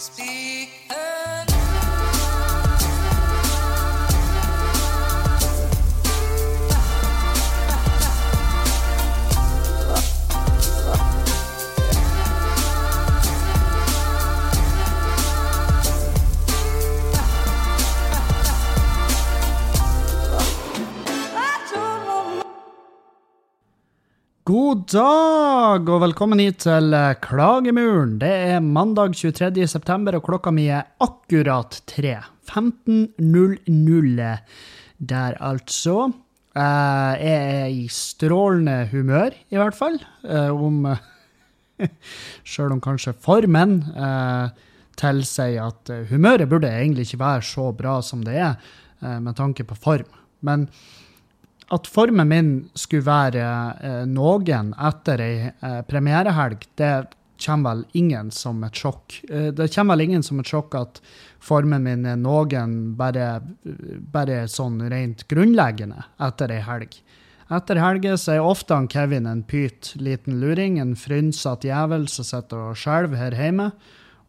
Speak 0.00 0.70
dag 24.90 25.86
og 25.86 26.00
velkommen 26.02 26.40
hit 26.42 26.64
til 26.64 26.94
eh, 26.96 27.12
Klagemuren. 27.22 28.16
Det 28.18 28.30
er 28.56 28.64
mandag 28.64 29.14
23. 29.14 29.62
september, 29.70 30.16
og 30.18 30.24
klokka 30.26 30.50
mi 30.54 30.64
er 30.72 30.88
akkurat 31.04 31.76
3. 31.90 32.16
15.00 32.50 34.24
der, 34.98 35.36
altså. 35.38 36.08
Eh, 36.56 37.12
Jeg 37.22 37.38
er 37.62 37.68
i 37.70 37.86
strålende 37.92 38.88
humør, 38.90 39.30
i 39.50 39.56
hvert 39.60 39.78
fall. 39.78 40.00
eh, 40.26 40.50
Om 40.50 40.88
Sjøl 42.50 42.74
om 42.74 42.80
kanskje 42.84 43.14
formen 43.16 43.78
tilsier 45.00 45.62
at 45.64 45.88
humøret 46.10 46.50
burde 46.50 46.68
egentlig 46.68 47.06
ikke 47.06 47.22
være 47.22 47.46
så 47.46 47.70
bra 47.72 47.94
som 48.04 48.20
det 48.26 48.34
er, 48.36 48.58
med 49.00 49.32
tanke 49.38 49.64
på 49.64 49.78
form. 49.80 50.10
Men 50.44 50.66
at 51.70 51.86
formen 51.86 52.28
min 52.28 52.50
skulle 52.74 53.06
være 53.06 53.46
eh, 53.80 54.02
noen 54.10 54.74
etter 54.74 55.22
ei 55.22 55.34
eh, 55.48 55.80
premierehelg, 55.86 56.66
det 56.80 56.94
kommer 57.40 57.70
vel 57.70 57.84
ingen 57.96 58.30
som 58.34 58.62
et 58.66 58.76
sjokk. 58.76 59.20
Eh, 59.30 59.50
det 59.54 59.70
kommer 59.74 59.96
vel 59.96 60.08
ingen 60.08 60.26
som 60.26 60.40
et 60.42 60.50
sjokk 60.50 60.74
at 60.78 61.00
formen 61.40 61.86
min 61.86 62.04
er 62.08 62.18
noen 62.20 62.96
bare, 62.98 63.40
bare 64.12 64.42
sånn 64.50 64.82
rent 64.92 65.26
grunnleggende 65.30 66.04
etter 66.20 66.56
ei 66.56 66.64
helg. 66.66 66.98
Etter 67.50 67.80
helger 67.82 68.14
så 68.20 68.36
er 68.36 68.46
ofte 68.46 68.76
han 68.76 68.86
Kevin 68.90 69.26
en 69.26 69.42
pyt 69.42 69.94
liten 69.98 70.38
luring, 70.42 70.78
en 70.78 70.94
frynsete 70.94 71.66
jævel 71.66 72.06
som 72.10 72.26
sitter 72.26 72.68
og 72.70 72.78
skjelver 72.78 73.18
her 73.18 73.34
hjemme. 73.34 73.72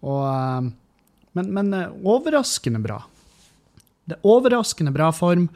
Og, 0.02 0.24
eh, 0.26 0.72
men, 1.38 1.52
men 1.58 1.74
eh, 1.78 1.94
overraskende 2.02 2.82
bra. 2.82 3.04
Det 4.10 4.18
er 4.18 4.26
overraskende 4.26 4.94
bra 4.96 5.12
form. 5.14 5.52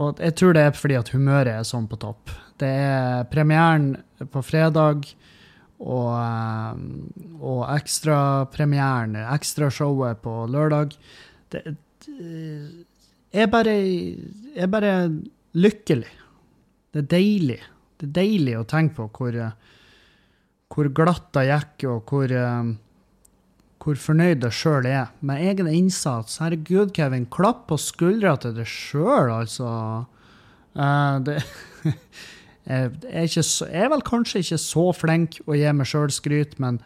Og 0.00 0.20
jeg 0.22 0.36
tror 0.38 0.56
det 0.56 0.62
er 0.64 0.76
fordi 0.76 0.96
at 0.96 1.10
humøret 1.12 1.52
er 1.52 1.66
sånn 1.68 1.88
på 1.90 1.98
topp. 2.00 2.32
Det 2.60 2.68
er 2.68 3.26
premieren 3.32 3.92
på 4.32 4.42
fredag 4.46 5.04
og, 5.82 6.12
eh, 6.16 6.78
og 7.42 7.66
ekstrapremieren, 7.74 9.18
ekstrashowet 9.34 10.22
på 10.24 10.36
lørdag. 10.52 10.96
Det, 11.52 11.64
det 12.06 12.86
jeg 13.32 13.48
bare, 13.48 13.72
jeg 13.72 14.64
er 14.66 14.68
bare 14.68 14.94
lykkelig. 15.56 16.10
Det 16.92 17.00
er 17.04 17.10
deilig. 17.14 17.60
Det 17.96 18.08
er 18.10 18.16
deilig 18.18 18.56
å 18.58 18.66
tenke 18.68 18.98
på 18.98 19.06
hvor, 19.16 19.38
hvor 20.72 20.90
glatt 20.92 21.30
det 21.36 21.46
gikk, 21.48 21.86
og 21.88 22.12
hvor, 22.12 22.34
eh, 22.36 22.72
hvor 23.82 23.98
fornøyd 23.98 24.44
jeg 24.46 24.54
sjøl 24.54 24.86
er 24.86 25.10
med 25.26 25.42
egen 25.42 25.68
innsats. 25.70 26.38
Herregud, 26.42 26.92
Kevin, 26.94 27.26
klapp 27.32 27.66
på 27.70 27.78
skuldra 27.80 28.36
til 28.40 28.54
deg 28.54 28.68
sjøl, 28.70 29.32
altså. 29.34 29.70
Uh, 30.76 31.18
det 31.26 31.40
jeg, 32.68 32.92
er 33.10 33.26
ikke 33.26 33.42
jeg 33.42 33.82
er 33.82 33.90
vel 33.92 34.04
kanskje 34.06 34.44
ikke 34.44 34.60
så 34.62 34.86
flink 34.96 35.40
å 35.44 35.58
gi 35.58 35.74
meg 35.74 35.90
sjøl 35.90 36.14
skryt, 36.14 36.54
men 36.62 36.78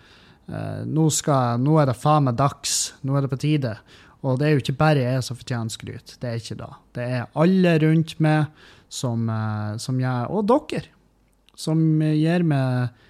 uh, 0.49 0.83
nå, 0.89 1.09
skal, 1.13 1.61
nå 1.63 1.77
er 1.83 1.91
det 1.91 1.99
faen 2.01 2.31
meg 2.31 2.41
dags. 2.41 2.95
Nå 3.05 3.19
er 3.19 3.27
det 3.27 3.33
på 3.35 3.43
tide. 3.45 3.77
Og 4.25 4.41
det 4.41 4.49
er 4.49 4.57
jo 4.57 4.65
ikke 4.65 4.81
bare 4.81 5.05
jeg 5.05 5.27
som 5.27 5.39
fortjener 5.39 5.77
skryt. 5.77 6.17
Det 6.23 6.31
er 6.31 6.41
ikke 6.41 6.61
da. 6.65 6.71
Det 6.97 7.11
er 7.19 7.29
alle 7.37 7.77
rundt 7.85 8.17
meg 8.25 8.49
som, 8.89 9.29
uh, 9.29 9.77
som 9.83 10.01
gjør 10.01 10.33
Og 10.33 10.49
dere! 10.49 10.87
Som 11.57 12.03
gir 12.05 12.43
meg 12.45 13.05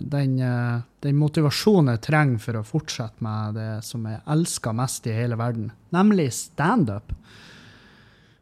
den, 0.00 0.38
eh, 0.40 0.80
den 1.00 1.16
motivasjonen 1.20 1.94
jeg 1.94 2.04
trenger 2.08 2.42
for 2.42 2.58
å 2.60 2.66
fortsette 2.66 3.24
med 3.24 3.56
det 3.58 3.70
som 3.86 4.04
jeg 4.08 4.22
elsker 4.30 4.76
mest 4.76 5.06
i 5.08 5.14
hele 5.16 5.38
verden, 5.40 5.70
nemlig 5.94 6.30
standup. 6.36 7.14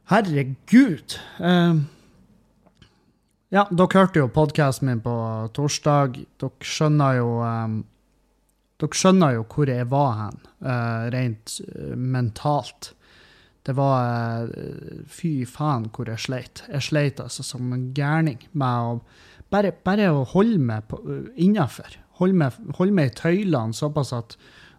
Herregud! 0.08 1.18
Uh, 1.38 1.84
ja, 3.52 3.66
dere 3.68 4.00
hørte 4.00 4.22
jo 4.22 4.30
podkasten 4.32 4.88
min 4.88 5.02
på 5.04 5.14
torsdag. 5.56 6.16
Dere 6.40 6.68
skjønner 6.68 7.20
jo 7.20 7.30
um, 7.44 7.80
Dere 8.78 8.94
skjønner 8.94 9.34
jo 9.34 9.44
hvor 9.50 9.68
jeg 9.68 9.88
var 9.90 10.12
hen, 10.20 10.36
uh, 10.62 11.08
rent 11.12 11.58
uh, 11.66 11.96
mentalt. 11.96 12.92
Det 13.68 13.74
var 13.76 14.48
eh, 14.56 15.00
Fy 15.12 15.44
faen, 15.44 15.90
hvor 15.92 16.08
jeg 16.08 16.22
sleit. 16.24 16.62
Jeg 16.72 16.86
sleit 16.86 17.18
altså 17.20 17.44
som 17.44 17.72
en 17.76 17.90
gærning 17.92 18.40
med 18.56 18.92
å 18.92 18.94
bare, 19.52 19.72
bare 19.84 20.10
å 20.14 20.24
holde 20.32 20.60
meg 20.60 20.94
innafor. 21.40 21.98
Holde 22.18 22.50
meg, 22.94 23.12
i 23.12 23.16
tøylene 23.16 23.76
såpass 23.76 24.12
at 24.16 24.36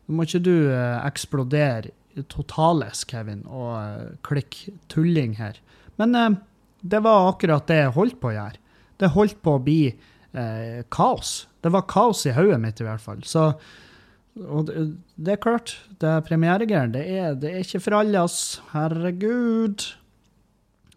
nå 0.08 0.18
må 0.18 0.26
ikke 0.26 0.42
du 0.44 0.54
eh, 0.74 1.00
eksplodere 1.06 1.94
totales, 2.32 3.04
Kevin, 3.08 3.44
og 3.48 3.76
eh, 3.78 4.16
klikke 4.26 4.74
tulling 4.92 5.36
her. 5.40 5.60
Men 6.02 6.18
eh, 6.18 6.40
det 6.82 7.04
var 7.06 7.30
akkurat 7.30 7.68
det 7.70 7.84
jeg 7.84 7.96
holdt 7.96 8.18
på 8.22 8.32
å 8.32 8.36
gjøre. 8.36 8.64
Det 9.00 9.14
holdt 9.14 9.38
på 9.46 9.54
å 9.56 9.62
bli 9.64 9.84
eh, 9.90 10.82
kaos. 10.92 11.36
Det 11.62 11.72
var 11.72 11.88
kaos 11.92 12.26
i 12.28 12.34
hodet 12.36 12.60
mitt, 12.64 12.82
i 12.82 12.88
hvert 12.88 13.04
fall. 13.04 13.22
Så 13.28 13.52
og 14.40 14.70
det, 14.70 14.84
det 15.20 15.34
er 15.36 15.42
klart, 15.44 15.74
det 16.00 16.10
er 16.10 16.26
premieregreier. 16.26 16.92
Det, 16.94 17.06
det 17.42 17.50
er 17.52 17.64
ikke 17.64 17.82
for 17.84 17.98
alle, 18.00 18.24
ass. 18.24 18.60
Herregud. 18.72 19.84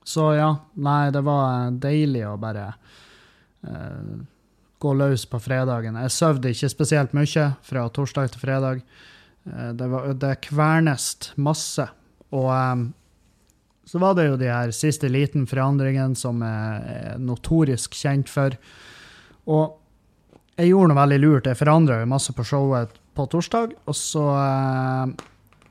Så 0.06 0.32
ja, 0.36 0.50
nei, 0.82 1.10
det 1.14 1.22
var 1.26 1.72
deilig 1.82 2.24
å 2.28 2.36
bare 2.40 2.68
eh, 2.70 3.00
gå 4.82 4.92
løs 4.98 5.24
på 5.30 5.38
fredagen. 5.42 5.98
Jeg 6.02 6.14
sov 6.14 6.40
ikke 6.48 6.70
spesielt 6.70 7.14
mye 7.16 7.48
fra 7.66 7.84
torsdag 7.94 8.32
til 8.34 8.42
fredag. 8.42 8.82
Eh, 9.46 9.70
det, 9.78 9.90
var, 9.92 10.08
det 10.18 10.38
kvernest 10.48 11.32
masse. 11.36 11.86
Og 12.32 12.48
um, 12.50 12.88
så 13.84 14.00
var 14.02 14.16
det 14.16 14.28
jo 14.30 14.40
de 14.40 14.50
her 14.50 14.72
siste 14.74 15.10
liten 15.10 15.46
forandringene 15.50 16.18
som 16.18 16.40
jeg 16.42 16.96
er 16.96 17.20
notorisk 17.20 17.94
kjent 17.98 18.30
for. 18.32 18.56
Og 19.50 19.78
jeg 20.56 20.70
gjorde 20.70 20.92
noe 20.92 21.00
veldig 21.02 21.20
lurt. 21.20 21.50
Jeg 21.50 21.60
forandra 21.60 22.00
jo 22.00 22.10
masse 22.10 22.34
på 22.36 22.46
showet 22.46 22.98
på 23.12 23.26
torsdag, 23.28 23.74
og 23.84 23.96
så 23.96 24.24
uh, 24.32 25.12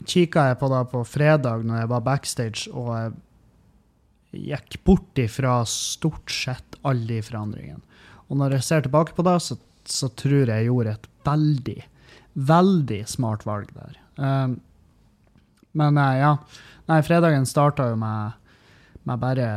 kikka 0.06 0.52
jeg 0.52 0.60
på 0.62 0.70
det 0.70 0.82
på 0.92 1.02
fredag 1.10 1.64
når 1.66 1.84
jeg 1.84 1.90
var 1.90 2.04
backstage, 2.06 2.68
og 2.70 2.90
jeg 2.94 3.14
gikk 4.32 4.80
bort 4.88 5.20
ifra 5.20 5.62
stort 5.68 6.32
sett 6.32 6.78
alle 6.88 7.08
de 7.08 7.22
forandringene. 7.26 7.82
Og 8.32 8.40
når 8.40 8.58
jeg 8.58 8.68
ser 8.68 8.86
tilbake 8.86 9.16
på 9.16 9.26
det, 9.28 9.38
så, 9.44 9.58
så 9.84 10.08
tror 10.16 10.46
jeg 10.46 10.52
jeg 10.52 10.70
gjorde 10.70 10.94
et 10.96 11.10
veldig, 11.28 11.80
veldig 12.52 13.02
smart 13.12 13.44
valg 13.48 13.74
der. 13.76 13.98
Um, 14.16 14.60
men 15.78 16.00
eh, 16.00 16.22
ja. 16.22 16.36
Nei, 16.92 17.02
fredagen 17.08 17.46
starta 17.48 17.90
jo 17.92 17.98
med, 18.00 18.40
med 19.08 19.20
bare 19.22 19.50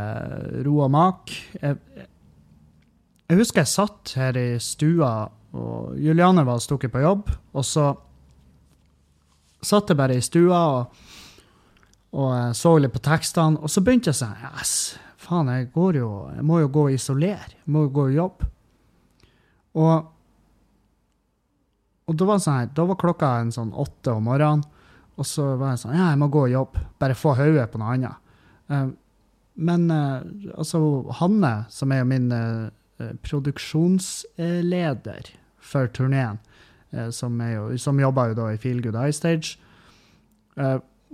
ro 0.66 0.80
og 0.84 0.90
mak. 0.94 1.32
Jeg, 1.60 1.78
jeg 3.30 3.40
husker 3.40 3.62
jeg 3.62 3.72
satt 3.72 4.14
her 4.18 4.38
i 4.38 4.48
stua, 4.62 5.14
og 5.54 5.94
Juliane 5.98 6.44
var 6.46 6.62
stukket 6.62 6.92
på 6.94 7.02
jobb. 7.02 7.30
Og 7.54 7.66
så 7.66 7.88
satt 9.64 9.90
jeg 9.90 9.98
bare 9.98 10.18
i 10.18 10.24
stua 10.24 10.60
og, 10.74 11.04
og 12.14 12.30
eh, 12.36 12.52
så 12.54 12.76
litt 12.78 12.94
på 12.94 13.02
tekstene, 13.02 13.58
og 13.58 13.70
så 13.70 13.82
begynte 13.84 14.10
jeg 14.12 14.20
sånn 14.20 14.36
Yes, 14.46 14.72
faen, 15.20 15.50
jeg 15.50 15.70
går 15.74 15.92
jo 15.98 16.08
Jeg 16.36 16.44
må 16.46 16.54
jo 16.62 16.68
gå 16.72 16.82
og 16.88 16.94
isolere. 16.94 17.52
Jeg 17.56 17.70
må 17.74 17.78
jo 17.86 17.94
gå 17.94 18.02
og 18.08 18.18
jobbe. 18.18 18.42
Og 19.82 19.96
og 22.04 22.12
da 22.20 22.24
var, 22.28 22.40
sånn 22.44 22.58
her, 22.58 22.66
da 22.76 22.82
var 22.84 22.98
klokka 23.00 23.28
en 23.40 23.52
sånn 23.54 23.70
åtte 23.80 24.12
om 24.12 24.26
morgenen, 24.28 24.60
og 25.16 25.24
så 25.24 25.56
var 25.56 25.70
jeg 25.72 25.80
sånn 25.80 25.96
Ja, 25.96 26.10
jeg 26.12 26.20
må 26.20 26.28
gå 26.28 26.42
og 26.44 26.52
jobbe. 26.52 26.82
Bare 27.00 27.16
få 27.16 27.32
hodet 27.38 27.64
på 27.72 27.80
noe 27.80 27.94
annet. 27.96 28.16
Eh, 28.68 28.88
men 29.64 29.82
eh, 29.94 30.20
altså, 30.52 30.78
Hanne, 31.22 31.54
som 31.72 31.88
er 31.94 31.98
jo 32.02 32.10
min 32.12 32.28
produksjonsleder 33.24 35.24
for 35.58 35.88
turneen, 35.96 36.38
som, 37.10 37.40
som 37.80 37.98
jobber 37.98 38.28
jo 38.30 38.36
da 38.38 38.44
i 38.52 38.60
Feel 38.60 38.82
Good 38.84 38.98
Eye 39.00 39.12
Stage, 39.16 39.56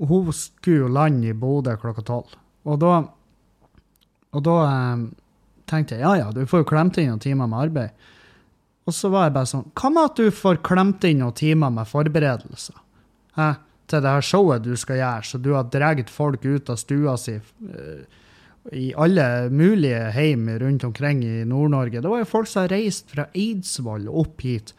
hun 0.08 0.30
skulle 0.32 0.86
jo 0.86 0.92
lande 0.92 1.28
i 1.28 1.36
Bodø 1.36 1.74
klokka 1.80 2.04
tolv. 2.06 2.36
Og 2.68 2.78
da, 2.80 3.00
og 4.32 4.44
da 4.46 4.56
eh, 4.68 5.02
tenkte 5.70 5.96
jeg 5.96 6.04
ja 6.04 6.14
ja, 6.22 6.30
du 6.32 6.44
får 6.48 6.64
jo 6.64 6.70
klemt 6.72 7.00
inn 7.00 7.10
noen 7.12 7.22
timer 7.22 7.50
med 7.50 7.66
arbeid. 7.66 8.06
Og 8.88 8.96
så 8.96 9.10
var 9.12 9.28
jeg 9.28 9.36
bare 9.36 9.50
sånn 9.50 9.66
Hva 9.76 9.90
med 9.92 10.08
at 10.08 10.20
du 10.20 10.30
får 10.34 10.62
klemt 10.66 11.04
inn 11.06 11.20
noen 11.22 11.36
timer 11.36 11.74
med 11.74 11.90
forberedelser? 11.90 12.78
Hæ? 13.36 13.50
Til 13.90 14.02
det 14.04 14.14
her 14.14 14.24
showet 14.24 14.64
du 14.64 14.72
skal 14.78 15.00
gjøre, 15.00 15.26
så 15.26 15.38
du 15.42 15.52
har 15.56 15.70
dratt 15.70 16.10
folk 16.12 16.44
ut 16.46 16.70
av 16.70 16.78
stua 16.78 17.16
si 17.18 17.34
eh, 17.36 18.18
i 18.76 18.90
alle 18.92 19.48
mulige 19.50 20.10
heim 20.14 20.44
rundt 20.60 20.84
omkring 20.84 21.24
i 21.24 21.44
Nord-Norge. 21.48 22.02
Det 22.02 22.10
var 22.12 22.20
jo 22.20 22.28
folk 22.28 22.46
som 22.46 22.62
har 22.62 22.74
reist 22.74 23.08
fra 23.10 23.24
Eidsvoll 23.34 24.04
opp 24.06 24.44
hit. 24.44 24.74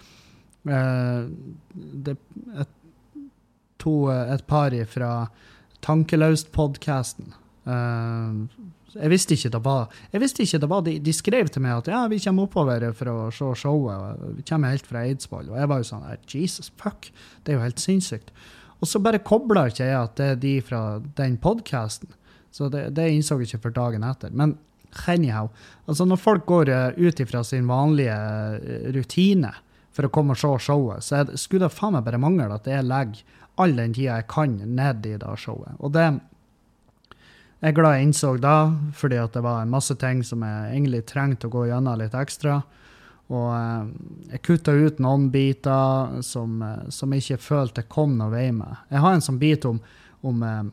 Eh, 0.69 1.25
det, 2.05 2.15
et 2.61 2.71
to, 3.81 3.95
et 4.11 4.45
par 4.49 4.75
fra 4.89 5.11
Tankelaust-podkasten. 5.85 7.33
Uh, 7.65 8.47
jeg 8.91 9.11
visste 9.11 9.35
ikke 9.37 9.51
det 9.53 9.59
var 9.63 9.99
jeg 10.11 10.21
visste 10.23 10.43
ikke 10.43 10.59
det 10.63 10.69
var, 10.71 10.81
de, 10.83 10.95
de, 10.99 11.11
skrev 11.15 11.49
til 11.53 11.61
meg 11.63 11.77
at 11.77 11.91
ja, 11.93 11.99
vi 12.11 12.17
kommer 12.23 12.47
oppover 12.47 12.87
for 12.97 13.11
å 13.11 13.17
se 13.35 13.51
showet. 13.63 14.25
Vi 14.39 14.47
kommer 14.47 14.73
helt 14.73 14.87
fra 14.87 15.05
Eidsvoll. 15.05 15.51
Og 15.51 15.59
jeg 15.59 15.71
var 15.71 15.81
jo 15.81 15.87
sånn 15.87 16.09
Jesus, 16.27 16.71
fuck. 16.81 17.11
Det 17.43 17.53
er 17.53 17.59
jo 17.59 17.65
helt 17.65 17.81
sinnssykt. 17.81 18.33
Og 18.81 18.89
så 18.89 19.01
bare 19.03 19.21
kobla 19.23 19.67
ikke 19.69 19.85
jeg 19.85 19.97
at 19.97 20.17
det 20.17 20.27
er 20.33 20.41
de 20.41 20.55
fra 20.65 20.81
den 21.19 21.37
podkasten. 21.41 22.11
Så 22.51 22.67
det, 22.73 22.89
det 22.97 23.07
innså 23.13 23.37
jeg 23.39 23.51
ikke 23.51 23.67
før 23.67 23.77
dagen 23.77 24.03
etter. 24.03 24.33
Men 24.35 24.57
anyhow, 25.07 25.51
altså 25.87 26.07
når 26.07 26.19
folk 26.19 26.47
går 26.49 26.71
uh, 26.73 26.87
ut 26.99 27.21
ifra 27.23 27.45
sin 27.47 27.69
vanlige 27.69 28.17
rutine 28.95 29.53
for 29.95 30.07
å 30.07 30.11
komme 30.11 30.35
og 30.35 30.41
se 30.41 30.51
showet, 30.67 31.05
så 31.05 31.23
det, 31.27 31.39
skulle 31.39 31.69
det 31.69 31.75
faen 31.75 31.95
meg 31.95 32.03
bare 32.07 32.19
mangle 32.19 32.49
at 32.55 32.67
jeg 32.67 32.87
legger 32.87 33.39
all 33.61 33.77
den 33.77 33.95
tida 33.95 34.19
jeg 34.19 34.27
kan, 34.31 34.57
ned 34.75 35.05
i 35.05 35.15
det 35.21 35.37
showet. 35.39 35.77
Og 35.79 35.93
det 35.95 36.09
jeg 37.61 37.75
er 37.75 37.77
glad 37.77 37.93
jeg 37.93 38.05
innså 38.07 38.29
da, 38.41 38.55
fordi 38.97 39.19
at 39.21 39.35
det 39.37 39.43
var 39.45 39.67
masse 39.69 39.93
ting 40.01 40.23
som 40.25 40.41
jeg 40.41 40.71
egentlig 40.71 41.03
trengte 41.05 41.45
å 41.45 41.53
gå 41.53 41.67
gjennom 41.69 41.99
litt 41.99 42.15
ekstra. 42.17 42.55
Og 43.31 43.47
eh, 43.53 43.91
jeg 44.33 44.43
kutta 44.47 44.73
ut 44.73 44.97
noen 45.03 45.27
biter 45.31 46.17
som, 46.25 46.57
eh, 46.65 46.87
som 46.89 47.13
jeg 47.13 47.21
ikke 47.21 47.43
følte 47.45 47.85
kom 47.85 48.17
noe 48.17 48.33
vei 48.33 48.47
med. 48.55 48.81
Jeg 48.89 49.03
har 49.05 49.13
en 49.13 49.21
sånn 49.23 49.37
bit 49.41 49.67
om, 49.69 49.77
om, 50.25 50.41
eh, 50.43 50.63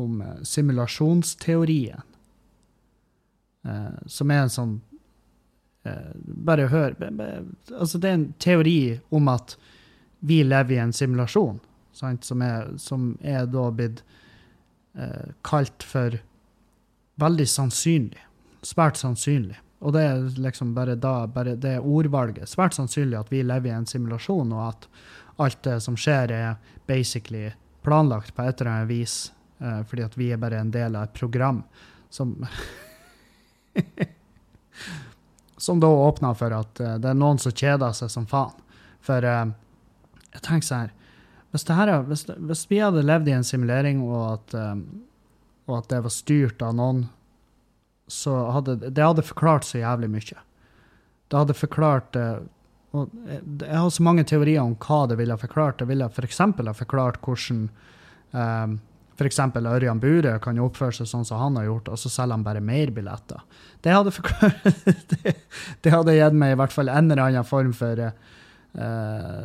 om 0.00 0.22
simulasjonsteorien. 0.42 2.06
Som 4.08 4.30
er 4.32 4.46
en 4.46 4.52
sånn 4.52 4.70
Bare 6.48 6.64
hør. 6.72 6.94
Altså, 7.76 7.98
det 8.00 8.08
er 8.08 8.14
en 8.14 8.24
teori 8.40 9.00
om 9.12 9.28
at 9.28 9.52
vi 10.20 10.42
lever 10.44 10.74
i 10.76 10.78
en 10.82 10.92
simulasjon, 10.92 11.60
sant? 11.92 12.24
Som, 12.24 12.42
er, 12.42 12.72
som 12.78 13.14
er 13.20 13.46
da 13.50 13.70
blitt 13.74 14.02
eh, 14.94 15.32
kalt 15.46 15.84
for 15.86 16.18
veldig 17.20 17.48
sannsynlig. 17.48 18.20
Svært 18.62 19.00
sannsynlig. 19.00 19.58
Og 19.80 19.94
det 19.96 20.02
er 20.04 20.40
liksom 20.40 20.74
bare 20.76 20.94
da, 21.00 21.24
bare 21.26 21.56
det 21.56 21.78
ordvalget. 21.80 22.48
Svært 22.48 22.76
sannsynlig 22.76 23.16
at 23.16 23.32
vi 23.32 23.42
lever 23.42 23.70
i 23.70 23.76
en 23.78 23.88
simulasjon, 23.88 24.52
og 24.52 24.66
at 24.68 24.88
alt 25.40 25.62
det 25.64 25.78
som 25.80 25.96
skjer, 25.96 26.32
er 26.32 26.76
basically 26.88 27.50
planlagt 27.82 28.34
på 28.36 28.44
et 28.44 28.60
eller 28.60 28.70
annet 28.74 28.90
vis, 28.90 29.32
eh, 29.58 29.80
fordi 29.88 30.04
at 30.04 30.18
vi 30.20 30.32
er 30.34 30.40
bare 30.42 30.60
en 30.60 30.72
del 30.74 30.96
av 30.96 31.08
et 31.08 31.16
program 31.16 31.62
som 32.10 32.36
Som 35.56 35.80
da 35.80 35.86
åpner 35.86 36.34
for 36.34 36.52
at 36.56 36.80
uh, 36.80 36.94
det 36.96 37.10
er 37.10 37.18
noen 37.20 37.38
som 37.38 37.52
kjeder 37.52 37.92
seg 37.92 38.08
som 38.08 38.24
faen. 38.26 38.54
For 39.04 39.20
uh, 39.20 39.52
jeg 40.34 40.42
tenker 40.46 40.66
sånn 40.66 40.84
her 40.84 40.96
hvis, 41.50 41.64
her, 41.66 41.90
hvis, 42.06 42.24
hvis, 42.38 42.66
vi 42.70 42.78
hadde 42.78 43.02
levd 43.02 43.28
i 43.28 43.34
en 43.34 43.46
simulering, 43.46 44.04
og 44.06 44.20
at, 44.36 44.52
um, 44.54 44.84
og 45.66 45.80
at 45.80 45.88
det 45.90 45.98
var 46.04 46.14
styrt 46.14 46.62
av 46.62 46.76
noen, 46.78 47.08
så 48.10 48.36
hadde 48.54 48.76
det 48.86 49.02
hadde 49.02 49.26
forklart 49.26 49.66
så 49.66 49.80
jævlig 49.80 50.10
mye. 50.12 50.44
Det 51.30 51.40
hadde 51.40 51.58
forklart 51.58 52.18
uh, 52.18 52.38
og 52.90 53.10
Jeg 53.30 53.70
har 53.70 53.90
så 53.94 54.02
mange 54.02 54.24
teorier 54.26 54.64
om 54.64 54.72
hva 54.82 55.04
det 55.06 55.18
ville 55.20 55.36
forklart. 55.38 55.78
Det 55.78 55.86
ville 55.86 56.08
f.eks. 56.10 56.40
ha 56.42 56.72
forklart 56.74 57.20
hvordan 57.22 57.68
um, 58.32 58.78
f.eks. 59.14 59.38
Ørjan 59.60 60.00
Bure 60.02 60.32
kan 60.42 60.58
oppføre 60.58 60.96
seg 60.98 61.10
sånn 61.10 61.26
som 61.28 61.38
han 61.38 61.58
har 61.60 61.68
gjort, 61.68 61.92
og 61.92 62.00
så 62.00 62.10
selger 62.10 62.34
han 62.34 62.46
bare 62.46 62.62
mer 62.64 62.90
billetter. 62.94 63.42
Det 63.84 63.94
hadde 63.94 64.10
det, 65.12 65.36
det, 65.84 65.92
hadde 65.92 66.16
gitt 66.16 66.38
meg 66.42 66.54
i 66.56 66.58
hvert 66.58 66.74
fall 66.74 66.90
en 66.90 67.10
eller 67.10 67.28
annen 67.28 67.46
form 67.46 67.70
for 67.76 68.02
uh, 68.10 69.44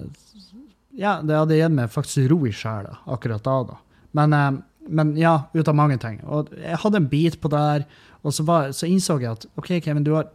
ja, 0.95 1.17
det 1.21 1.35
hadde 1.35 1.57
gitt 1.59 1.75
meg 1.75 1.91
faktisk 1.91 2.29
ro 2.31 2.39
i 2.47 2.53
sjela 2.55 2.97
akkurat 3.11 3.43
da. 3.43 3.55
da. 3.71 3.77
Men, 4.15 4.33
eh, 4.33 4.51
men, 4.87 5.15
ja, 5.19 5.35
ut 5.53 5.67
av 5.67 5.75
mange 5.75 5.97
ting. 6.01 6.21
Og 6.23 6.53
jeg 6.55 6.79
hadde 6.83 7.01
en 7.01 7.09
bit 7.11 7.39
på 7.41 7.51
det 7.51 7.63
her, 7.63 7.85
og 8.23 8.33
så, 8.33 8.45
var, 8.47 8.71
så 8.73 8.87
innså 8.89 9.19
jeg 9.19 9.35
at 9.35 9.47
OK, 9.59 9.75
Kevin, 9.83 10.05
du, 10.05 10.13
har, 10.15 10.29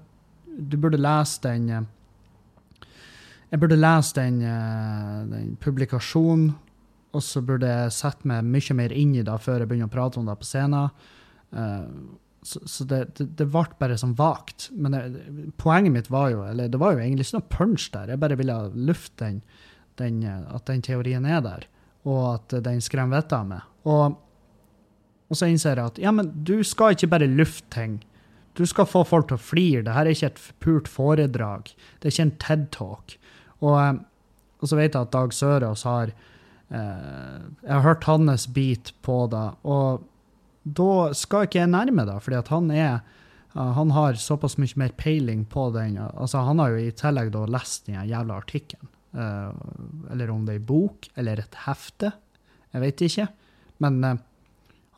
du 0.45 0.77
burde 0.77 1.01
lese 1.01 1.41
den 1.47 1.71
eh, 1.71 1.89
Jeg 3.51 3.63
burde 3.63 3.81
lese 3.81 4.15
den, 4.21 4.43
eh, 4.47 5.21
den 5.31 5.55
publikasjonen, 5.61 6.53
og 7.11 7.23
så 7.27 7.41
burde 7.43 7.67
jeg 7.67 7.95
sette 7.97 8.29
meg 8.29 8.47
mye 8.47 8.75
mer 8.79 8.93
inn 8.95 9.17
i 9.19 9.25
det 9.27 9.39
før 9.43 9.65
jeg 9.65 9.71
begynner 9.71 9.89
å 9.91 9.95
prate 9.97 10.21
om 10.21 10.29
det 10.29 10.37
på 10.39 10.47
scenen. 10.47 10.93
Så, 12.47 12.61
så 12.71 12.85
det, 12.87 13.01
det, 13.19 13.25
det, 13.41 13.47
ble 13.51 13.65
bare 13.81 13.97
sånn 13.99 14.15
vagt. 14.15 14.69
Men 14.71 14.95
det, 14.95 15.01
poenget 15.59 15.97
mitt 15.97 16.13
var 16.15 16.31
jo 16.31 16.45
Eller 16.47 16.71
det 16.71 16.79
var 16.79 16.95
jo 16.95 17.03
egentlig 17.03 17.27
ikke 17.27 17.41
noe 17.41 17.51
punch 17.57 17.89
der. 17.97 18.13
Jeg 18.15 18.23
bare 18.23 18.39
ville 18.39 18.61
lufte 18.77 19.25
den 19.25 19.43
den, 20.01 20.23
at 20.27 20.67
den 20.69 20.83
teorien 20.85 21.27
er 21.29 21.43
der, 21.45 21.67
og 22.09 22.23
at 22.35 22.57
den 22.65 22.81
skremmer 22.85 23.21
vettet 23.21 23.37
av 23.39 23.49
meg. 23.49 23.67
Og, 23.89 24.17
og, 25.29 25.37
så 25.37 25.49
innser 25.51 25.77
jeg 25.77 25.93
at 25.93 26.01
ja, 26.03 26.13
men 26.15 26.33
du 26.35 26.61
skal 26.67 26.97
ikke 26.97 27.11
bare 27.13 27.31
lufte 27.31 27.69
ting. 27.75 28.01
Du 28.59 28.65
skal 28.67 28.89
få 28.89 29.05
folk 29.07 29.31
til 29.31 29.39
å 29.39 29.43
flire. 29.43 29.85
Dette 29.87 30.03
er 30.03 30.13
ikke 30.13 30.33
et 30.33 30.43
pult 30.61 30.91
foredrag. 30.91 31.71
Det 32.01 32.09
er 32.09 32.15
ikke 32.15 32.27
en 32.27 32.37
TED-talk. 32.43 33.17
Og, 33.61 34.03
og, 34.59 34.67
så 34.67 34.81
vet 34.81 34.97
jeg 34.97 35.07
at 35.07 35.15
Dag 35.15 35.33
Sørås 35.37 35.85
har 35.89 36.11
eh, 36.11 37.39
Jeg 37.63 37.71
har 37.71 37.87
hørt 37.87 38.09
hans 38.09 38.49
bit 38.51 38.95
på 39.07 39.23
det, 39.33 39.47
og 39.63 40.07
da 40.65 41.13
skal 41.17 41.47
ikke 41.47 41.63
jeg 41.63 41.73
nærme 41.73 42.05
det, 42.09 42.19
fordi 42.25 42.37
at 42.41 42.51
han 42.53 42.71
er 42.75 43.01
han 43.53 43.91
har 43.91 44.15
såpass 44.15 44.57
mye 44.59 44.79
mer 44.79 44.93
peiling 44.95 45.45
på 45.45 45.71
den. 45.75 45.99
Altså, 45.99 46.39
han 46.39 46.59
har 46.59 46.71
jo 46.71 46.85
i 46.85 46.93
tillegg 46.95 47.33
da 47.35 47.47
lest 47.51 47.89
den 47.89 47.99
jævla 48.07 48.37
artikkelen. 48.39 48.91
Uh, 49.11 49.51
eller 50.13 50.31
om 50.31 50.45
det 50.47 50.55
er 50.55 50.61
ei 50.61 50.67
bok 50.67 51.09
eller 51.19 51.43
et 51.43 51.57
hefte. 51.67 52.13
Jeg 52.71 52.85
vet 52.85 53.05
ikke. 53.07 53.27
Men 53.83 53.99
uh, 54.05 54.15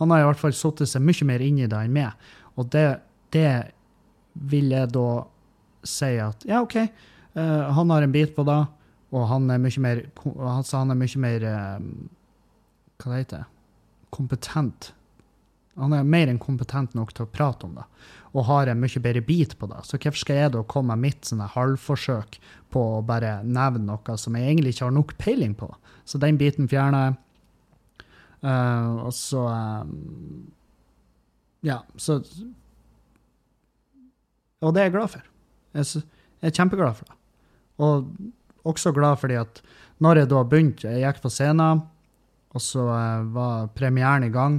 han 0.03 0.13
har 0.13 0.23
i 0.23 0.27
hvert 0.29 0.43
fall 0.43 0.57
satt 0.57 0.85
seg 0.89 1.05
mye 1.05 1.29
mer 1.29 1.45
inn 1.45 1.63
i 1.63 1.71
det 1.71 1.79
enn 1.79 1.95
meg. 1.95 2.29
Og 2.61 2.69
det, 2.75 2.87
det 3.33 3.49
vil 4.53 4.73
jeg 4.75 4.93
da 4.93 5.09
si 5.87 6.13
at 6.23 6.45
ja, 6.49 6.61
OK, 6.63 6.77
uh, 7.39 7.73
han 7.73 7.95
har 7.95 8.05
en 8.05 8.15
bit 8.15 8.35
på 8.37 8.45
det, 8.49 8.61
og 9.13 9.29
han 9.29 9.49
er 9.53 9.61
mye 9.61 9.85
mer, 9.85 10.05
altså 10.25 10.83
han 10.83 10.93
er 10.95 10.97
mye 10.97 11.21
mer 11.21 11.43
Hva 13.03 13.11
det 13.11 13.19
heter 13.19 13.43
det? 13.43 13.49
Kompetent. 14.13 14.93
Han 15.81 15.95
er 15.97 16.05
mer 16.05 16.29
enn 16.29 16.41
kompetent 16.43 16.93
nok 16.95 17.15
til 17.17 17.25
å 17.25 17.33
prate 17.33 17.67
om 17.69 17.79
det 17.79 17.87
og 18.33 18.47
har 18.49 18.71
en 18.71 18.81
mye 18.81 19.01
bedre 19.05 19.21
bit 19.25 19.55
på 19.61 19.69
det. 19.69 19.83
Så 19.85 19.99
hvorfor 19.99 20.23
skal 20.23 20.39
jeg 20.39 20.53
da 20.55 20.63
komme 20.65 20.95
med 20.97 21.11
mitt 21.11 21.29
sånne 21.29 21.51
halvforsøk 21.53 22.39
på 22.73 22.85
å 22.97 23.03
bare 23.05 23.41
nevne 23.45 23.85
noe 23.91 24.17
som 24.21 24.39
jeg 24.39 24.49
egentlig 24.49 24.73
ikke 24.75 24.87
har 24.87 24.95
nok 24.97 25.13
peiling 25.21 25.53
på? 25.59 25.69
Så 26.09 26.21
den 26.23 26.39
biten 26.41 26.71
fjerner 26.71 27.11
jeg. 27.11 27.19
Uh, 28.43 29.05
og 29.07 29.13
så 29.15 29.45
um, 29.47 30.49
Ja, 31.63 31.77
så 31.95 32.17
Og 34.59 34.73
det 34.75 34.81
er 34.81 34.89
jeg 34.89 34.95
glad 34.97 35.13
for. 35.13 35.29
Jeg, 35.77 36.03
jeg 36.41 36.51
er 36.51 36.57
kjempeglad 36.57 36.97
for 36.99 37.11
det. 37.11 37.19
Og 37.83 38.67
også 38.73 38.95
glad 38.97 39.21
fordi 39.21 39.37
at 39.39 39.61
når 40.03 40.23
jeg 40.23 40.31
da 40.33 40.43
begynte, 40.43 40.91
jeg 40.91 41.05
gikk 41.05 41.21
på 41.23 41.31
scenen, 41.31 41.85
og 42.53 42.65
så 42.65 42.89
uh, 42.89 43.29
var 43.37 43.69
premieren 43.77 44.27
i 44.27 44.33
gang, 44.33 44.59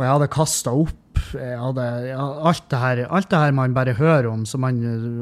og 0.00 0.06
jeg 0.06 0.14
hadde 0.16 0.32
kasta 0.32 0.72
opp 0.72 0.96
hadde, 1.36 1.84
alt, 2.16 2.64
det 2.72 2.78
her, 2.80 3.00
alt, 3.12 3.28
det 3.30 3.38
her, 3.38 3.52
man 3.54 3.74
bare 3.76 3.92
hører 3.98 4.30
om, 4.30 4.46
som 4.48 4.62
man 4.64 4.78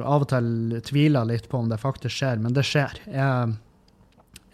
av 0.06 0.25
og 0.25 0.28
til 0.30 0.78
tviler 0.87 1.26
litt 1.28 1.49
på 1.50 1.58
om 1.58 1.68
det 1.68 1.80
faktisk 1.82 2.14
skjer, 2.20 2.38
men 2.40 2.54
det 2.56 2.64
skjer. 2.64 3.00
Jeg, 3.11 3.56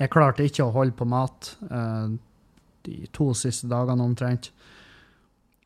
jeg 0.01 0.13
klarte 0.15 0.47
ikke 0.49 0.65
å 0.65 0.73
holde 0.75 0.97
på 0.97 1.07
mat 1.07 1.53
uh, 1.69 2.09
de 2.89 2.97
to 3.15 3.31
siste 3.37 3.69
dagene 3.71 4.07
omtrent. 4.07 4.51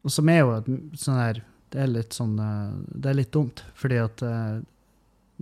Og 0.04 0.12
som 0.12 0.28
er 0.32 0.42
jo 0.42 0.58
sånn 0.98 1.18
her 1.18 1.40
Det 1.68 1.80
er 1.82 1.88
litt 1.90 2.14
sånn 2.14 2.36
uh, 2.38 2.70
Det 2.86 3.10
er 3.10 3.16
litt 3.18 3.32
dumt, 3.34 3.64
fordi 3.76 3.98
at 4.00 4.22
uh, 4.24 4.60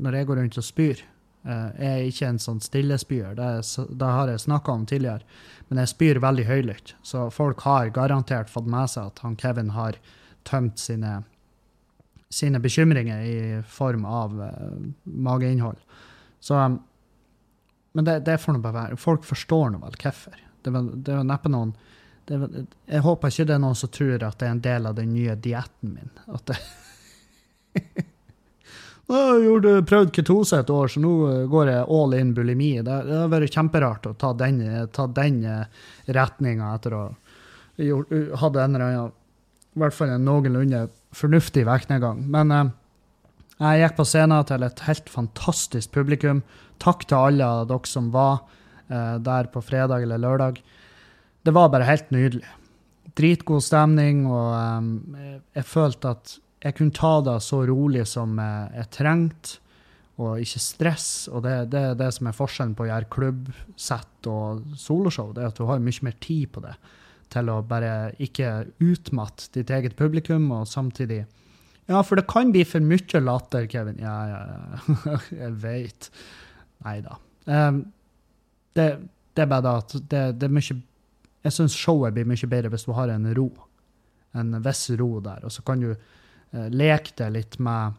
når 0.01 0.17
jeg 0.17 0.29
går 0.29 0.41
rundt 0.41 0.61
og 0.61 0.67
spyr 0.67 1.03
Jeg 1.47 1.87
er 1.87 2.09
ikke 2.09 2.29
en 2.33 2.41
sånn 2.43 2.59
stillespyer, 2.59 3.37
det, 3.39 3.49
det 4.01 4.07
har 4.19 4.31
jeg 4.33 4.43
snakka 4.43 4.73
om 4.73 4.87
tidligere, 4.89 5.23
men 5.69 5.79
jeg 5.83 5.93
spyr 5.93 6.19
veldig 6.23 6.47
høylytt. 6.49 6.95
Så 7.07 7.29
folk 7.35 7.63
har 7.67 7.93
garantert 7.95 8.51
fått 8.51 8.67
med 8.71 8.91
seg 8.91 9.13
at 9.13 9.23
han 9.23 9.37
Kevin 9.39 9.71
har 9.77 9.99
tømt 10.47 10.83
sine, 10.83 11.21
sine 12.35 12.59
bekymringer 12.63 13.23
i 13.23 13.39
form 13.63 14.05
av 14.11 14.35
uh, 14.43 14.75
mageinnhold. 15.05 15.79
Så, 16.43 16.59
um, 16.59 16.81
men 17.95 18.09
det, 18.09 18.21
det 18.27 18.41
får 18.43 18.57
nå 18.57 18.65
bare 18.65 18.79
være. 18.81 18.99
Folk 19.01 19.27
forstår 19.27 19.71
nå 19.75 19.83
vel 19.83 19.99
hvorfor. 20.03 20.43
Det 20.67 20.75
er 21.15 21.23
neppe 21.27 21.51
noen 21.53 21.77
var, 22.27 22.51
Jeg 22.91 23.05
håper 23.07 23.31
ikke 23.31 23.47
det 23.47 23.55
er 23.55 23.63
noen 23.63 23.79
som 23.79 23.91
tror 23.95 24.25
at 24.27 24.39
det 24.41 24.49
er 24.49 24.55
en 24.57 24.65
del 24.65 24.91
av 24.91 24.99
den 24.99 25.15
nye 25.15 25.39
dietten 25.39 25.95
min. 25.95 26.11
At 26.27 26.51
det 26.51 26.59
Jeg 29.07 29.51
har 29.67 29.85
prøvd 29.87 30.11
ketose 30.15 30.59
et 30.59 30.71
år, 30.73 30.89
så 30.91 31.01
nå 31.03 31.13
uh, 31.27 31.45
går 31.51 31.71
jeg 31.71 31.91
all 31.99 32.17
in 32.19 32.33
bulimi. 32.35 32.73
Det, 32.83 32.97
har 33.07 33.31
vært 33.31 33.55
kjemperart 33.55 34.09
å 34.11 34.17
ta 34.19 34.33
den, 34.35 34.65
ta 34.95 35.07
den 35.07 35.45
uh, 35.47 35.87
retninga 36.11 36.73
etter 36.75 36.97
å 36.97 37.05
ha 37.77 38.49
en 38.49 38.75
eller 38.75 38.83
annen 38.83 39.15
i 39.77 39.83
hvert 39.83 39.93
fall 39.93 40.15
en 40.15 40.25
noenlunde 40.25 40.87
fornuftig 41.17 41.67
vektnedgang. 41.69 42.23
Men 42.33 42.53
eh, 42.55 42.69
jeg 43.61 43.83
gikk 43.83 43.99
på 43.99 44.07
scenen 44.09 44.47
til 44.49 44.65
et 44.65 44.85
helt 44.87 45.11
fantastisk 45.13 45.93
publikum. 45.93 46.41
Takk 46.83 47.05
til 47.05 47.19
alle 47.19 47.51
dere 47.69 47.91
som 47.91 48.09
var. 48.15 48.47
eh, 48.89 49.17
der 49.19 49.51
på 49.53 49.61
fredag 49.61 50.03
eller 50.03 50.19
lørdag. 50.23 50.63
Det 51.45 51.53
var 51.53 51.69
bare 51.69 51.85
helt 51.85 52.11
nydelig. 52.11 52.47
Dritgod 53.17 53.63
stemning, 53.65 54.27
og 54.29 55.17
jeg 55.57 55.65
følte 55.65 56.11
at 56.13 56.39
jeg 56.65 56.77
kunne 56.79 56.95
ta 56.97 57.19
det 57.25 57.37
så 57.45 57.61
rolig 57.69 58.07
som 58.09 58.39
jeg 58.41 58.91
trengte, 58.95 59.61
og 60.17 60.41
ikke 60.41 60.63
stress. 60.63 61.09
Og 61.29 61.43
det 61.45 61.53
er 61.53 61.67
det, 61.71 61.85
det, 62.01 62.09
som 62.17 62.29
er 62.29 62.37
forskjellen 62.37 62.77
på 62.77 62.87
å 62.87 62.89
gjøre 62.91 63.11
klubbsett 63.13 64.29
og 64.33 64.63
soloshow, 64.81 65.35
det 65.37 65.45
er 65.45 65.51
at 65.53 65.59
du 65.59 65.67
har 65.69 65.83
mye 65.83 66.07
mer 66.07 66.17
tid 66.25 66.49
på 66.55 66.65
det 66.65 66.77
til 67.33 67.51
å 67.51 67.59
bare 67.67 68.15
ikke 68.23 68.51
utmatte 68.87 69.51
ditt 69.57 69.71
eget 69.75 69.97
publikum, 69.99 70.51
og 70.55 70.69
samtidig 70.71 71.25
Ja, 71.87 72.01
for 72.03 72.19
det 72.19 72.27
kan 72.27 72.51
bli 72.51 72.65
for 72.67 72.83
mye 72.83 73.21
latter, 73.23 73.67
Kevin. 73.71 74.01
Ja, 74.03 74.15
ja, 74.27 74.41
ja. 74.51 75.19
jeg 75.43 75.53
veit. 75.63 76.09
Nei 76.83 76.97
da. 77.05 77.19
Um, 77.47 77.85
det, 78.75 78.87
det, 79.35 79.45
er 79.45 79.51
bare 79.51 79.63
da 79.63 79.75
at 79.79 79.95
det, 79.95 80.23
det 80.41 80.49
er 80.49 80.55
mye 80.57 80.81
Jeg 81.47 81.55
syns 81.55 81.77
showet 81.79 82.17
blir 82.17 82.27
mye 82.27 82.51
bedre 82.51 82.73
hvis 82.73 82.89
du 82.89 82.95
har 82.97 83.13
en 83.15 83.29
ro. 83.39 83.47
En 84.35 84.59
viss 84.65 84.89
ro 84.99 85.21
der. 85.23 85.47
Og 85.47 85.55
så 85.55 85.63
kan 85.63 85.85
du 85.85 85.93
uh, 86.57 86.67
leke 86.73 87.15
det 87.21 87.31
litt 87.35 87.59
med, 87.63 87.95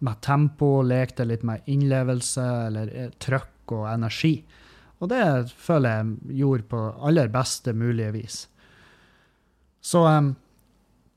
med 0.00 0.20
tempo, 0.24 0.80
lekte 0.86 1.26
litt 1.26 1.44
med 1.46 1.66
innlevelse 1.66 2.46
eller 2.68 2.92
uh, 2.94 3.10
trøkk 3.22 3.76
og 3.76 3.88
energi. 3.90 4.36
Og 5.02 5.10
det 5.12 5.22
føler 5.60 5.98
jeg 5.98 6.40
gjorde 6.40 6.68
på 6.70 6.82
aller 7.04 7.28
beste 7.32 7.74
mulige 7.76 8.14
vis. 8.14 8.40
Så 9.84 10.02
um, 10.08 10.32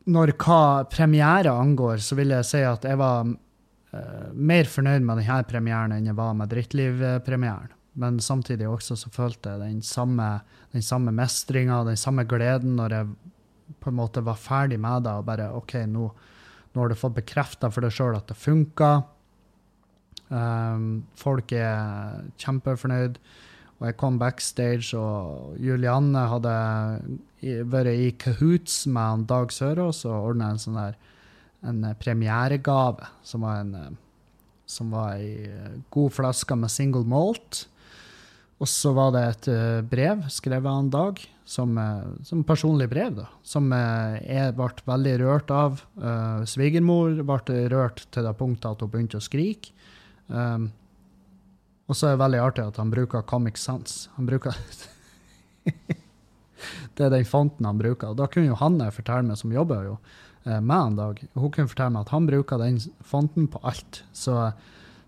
når 0.10 0.34
hva 0.42 0.86
premiere 0.90 1.54
angår, 1.54 2.02
så 2.04 2.18
vil 2.20 2.34
jeg 2.36 2.48
si 2.48 2.64
at 2.66 2.86
jeg 2.86 3.00
var 3.00 3.28
uh, 3.30 4.30
mer 4.34 4.70
fornøyd 4.70 5.06
med 5.06 5.22
denne 5.22 5.44
premieren 5.48 5.96
enn 5.96 6.10
jeg 6.10 6.18
var 6.20 6.36
med 6.38 6.52
Drittliv-premieren. 6.52 7.76
Men 8.00 8.20
samtidig 8.24 8.68
også 8.70 8.96
så 9.00 9.10
følte 9.12 9.56
jeg 9.56 9.60
den 9.64 9.82
samme, 9.84 10.40
den 10.72 10.86
samme 10.86 11.12
mestringa, 11.16 11.82
den 11.88 11.98
samme 12.00 12.24
gleden 12.30 12.78
når 12.78 12.96
jeg 12.96 13.10
på 13.80 13.92
en 13.92 13.98
måte 13.98 14.24
var 14.26 14.38
ferdig 14.40 14.80
med 14.82 15.04
det 15.06 15.16
og 15.20 15.26
bare 15.28 15.50
OK, 15.58 15.76
nå, 15.90 16.10
nå 16.74 16.82
har 16.82 16.92
du 16.92 16.98
fått 17.00 17.18
bekrefta 17.18 17.72
for 17.74 17.86
deg 17.86 17.94
sjøl 17.96 18.18
at 18.18 18.30
det 18.30 18.38
funka. 18.38 18.92
Um, 20.30 21.08
folk 21.18 21.54
er 21.58 22.26
kjempefornøyd. 22.42 23.18
Og 23.80 23.88
jeg 23.88 23.96
kom 23.96 24.18
backstage, 24.20 24.92
og 25.00 25.56
Julianne 25.64 26.26
hadde 26.28 26.54
vært 27.72 27.94
i 27.96 28.10
cahoots 28.20 28.84
med 28.92 29.24
Dag 29.30 29.54
Sørås 29.56 30.04
og 30.04 30.34
ordna 30.34 30.52
en 30.52 30.60
sånn 30.60 30.80
der 30.82 30.98
en 31.70 31.86
premieregave, 32.00 33.08
som 33.24 33.48
var 33.48 33.62
en 33.64 33.98
som 34.70 34.92
var 34.94 35.18
ei 35.18 35.50
god 35.90 36.14
flaske 36.14 36.56
med 36.60 36.72
single 36.72 37.08
malt. 37.10 37.64
Og 38.60 38.70
så 38.70 38.92
var 38.94 39.14
det 39.16 39.24
et 39.26 39.50
eh, 39.54 39.82
brev 39.88 40.28
skrevet 40.34 40.70
av 40.70 40.84
en 40.84 40.92
Dag, 40.94 41.22
som, 41.50 41.78
eh, 41.78 42.24
som 42.24 42.44
personlig 42.44 42.90
brev, 42.90 43.16
da, 43.16 43.26
som 43.44 43.72
eh, 43.74 44.20
jeg 44.22 44.54
ble 44.58 44.70
veldig 44.86 45.14
rørt 45.24 45.50
av. 45.54 45.82
Uh, 45.98 46.46
Svigermor 46.46 47.24
ble 47.26 47.64
rørt 47.74 48.04
til 48.14 48.28
det 48.28 48.36
punktet 48.38 48.70
at 48.70 48.84
hun 48.86 48.92
begynte 48.94 49.18
å 49.18 49.26
skrike. 49.26 49.74
Um, 50.28 50.68
og 51.90 51.98
så 51.98 52.06
er 52.06 52.14
det 52.14 52.22
veldig 52.22 52.42
artig 52.44 52.68
at 52.70 52.78
han 52.78 52.94
bruker 52.94 53.26
Comic 53.26 53.58
Sans. 53.58 54.04
Han 54.20 54.30
bruker 54.30 54.54
Det 56.94 57.08
er 57.08 57.16
den 57.16 57.26
fonten 57.26 57.66
han 57.66 57.82
bruker. 57.82 58.14
Da 58.14 58.28
kunne 58.30 58.52
jo 58.52 58.60
Hanne 58.60 58.92
fortelle 58.94 59.26
meg, 59.26 59.40
som 59.42 59.54
jobber 59.54 59.88
jo 59.88 59.96
med 60.46 60.76
en 60.76 60.98
dag, 60.98 61.20
hun 61.36 61.52
kunne 61.54 61.70
fortelle 61.70 61.94
meg 61.94 62.06
at 62.06 62.12
han 62.14 62.28
bruker 62.30 62.62
den 62.62 62.78
fonten 63.06 63.48
på 63.52 63.62
alt. 63.66 64.04
Så, 64.16 64.36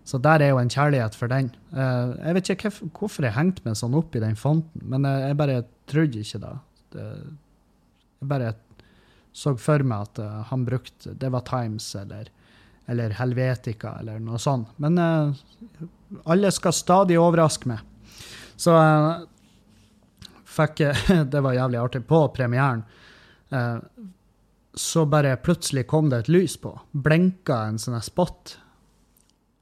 så 0.04 0.18
der 0.18 0.42
er 0.42 0.52
jo 0.52 0.58
en 0.58 0.70
kjærlighet 0.72 1.14
for 1.14 1.30
den. 1.30 1.52
Eh, 1.70 2.12
jeg 2.18 2.36
vet 2.36 2.50
ikke 2.56 2.72
hvorfor 2.98 3.26
jeg 3.26 3.36
hengte 3.36 3.64
meg 3.66 3.78
sånn 3.78 3.96
opp 3.98 4.16
i 4.16 4.22
den 4.22 4.36
fonten, 4.38 4.82
men 4.82 5.06
jeg 5.06 5.38
bare 5.38 5.62
trodde 5.90 6.22
ikke 6.24 6.42
det. 6.42 6.54
Jeg 6.98 8.30
bare 8.30 8.54
så 9.32 9.54
for 9.56 9.84
meg 9.86 10.08
at 10.10 10.18
eh, 10.20 10.40
han 10.50 10.64
brukte 10.66 11.14
Det 11.16 11.30
var 11.32 11.46
Times 11.48 11.86
eller, 11.96 12.26
eller 12.90 13.14
Helvetica 13.16 13.94
eller 14.02 14.18
noe 14.20 14.40
sånt. 14.42 14.74
Men 14.82 14.98
alle 15.00 16.50
skal 16.52 16.74
stadig 16.76 17.16
overraske 17.20 17.70
meg. 17.70 17.80
Så 18.60 18.74
fikk 20.52 20.82
Det 21.32 21.40
var 21.40 21.56
jævlig 21.56 21.80
artig. 21.80 22.02
På 22.06 22.26
premieren 22.34 22.84
så 24.74 25.06
bare 25.06 25.36
plutselig 25.36 25.86
kom 25.86 26.10
det 26.10 26.24
et 26.24 26.28
lys 26.32 26.56
på. 26.60 26.72
Blenka 26.92 27.58
en 27.68 27.80
sånn 27.80 28.00
spot. 28.04 28.56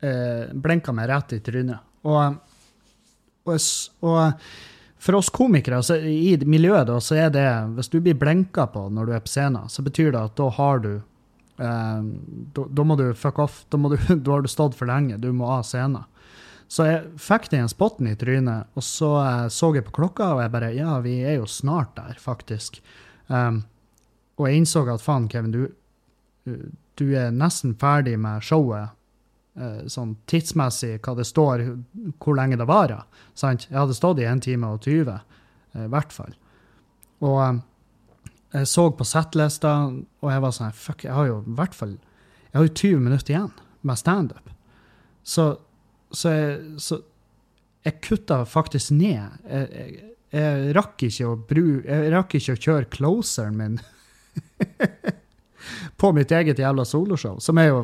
Uh, 0.01 0.49
blenka 0.57 0.95
meg 0.97 1.11
rett 1.11 1.35
i 1.37 1.41
trynet. 1.45 1.85
Og, 2.09 2.39
og, 3.45 3.67
og, 4.07 4.47
for 5.01 5.19
oss 5.19 5.29
komikere 5.33 5.81
altså, 5.81 5.99
i 6.01 6.39
miljøet 6.49 6.89
da, 6.89 6.97
så 7.05 7.19
er 7.21 7.33
det 7.35 7.45
Hvis 7.77 7.91
du 7.93 7.99
blir 8.01 8.17
blenka 8.17 8.65
på 8.73 8.87
når 8.93 9.09
du 9.09 9.13
er 9.17 9.23
på 9.25 9.33
scenen, 9.33 9.69
så 9.69 9.85
betyr 9.85 10.15
det 10.15 10.23
at 10.23 10.37
da 10.41 10.49
har 10.57 10.81
du 10.85 10.93
da, 11.61 12.63
da, 12.65 12.85
må 12.89 12.97
du 12.97 13.11
fuck 13.13 13.39
off. 13.39 13.67
Da, 13.69 13.77
du, 13.77 13.97
da, 14.15 14.31
har 14.33 14.41
du 14.41 14.49
stått 14.49 14.79
for 14.79 14.89
lenge. 14.89 15.19
Du 15.21 15.29
må 15.37 15.49
av 15.53 15.67
scenen. 15.69 16.07
Så 16.71 16.87
jeg 16.87 17.19
fikk 17.19 17.49
den 17.51 17.69
spotten 17.69 18.07
i 18.07 18.15
trynet, 18.17 18.69
og 18.79 18.85
så 18.87 19.11
uh, 19.19 19.49
så 19.51 19.73
jeg 19.75 19.89
på 19.89 19.97
klokka, 19.97 20.29
og 20.37 20.45
jeg 20.45 20.53
bare 20.55 20.71
Ja, 20.77 20.95
vi 21.03 21.17
er 21.27 21.41
jo 21.41 21.49
snart 21.51 21.97
der, 21.99 22.15
faktisk. 22.23 22.79
Um, 23.27 23.65
og 24.39 24.47
jeg 24.47 24.63
innså 24.63 24.85
at 24.89 25.03
faen, 25.03 25.27
Kevin, 25.29 25.51
du, 25.53 25.67
du 26.97 27.05
er 27.19 27.35
nesten 27.35 27.75
ferdig 27.79 28.15
med 28.23 28.47
showet. 28.47 28.95
Uh, 29.61 29.83
sånn 29.93 30.15
tidsmessig, 30.31 30.95
hva 31.05 31.13
det 31.19 31.27
står, 31.29 31.67
hvor 32.23 32.37
lenge 32.39 32.57
det 32.57 32.65
varer. 32.71 33.03
Sant? 33.37 33.67
Jeg 33.69 33.77
hadde 33.77 33.97
stått 33.99 34.23
i 34.23 34.25
1 34.25 34.41
time 34.47 34.71
og 34.73 34.87
20, 34.87 35.11
uh, 35.11 35.83
i 35.85 35.91
hvert 35.93 36.15
fall. 36.15 36.33
Og 37.21 37.37
um, 37.43 37.59
jeg 38.55 38.71
så 38.71 38.87
på 38.97 39.05
settlista, 39.05 39.75
og 39.93 40.33
jeg 40.33 40.43
var 40.43 40.55
sånn 40.57 40.73
Fuck, 40.75 41.05
jeg 41.05 41.15
har 41.15 41.29
jo 41.29 41.37
i 41.45 41.53
hvert 41.59 41.77
fall 41.77 41.93
Jeg 41.93 42.57
har 42.57 42.65
jo 42.67 42.73
20 42.73 43.03
minutter 43.05 43.35
igjen 43.35 43.53
med 43.87 44.01
standup. 44.01 44.49
Så 45.23 45.53
så 46.11 46.33
så 46.81 47.03
jeg 47.87 48.01
kutta 48.03 48.45
faktisk 48.45 48.91
ned. 48.93 49.37
Jeg, 49.49 49.69
jeg, 49.71 50.09
jeg, 50.35 50.73
rakk 50.77 51.05
ikke 51.07 51.29
å 51.29 51.37
bru, 51.49 51.69
jeg 51.87 52.11
rakk 52.13 52.35
ikke 52.37 52.57
å 52.57 52.61
kjøre 52.67 52.91
closeren 52.93 53.57
min 53.57 53.79
på 56.01 56.11
mitt 56.17 56.35
eget 56.35 56.61
jævla 56.61 56.85
soloshow, 56.85 57.39
som 57.41 57.61
er 57.63 57.71
jo 57.71 57.81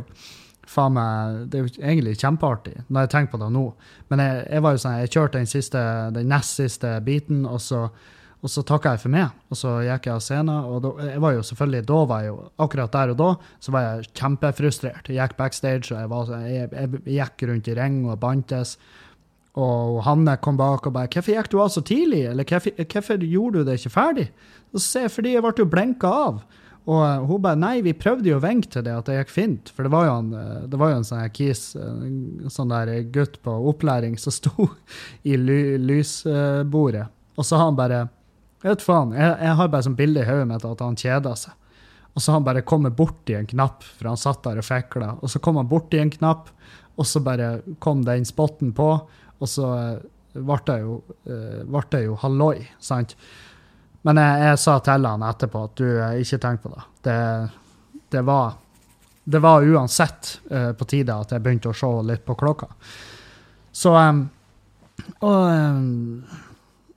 faen 0.66 0.96
meg 0.96 1.38
Det 1.50 1.58
er 1.58 1.64
jo 1.64 1.72
egentlig 1.78 2.16
kjempeartig 2.18 2.74
når 2.88 3.06
jeg 3.06 3.12
tenker 3.14 3.34
på 3.34 3.40
det 3.44 3.48
nå. 3.54 3.64
Men 4.10 4.22
jeg, 4.24 4.42
jeg 4.50 4.66
var 4.66 4.74
jo 4.74 4.82
sånn, 4.82 4.98
jeg 5.02 5.14
kjørte 5.14 5.40
den, 5.40 5.50
siste, 5.50 5.86
den 6.16 6.30
nest 6.32 6.60
siste 6.60 6.92
biten, 7.06 7.44
og 7.48 7.62
så, 7.62 7.86
og 8.42 8.52
så 8.52 8.64
takka 8.66 8.94
jeg 8.94 9.04
for 9.04 9.14
meg. 9.14 9.38
Og 9.50 9.60
så 9.60 9.78
gikk 9.86 10.10
jeg 10.10 10.16
av 10.16 10.26
scenen. 10.26 10.68
Og 10.68 10.82
da, 10.84 10.92
jeg 11.12 11.22
var 11.24 11.36
jo 11.36 11.46
selvfølgelig, 11.50 11.86
da 11.88 12.02
var 12.12 12.26
jeg 12.26 12.32
jo, 12.32 12.36
akkurat 12.66 12.98
der 12.98 13.14
og 13.14 13.18
da 13.22 13.30
så 13.62 13.74
var 13.76 13.88
jeg 13.88 14.12
kjempefrustrert. 14.20 15.10
Jeg 15.10 15.20
gikk 15.22 15.40
backstage, 15.40 15.88
og 15.94 15.98
jeg, 15.98 16.12
var, 16.12 16.36
jeg, 16.44 16.70
jeg 16.76 17.18
gikk 17.20 17.48
rundt 17.50 17.72
i 17.72 17.80
ring 17.80 17.98
og 18.06 18.20
bantes. 18.22 18.76
Og 19.56 20.02
Hanne 20.04 20.36
kom 20.44 20.58
bak 20.58 20.86
og 20.86 20.92
bare 20.92 21.08
'Hvorfor 21.08 21.32
gikk 21.32 21.48
du 21.50 21.60
av 21.62 21.70
så 21.72 21.80
tidlig?' 21.80 22.28
Eller 22.28 22.44
hvorfor 22.44 23.16
gjorde 23.16 23.58
du 23.58 23.64
det 23.64 23.78
ikke 23.80 23.94
ferdig?' 23.94 24.30
Så 24.74 24.78
sier 24.84 25.02
jeg 25.08 25.10
fordi 25.10 25.32
jeg 25.32 25.42
ble 25.42 25.52
jo 25.56 25.64
blenka 25.64 26.06
av. 26.06 26.42
Og 26.86 27.00
uh, 27.02 27.24
hun 27.26 27.42
bare 27.42 27.58
'Nei, 27.58 27.80
vi 27.82 27.96
prøvde 27.98 28.30
jo 28.30 28.38
å 28.38 28.44
vinke 28.44 28.70
til 28.70 28.84
det 28.86 28.94
at 28.94 29.08
det 29.10 29.18
gikk 29.18 29.32
fint'. 29.34 29.72
For 29.74 29.86
det 29.86 29.92
var 29.94 30.06
jo 30.06 30.16
en, 30.20 30.30
det 30.70 30.78
var 30.78 30.92
jo 30.92 31.00
en 31.00 31.08
sånn 31.08 31.34
kis, 31.34 31.74
en 31.74 32.50
sånn 32.52 32.70
der 32.70 32.92
gutt 33.14 33.40
på 33.42 33.54
opplæring 33.72 34.14
som 34.18 34.34
sto 34.34 34.70
i 35.26 35.34
ly 35.36 35.76
lysbordet. 35.82 37.08
Og 37.36 37.44
så 37.44 37.58
har 37.58 37.70
han 37.70 37.78
bare 37.78 38.06
vet 38.64 38.82
faen, 38.82 39.14
jeg, 39.16 39.36
jeg 39.42 39.58
har 39.58 39.70
bare 39.70 39.86
sånn 39.86 39.98
bilde 39.98 40.22
i 40.22 40.28
hodet 40.28 40.48
mitt 40.50 40.66
at 40.66 40.82
han 40.84 40.98
kjeda 40.98 41.34
seg. 41.38 41.54
Og 42.16 42.22
så 42.22 42.32
har 42.32 42.38
han 42.38 42.46
bare 42.46 42.64
kommet 42.64 42.96
borti 42.96 43.34
en 43.36 43.48
knapp, 43.48 43.84
for 43.84 44.08
han 44.08 44.20
satt 44.20 44.40
der 44.46 44.62
og 44.62 44.64
fikla. 44.64 45.10
Og 45.20 45.28
så 45.28 45.40
kom 45.44 45.58
han 45.60 45.68
borti 45.68 46.00
en 46.00 46.12
knapp, 46.12 46.48
og 46.96 47.08
så 47.08 47.20
bare 47.20 47.58
kom 47.84 48.06
den 48.06 48.24
spotten 48.24 48.72
på, 48.76 48.88
og 49.36 49.50
så 49.52 49.72
eh, 49.76 50.06
ble 50.36 50.56
det 50.68 50.78
jo, 50.80 50.94
eh, 51.28 51.60
ble 51.68 52.00
jo 52.06 52.16
halloi, 52.22 52.64
sant? 52.80 53.12
Men 54.06 54.20
jeg, 54.22 54.42
jeg, 54.44 54.62
sa 54.62 54.76
til 54.86 55.08
han 55.08 55.26
etterpå 55.26 55.64
at 55.66 55.80
du, 55.80 55.86
eh, 55.98 56.20
ikke 56.22 56.38
tenk 56.42 56.62
på 56.62 56.70
det. 56.70 56.84
Det, 57.08 57.18
det, 58.14 58.22
var, 58.26 58.54
det 59.24 59.42
var 59.42 59.66
uansett 59.66 60.36
uh, 60.52 60.70
på 60.78 60.86
tide 60.86 61.14
at 61.14 61.34
jeg 61.34 61.42
begynte 61.42 61.72
å 61.72 61.76
se 61.76 61.90
litt 62.06 62.22
på 62.26 62.36
klokka. 62.38 62.70
Så 63.74 63.92
um, 63.98 64.22
Og 65.26 65.40
um, 65.50 66.22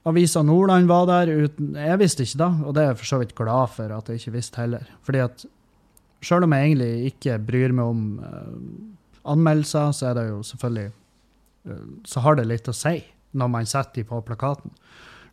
Avisa 0.07 0.43
Nordland 0.45 0.87
var 0.87 1.09
der 1.09 1.31
uten 1.43 1.73
Jeg 1.75 1.99
visste 1.99 2.23
ikke 2.23 2.39
da, 2.39 2.47
og 2.63 2.75
det 2.75 2.83
er 2.83 2.93
jeg 2.93 2.99
for 3.01 3.09
så 3.09 3.19
vidt 3.19 3.35
glad 3.37 3.73
for 3.73 3.97
at 3.97 4.09
jeg 4.09 4.21
ikke 4.21 4.35
visste 4.37 4.61
heller. 4.61 4.85
Fordi 5.05 5.25
at 5.25 5.43
selv 6.25 6.45
om 6.45 6.53
jeg 6.53 6.69
egentlig 6.69 7.11
ikke 7.13 7.41
bryr 7.49 7.73
meg 7.73 7.89
om 7.89 8.05
uh, 8.21 9.33
anmeldelser, 9.33 9.91
så 9.97 10.11
er 10.11 10.19
det 10.19 10.29
jo 10.29 10.43
selvfølgelig 10.45 10.89
uh, 11.73 11.85
Så 12.05 12.21
har 12.21 12.37
det 12.37 12.51
litt 12.53 12.69
å 12.69 12.75
si 12.75 12.99
når 13.33 13.55
man 13.57 13.69
setter 13.69 14.03
de 14.03 14.09
på 14.09 14.21
plakaten. 14.25 14.71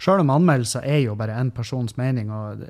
Selv 0.03 0.25
om 0.25 0.33
anmeldelser 0.35 0.85
er 0.85 1.01
jo 1.05 1.17
bare 1.19 1.37
én 1.41 1.53
persons 1.55 1.97
mening, 1.97 2.31
og 2.33 2.65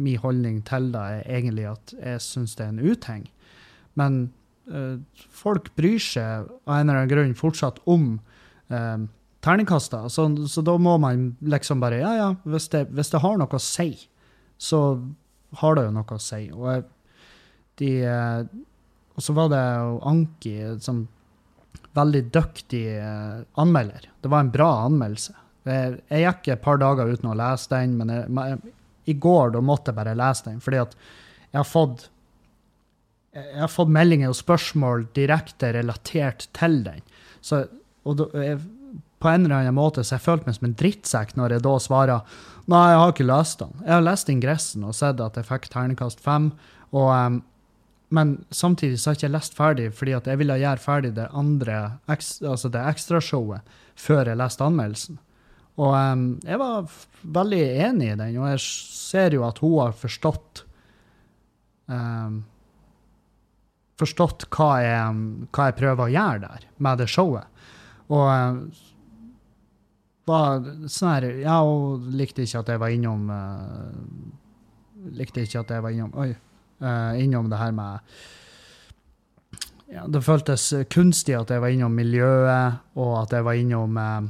min 0.00 0.20
holdning 0.22 0.62
til 0.68 0.90
det 0.94 1.00
er 1.00 1.26
egentlig 1.38 1.66
at 1.70 1.94
jeg 1.98 2.22
syns 2.24 2.56
det 2.56 2.66
er 2.66 2.72
en 2.72 2.92
utheng. 2.92 3.26
Men 4.00 4.20
uh, 4.72 4.96
folk 5.28 5.72
bryr 5.76 6.00
seg 6.00 6.48
av 6.64 6.78
en 6.78 6.86
eller 6.86 7.02
annen 7.02 7.12
grunn 7.12 7.34
fortsatt 7.38 7.82
om 7.84 8.14
terningkast, 8.72 9.90
terningkaster, 9.92 10.08
Så, 10.08 10.48
så 10.48 10.62
da 10.62 10.78
må 10.78 10.96
man 11.02 11.36
liksom 11.40 11.80
bare 11.82 11.98
Ja, 12.00 12.14
ja, 12.16 12.28
hvis 12.44 12.70
det, 12.72 12.86
hvis 12.94 13.10
det 13.12 13.20
har 13.20 13.36
noe 13.36 13.58
å 13.58 13.60
si, 13.60 14.08
så 14.56 14.78
har 15.60 15.76
det 15.76 15.86
jo 15.88 15.94
noe 15.96 16.16
å 16.16 16.22
si. 16.22 16.46
Og, 16.54 16.86
de, 17.80 17.90
eh, 18.06 18.44
og 19.12 19.24
så 19.26 19.34
var 19.36 19.50
det 19.52 19.60
jo 19.60 19.98
Anki 20.08 20.54
som 20.80 21.04
veldig 21.96 22.22
dyktig 22.32 22.84
eh, 22.96 23.42
anmelder. 23.60 24.08
Det 24.22 24.30
var 24.32 24.44
en 24.44 24.52
bra 24.54 24.70
anmeldelse. 24.86 25.34
Jeg, 25.68 25.98
jeg 26.10 26.24
gikk 26.26 26.48
et 26.54 26.64
par 26.64 26.80
dager 26.82 27.10
uten 27.12 27.30
å 27.30 27.36
lese 27.38 27.70
den, 27.70 27.98
men 28.00 28.10
jeg, 28.12 28.58
i 29.10 29.14
går 29.18 29.54
da 29.54 29.62
måtte 29.64 29.92
jeg 29.92 29.98
bare 29.98 30.16
lese 30.18 30.48
den, 30.48 30.60
fordi 30.62 30.82
at 30.82 30.96
jeg 31.52 31.60
har 31.60 31.68
fått 31.68 32.08
jeg 33.32 33.62
har 33.62 33.70
fått 33.72 33.88
meldinger 33.88 34.28
og 34.28 34.36
spørsmål 34.36 35.06
direkte 35.16 35.70
relatert 35.72 36.50
til 36.52 36.82
den. 36.84 36.98
Så, 37.40 37.62
og 38.04 38.18
da, 38.18 38.26
jeg, 38.36 38.58
på 39.22 39.30
en 39.30 39.46
eller 39.46 39.62
annen 39.62 39.76
måte 39.78 40.04
så 40.04 40.18
jeg 40.18 40.24
følte 40.26 40.48
meg 40.48 40.58
som 40.58 40.68
en 40.68 40.76
drittsekk 40.82 41.32
når 41.38 41.56
jeg 41.56 41.64
da 41.64 41.72
svarer 41.80 42.36
nei, 42.70 42.82
jeg 42.92 43.00
har 43.00 43.14
ikke 43.14 43.28
lest 43.30 43.62
den. 43.62 43.72
Jeg 43.86 43.94
har 43.94 44.04
lest 44.04 44.32
ingressen 44.32 44.84
og 44.86 44.96
sett 44.98 45.22
at 45.24 45.38
jeg 45.38 45.48
fikk 45.48 45.70
ternekast 45.72 46.20
fem. 46.22 46.50
Og, 46.92 47.08
um, 47.08 47.40
men 48.12 48.34
samtidig 48.52 49.00
så 49.00 49.10
har 49.10 49.16
jeg 49.16 49.22
ikke 49.22 49.36
lest 49.38 49.56
ferdig, 49.56 49.88
fordi 49.96 50.16
at 50.18 50.28
jeg 50.28 50.42
ville 50.42 50.60
gjøre 50.60 50.84
ferdig 50.84 51.14
det 51.16 51.30
andre, 51.32 51.78
altså 52.12 52.68
det 52.68 52.84
ekstrashowet 52.92 53.78
før 53.96 54.28
jeg 54.28 54.40
leste 54.42 54.66
anmeldelsen. 54.66 55.20
Og 55.80 55.92
um, 55.96 56.24
jeg 56.44 56.60
var 56.60 56.94
veldig 57.22 57.62
enig 57.86 58.10
i 58.12 58.16
den, 58.20 58.38
og 58.42 58.50
jeg 58.52 58.62
ser 58.66 59.36
jo 59.36 59.46
at 59.46 59.60
hun 59.62 59.78
har 59.80 59.94
forstått 59.96 60.64
um, 61.88 62.42
Forstått 64.02 64.48
hva 64.50 64.70
jeg, 64.82 65.18
hva 65.54 65.66
jeg, 65.68 65.74
prøver 65.78 66.08
å 66.08 66.10
gjøre 66.10 66.40
der, 66.42 66.62
med 66.82 66.98
det 66.98 67.06
showet. 67.12 67.68
Og 68.10 68.24
var 70.26 70.64
sånn 70.90 71.12
her 71.12 71.26
Ja, 71.42 71.58
hun 71.62 72.10
likte 72.18 72.44
ikke 72.46 72.62
at 72.62 72.70
jeg 72.72 72.82
var 72.82 72.94
innom 72.94 73.30
uh, 73.30 73.90
Likte 75.18 75.44
ikke 75.44 75.62
at 75.62 75.74
jeg 75.74 75.84
var 75.84 75.94
innom 75.94 76.14
Oi. 76.18 76.30
Uh, 76.82 77.12
innom 77.22 77.50
det 77.50 77.60
her 77.60 77.74
med 77.76 78.16
ja, 79.92 80.06
Det 80.10 80.22
føltes 80.24 80.68
kunstig 80.90 81.36
at 81.38 81.50
jeg 81.52 81.62
var 81.62 81.74
innom 81.74 81.94
miljøet, 81.94 82.80
og 82.96 83.12
at 83.20 83.34
jeg 83.36 83.46
var 83.46 83.58
innom 83.60 83.98
uh, 84.00 84.22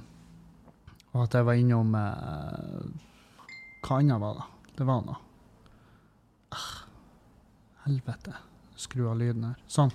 Og 1.12 1.26
at 1.26 1.34
jeg 1.36 1.44
var 1.44 1.60
innom 1.60 1.92
Hva 3.82 3.98
annet 3.98 4.22
var 4.22 4.38
det? 4.38 4.46
Det 4.78 4.84
var 4.88 5.00
noe. 5.04 5.18
Ah, 6.52 6.74
helvete. 7.86 8.32
Skru 8.80 9.08
av 9.10 9.18
lyden 9.20 9.44
her. 9.50 9.58
Sånn. 9.70 9.92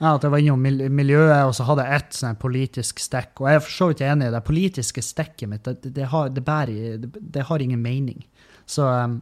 Ja, 0.00 0.14
At 0.16 0.24
jeg 0.26 0.32
var 0.32 0.42
innom 0.42 0.64
miljøet, 0.64 1.46
og 1.46 1.54
så 1.56 1.66
hadde 1.68 1.84
jeg 1.86 2.00
ett 2.00 2.16
sånn 2.18 2.40
politisk 2.40 3.00
stikk. 3.02 3.38
Og 3.40 3.48
jeg 3.48 3.60
er 3.60 3.62
for 3.64 3.76
så 3.76 3.90
vidt 3.90 4.02
enig 4.04 4.28
i 4.28 4.34
det 4.34 4.42
politiske 4.46 5.04
stikket 5.04 5.50
mitt. 5.50 5.68
Det, 5.68 5.92
det, 5.94 6.08
har, 6.10 6.32
det, 6.34 6.42
bærer, 6.44 7.04
det, 7.04 7.46
har, 7.48 7.62
ingen 7.62 7.82
mening. 7.82 8.24
Så, 8.66 8.88
um, 8.88 9.20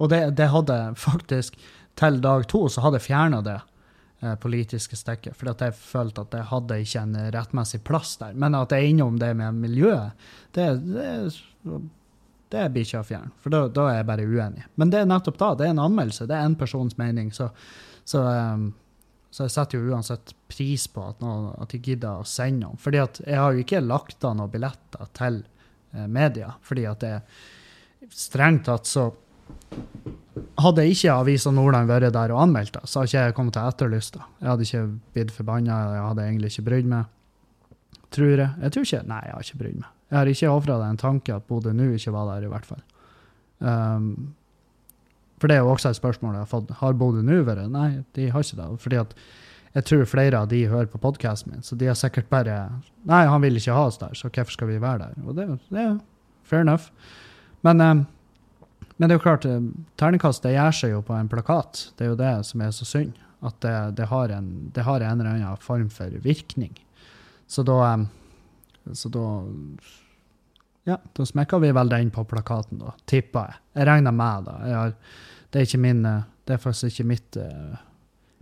og 0.00 0.10
det, 0.12 0.48
hadde 0.48 0.78
faktisk 0.96 1.60
Til 2.00 2.22
dag 2.24 2.46
to 2.48 2.64
så 2.72 2.80
hadde 2.80 2.96
jeg 2.96 3.04
fjerna 3.10 3.42
det 3.44 3.58
eh, 3.58 3.71
politiske 4.42 4.98
stykket. 4.98 5.36
For 5.38 5.50
jeg 5.50 5.74
følte 5.78 6.26
at 6.26 6.36
jeg 6.38 6.48
hadde 6.50 6.78
ikke 6.84 7.06
en 7.06 7.16
rettmessig 7.34 7.82
plass 7.86 8.14
der. 8.20 8.36
Men 8.38 8.58
at 8.58 8.74
jeg 8.74 8.84
er 8.84 8.92
innom 8.92 9.18
det 9.20 9.32
med 9.38 9.58
miljøet, 9.62 10.28
det, 10.56 10.68
det, 10.86 11.80
det 12.52 12.68
blir 12.74 12.86
ikke 12.86 13.02
å 13.02 13.08
fjerne. 13.08 13.32
For 13.42 13.54
da, 13.54 13.64
da, 13.72 13.88
er 13.90 14.00
jeg 14.00 14.10
bare 14.12 14.28
uenig. 14.28 14.68
Men 14.80 14.92
det 14.92 15.02
er 15.02 15.10
nettopp 15.10 15.40
da. 15.40 15.50
Det 15.58 15.66
er 15.66 15.74
en 15.74 15.86
anmeldelse. 15.86 16.28
Det 16.30 16.38
er 16.38 16.46
en 16.46 16.58
persons 16.60 16.98
mening. 17.00 17.32
Så, 17.34 17.50
så 18.08 18.22
um, 18.22 18.70
så 19.32 19.46
jeg 19.46 19.52
setter 19.54 19.80
jo 19.80 19.94
uansett 19.94 20.34
pris 20.52 20.82
på 20.92 21.06
at, 21.08 21.22
noen, 21.24 21.54
at 21.56 21.72
de 21.72 21.78
gidder 21.80 22.20
å 22.20 22.28
sende 22.28 22.66
noen. 22.66 22.80
Fordi 22.80 22.98
at 23.00 23.20
jeg 23.24 23.38
har 23.40 23.54
jo 23.56 23.62
ikke 23.62 23.80
lagt 23.80 24.26
av 24.28 24.34
noen 24.36 24.52
billetter 24.52 25.08
til 25.16 25.38
eh, 25.96 26.04
media. 26.04 26.50
Fordi 26.60 26.84
at 26.90 27.00
det 27.00 27.14
strengt 28.12 28.66
tatt 28.68 28.90
så 28.90 29.06
Hadde 30.62 30.84
ikke 30.88 31.12
Avisa 31.12 31.50
Nordland 31.52 31.90
vært 31.90 32.14
der 32.14 32.32
og 32.32 32.42
anmeldt 32.46 32.72
det, 32.76 32.86
så 32.88 33.00
hadde 33.00 33.10
ikke 33.10 33.24
jeg 33.26 33.34
kommet 33.36 33.56
til 33.56 33.68
etterlyst 33.68 34.14
det. 34.16 34.22
Jeg 34.40 34.48
hadde 34.48 34.68
ikke 34.68 34.84
blitt 35.16 35.32
forbanna, 35.34 35.80
jeg 35.92 36.04
hadde 36.06 36.28
egentlig 36.28 36.52
ikke 36.52 36.64
brydd 36.70 36.88
meg. 36.92 37.10
Tror 38.12 38.32
jeg. 38.32 38.48
Jeg 38.60 38.72
tror 38.72 38.86
ikke 38.86 39.02
Nei, 39.08 39.20
jeg 39.26 39.34
har 39.34 39.46
ikke 39.46 39.60
brydd 39.62 39.76
meg. 39.80 39.90
Jeg 40.12 40.18
har 40.18 40.30
ikke 40.32 40.52
ofra 40.52 40.78
deg 40.80 40.92
en 40.92 41.00
tanke 41.00 41.34
at 41.36 41.44
Bodø 41.48 41.72
nå 41.76 41.90
ikke 41.96 42.12
var 42.12 42.30
der, 42.34 42.46
i 42.46 42.52
hvert 42.52 42.68
fall. 42.68 42.80
Um, 43.60 44.08
for 45.40 45.50
det 45.50 45.56
er 45.56 45.64
jo 45.64 45.72
også 45.72 45.92
et 45.92 45.98
spørsmål 45.98 46.36
jeg 46.36 46.44
har 46.44 46.50
fått. 46.50 46.72
Har 46.80 46.96
Bodø 47.00 47.22
nå 47.24 47.38
vært? 47.48 47.64
Nei, 47.72 48.02
de 48.16 48.28
har 48.32 48.44
ikke 48.44 48.60
det. 48.60 48.68
Fordi 48.84 49.00
at 49.00 49.14
jeg 49.72 49.88
tror 49.88 50.08
flere 50.08 50.42
av 50.44 50.50
de 50.50 50.60
hører 50.68 50.90
på 50.92 51.00
podkasten 51.00 51.54
min, 51.54 51.64
så 51.64 51.76
de 51.80 51.88
har 51.88 51.96
sikkert 51.96 52.28
bare 52.32 52.56
Nei, 53.08 53.22
han 53.24 53.40
vil 53.44 53.56
ikke 53.56 53.72
ha 53.72 53.86
oss 53.88 53.96
der, 54.00 54.12
så 54.14 54.28
hvorfor 54.28 54.52
skal 54.52 54.68
vi 54.68 54.80
være 54.80 55.06
der? 55.06 55.14
Og 55.24 55.36
det, 55.36 55.48
det 55.72 55.80
er 55.80 55.94
fair 56.44 56.60
enough. 56.60 56.92
Men, 57.64 57.80
um, 57.80 58.04
men, 58.96 59.08
det 59.08 59.14
er 59.14 59.18
jo 59.18 59.24
klart, 59.24 59.46
eh, 59.48 59.60
terningkast 60.00 60.46
gjør 60.46 60.76
seg 60.76 60.94
jo 60.94 61.02
på 61.06 61.16
en 61.16 61.30
plakat. 61.30 61.88
Det 61.96 62.06
er 62.06 62.12
jo 62.12 62.18
det 62.20 62.32
som 62.48 62.64
er 62.64 62.72
så 62.76 62.88
synd. 62.88 63.18
At 63.42 63.56
det, 63.64 63.74
det, 63.98 64.06
har, 64.06 64.30
en, 64.30 64.48
det 64.74 64.84
har, 64.86 65.02
en, 65.02 65.20
eller 65.20 65.34
annen 65.34 65.62
form 65.62 65.88
for 65.90 66.12
virkning. 66.22 66.76
Så 67.50 67.64
da, 67.66 67.78
um, 67.94 68.04
så 68.94 69.10
da 69.12 69.24
ja, 70.86 70.98
da 71.14 71.26
smekka 71.26 71.58
vi 71.62 71.72
vel 71.74 71.90
den 71.90 72.12
på 72.14 72.22
plakaten, 72.30 72.78
da, 72.82 72.94
tipper 73.10 73.50
jeg. 73.50 73.58
Jeg 73.78 73.88
regner 73.90 74.14
med 74.14 74.46
det. 74.46 74.54
Har, 74.70 74.94
det, 75.50 75.58
er 75.58 75.66
ikke 75.66 75.82
min, 75.82 76.04
eh, 76.06 76.28
det 76.46 76.54
er 76.54 76.62
faktisk 76.62 76.92
ikke 76.92 77.08
mitt, 77.10 77.40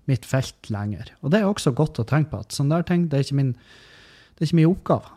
mitt, 0.08 0.28
felt 0.28 0.68
lenger. 0.72 1.14
Og 1.20 1.32
det 1.32 1.40
er 1.40 1.48
også 1.48 1.72
godt 1.76 2.00
å 2.00 2.08
tenke 2.08 2.34
på 2.34 2.44
at 2.44 2.56
sånne 2.56 2.80
der 2.80 2.88
ting, 2.92 3.08
det 3.08 3.20
er 3.20 3.26
ikke 3.28 3.40
min, 3.40 3.54
det 4.36 4.44
er 4.44 4.50
ikke 4.50 4.60
min 4.60 4.72
oppgave. 4.74 5.16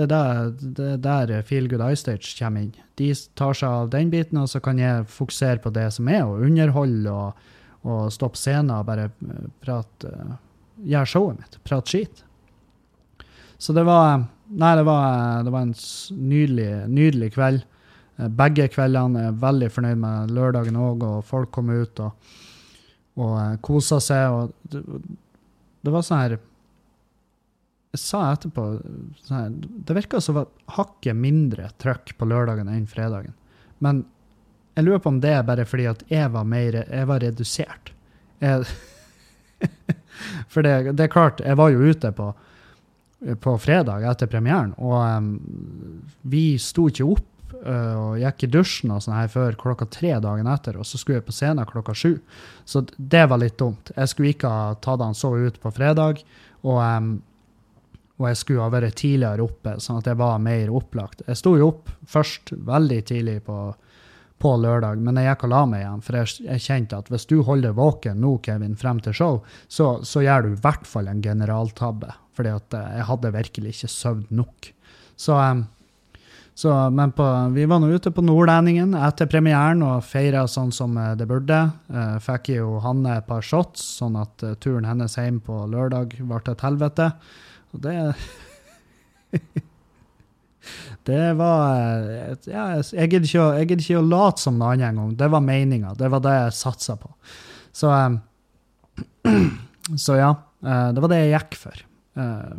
Det 0.00 0.06
er 0.06 0.10
der, 0.10 0.50
det 0.78 0.90
er 1.12 1.26
der 1.28 1.42
Feel 1.44 1.68
Good 1.68 1.82
Eye 1.84 1.98
Stage 1.98 2.32
kommer 2.38 2.64
inn. 2.64 2.72
De 2.96 3.10
tar 3.36 3.56
seg 3.56 3.68
av 3.68 3.90
den 3.92 4.08
biten, 4.12 4.38
og 4.40 4.48
så 4.48 4.62
kan 4.64 4.80
jeg 4.80 5.08
fokusere 5.12 5.60
på 5.60 5.72
det 5.76 5.90
som 5.92 6.08
er, 6.08 6.22
og 6.24 6.40
underholde 6.46 7.12
og, 7.12 7.50
og 7.84 8.12
stoppe 8.14 8.40
scenen 8.40 8.72
og 8.78 8.86
bare 8.88 9.10
eh, 9.10 9.50
prate 9.64 10.14
Gjøre 10.80 11.08
showet 11.12 11.40
mitt. 11.42 11.56
Prate 11.68 11.92
skit. 11.92 12.22
Så 13.60 13.74
det 13.76 13.82
var 13.84 14.22
Nei, 14.50 14.70
det 14.74 14.82
var, 14.82 15.44
det 15.46 15.52
var 15.54 15.62
en 15.62 15.74
nydelig, 16.18 16.70
nydelig 16.90 17.28
kveld. 17.36 17.60
Eh, 18.18 18.30
begge 18.40 18.66
kveldene 18.72 19.28
er 19.28 19.36
veldig 19.44 19.68
fornøyd 19.70 20.00
med 20.02 20.32
lørdagen 20.34 20.78
òg, 20.80 21.04
og 21.06 21.26
folk 21.28 21.52
kom 21.54 21.70
ut 21.70 22.02
og, 22.02 22.32
og 23.20 23.36
eh, 23.38 23.52
kosa 23.62 24.00
seg. 24.02 24.34
Og 24.34 24.72
det, 24.72 24.82
det, 25.84 25.92
var 25.94 26.02
sånn 26.02 26.24
her 26.24 26.34
sa 27.98 28.22
etterpå 28.30 28.64
sånn 29.26 29.56
Det 29.86 29.96
virka 29.96 30.20
som 30.22 30.44
hakket 30.76 31.16
mindre 31.18 31.70
trøkk 31.82 32.14
på 32.18 32.28
lørdagen 32.30 32.70
enn 32.70 32.86
fredagen. 32.90 33.34
Men 33.78 34.04
jeg 34.76 34.86
lurer 34.86 35.02
på 35.02 35.10
om 35.10 35.18
det 35.22 35.32
er 35.34 35.46
bare 35.46 35.66
fordi 35.66 35.88
at 35.90 36.04
jeg 36.10 36.30
var, 36.30 36.46
mer, 36.46 36.84
jeg 36.84 37.08
var 37.10 37.24
redusert. 37.24 37.90
Jeg, 38.40 38.68
for 40.52 40.62
det, 40.64 40.94
det 40.94 41.08
er 41.08 41.12
klart, 41.12 41.42
jeg 41.42 41.58
var 41.58 41.74
jo 41.74 41.90
ute 41.90 42.14
på 42.16 42.30
på 43.40 43.52
fredag 43.60 44.04
etter 44.08 44.30
premieren, 44.32 44.70
og 44.80 44.94
um, 44.96 45.26
vi 46.32 46.54
sto 46.56 46.86
ikke 46.88 47.04
opp 47.04 47.26
og 47.60 48.14
gikk 48.16 48.46
i 48.46 48.48
dusjen 48.54 48.92
og 48.94 49.02
sånn 49.04 49.18
her 49.18 49.26
før 49.28 49.56
klokka 49.60 49.84
tre 49.92 50.14
dagen 50.24 50.46
etter, 50.48 50.78
og 50.80 50.86
så 50.88 50.96
skulle 50.96 51.18
jeg 51.18 51.26
på 51.26 51.34
scenen 51.36 51.68
klokka 51.68 51.92
sju. 51.92 52.14
Så 52.64 52.86
det 52.96 53.26
var 53.28 53.42
litt 53.42 53.58
dumt. 53.60 53.90
Jeg 53.92 54.08
skulle 54.08 54.30
ikke 54.32 54.48
ha 54.48 54.70
tatt 54.80 55.02
han 55.04 55.18
så 55.18 55.34
ut 55.36 55.58
på 55.60 55.72
fredag, 55.76 56.22
og, 56.62 56.78
um, 56.80 57.10
og 58.20 58.26
jeg 58.28 58.38
skulle 58.38 58.64
ha 58.64 58.72
vært 58.72 58.98
tidligere 59.00 59.46
oppe, 59.46 59.78
sånn 59.80 60.02
at 60.02 60.10
jeg 60.10 60.20
var 60.20 60.40
mer 60.44 60.72
opplagt. 60.76 61.24
Jeg 61.26 61.40
sto 61.40 61.56
jo 61.56 61.70
opp 61.72 61.88
først 62.08 62.52
veldig 62.68 63.00
tidlig 63.08 63.38
på, 63.46 63.58
på 64.44 64.56
lørdag, 64.60 65.00
men 65.00 65.16
jeg 65.16 65.30
gikk 65.30 65.46
og 65.48 65.54
la 65.54 65.60
meg 65.72 65.84
igjen, 65.86 66.02
for 66.04 66.20
jeg, 66.20 66.34
jeg 66.44 66.66
kjente 66.66 67.00
at 67.00 67.08
hvis 67.12 67.28
du 67.32 67.38
holder 67.48 67.76
våken 67.76 68.20
nå, 68.20 68.36
Kevin, 68.44 68.76
frem 68.76 69.00
til 69.04 69.16
show, 69.16 69.40
så, 69.68 69.94
så 70.04 70.24
gjør 70.26 70.46
du 70.46 70.52
i 70.52 70.60
hvert 70.60 70.88
fall 70.88 71.08
en 71.08 71.24
generaltabbe 71.24 72.12
fordi 72.40 72.54
eh, 72.78 72.96
jeg 72.96 73.08
hadde 73.10 73.34
virkelig 73.34 73.74
ikke 73.74 73.92
sovet 73.92 74.32
nok. 74.32 74.70
Så, 75.16 75.36
eh, 75.36 76.22
så, 76.60 76.72
men 76.92 77.12
på, 77.16 77.26
vi 77.54 77.66
var 77.68 77.80
nå 77.80 77.90
ute 77.92 78.12
på 78.12 78.24
Nordlendingen 78.24 78.94
etter 78.98 79.28
premieren 79.30 79.84
og 79.86 80.04
feira 80.04 80.46
sånn 80.50 80.72
som 80.74 80.96
eh, 81.00 81.14
det 81.20 81.28
burde. 81.30 81.60
Fikk 82.24 82.52
jo 82.56 82.80
Hanne 82.84 83.18
et 83.18 83.28
par 83.28 83.44
shots, 83.44 83.84
sånn 84.00 84.18
at 84.20 84.44
turen 84.62 84.88
hennes 84.88 85.16
hjem 85.16 85.40
på 85.44 85.64
lørdag 85.70 86.18
ble 86.20 86.42
et 86.44 86.66
helvete. 86.66 87.12
Og 87.74 87.82
det 87.84 87.96
Det 91.08 91.32
var 91.38 92.04
ja, 92.44 92.64
Jeg 92.92 93.08
gidder 93.10 93.26
ikke, 93.26 93.76
ikke, 93.78 93.98
å 93.98 94.04
late 94.04 94.42
som 94.42 94.58
noe 94.60 94.74
annet 94.74 94.90
engang. 94.90 95.14
Det 95.18 95.30
var 95.32 95.40
meninga. 95.42 95.94
Det 95.98 96.10
var 96.12 96.20
det 96.22 96.34
jeg 96.36 96.58
satsa 96.58 96.96
på. 97.00 97.08
Så, 97.72 97.88
så 100.04 100.18
ja. 100.18 100.34
Det 100.60 101.00
var 101.00 101.08
det 101.10 101.22
jeg 101.22 101.32
gikk 101.32 101.56
for. 101.56 101.80
Eh, 102.20 102.56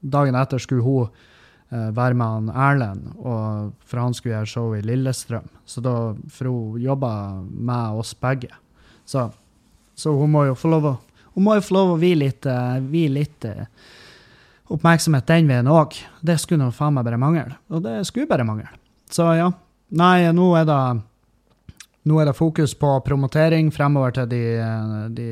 dagen 0.00 0.38
etter 0.38 0.58
skulle 0.62 0.82
hun 0.82 1.10
eh, 1.70 1.90
være 1.94 2.16
med 2.16 2.26
han 2.26 2.50
Erlend, 2.50 3.12
og 3.18 3.70
for 3.86 4.02
han 4.02 4.16
skulle 4.16 4.38
gjøre 4.38 4.50
show 4.50 4.74
i 4.76 4.82
Lillestrøm. 4.84 5.46
Så 5.68 5.84
da, 5.84 5.94
For 6.32 6.50
hun 6.50 6.80
jobba 6.82 7.12
med 7.44 8.00
oss 8.02 8.14
begge. 8.18 8.50
Så, 9.04 9.28
så, 9.94 10.14
hun 10.16 10.32
må 10.34 10.46
jo 10.48 10.58
få 10.58 10.72
lov 10.74 10.90
å 10.90 10.96
hun 11.30 11.44
må 11.46 11.54
jo 11.54 11.62
få 11.62 11.74
lov 11.76 11.92
å 11.92 11.98
hvile 12.00 12.26
litt, 12.26 12.46
uh, 12.50 12.80
litt 13.14 13.44
oppmerksomhet 14.70 15.26
den 15.28 15.50
veien 15.50 15.68
òg. 15.70 15.96
Det 16.22 16.38
skulle 16.40 16.62
nå 16.64 16.70
faen 16.74 16.94
meg 16.96 17.06
bare 17.06 17.18
mangle. 17.20 17.58
Og 17.70 17.82
det 17.84 18.00
skulle 18.08 18.30
bare 18.30 18.46
mangle. 18.46 18.70
Så 19.10 19.26
ja. 19.38 19.50
Nei, 19.98 20.30
nå 20.36 20.52
er 20.58 20.68
det 20.68 20.82
nå 22.08 22.20
er 22.20 22.30
det 22.30 22.38
fokus 22.38 22.72
på 22.78 22.94
promotering 23.04 23.68
fremover 23.74 24.14
til 24.16 24.28
de, 24.30 24.44
de 25.12 25.26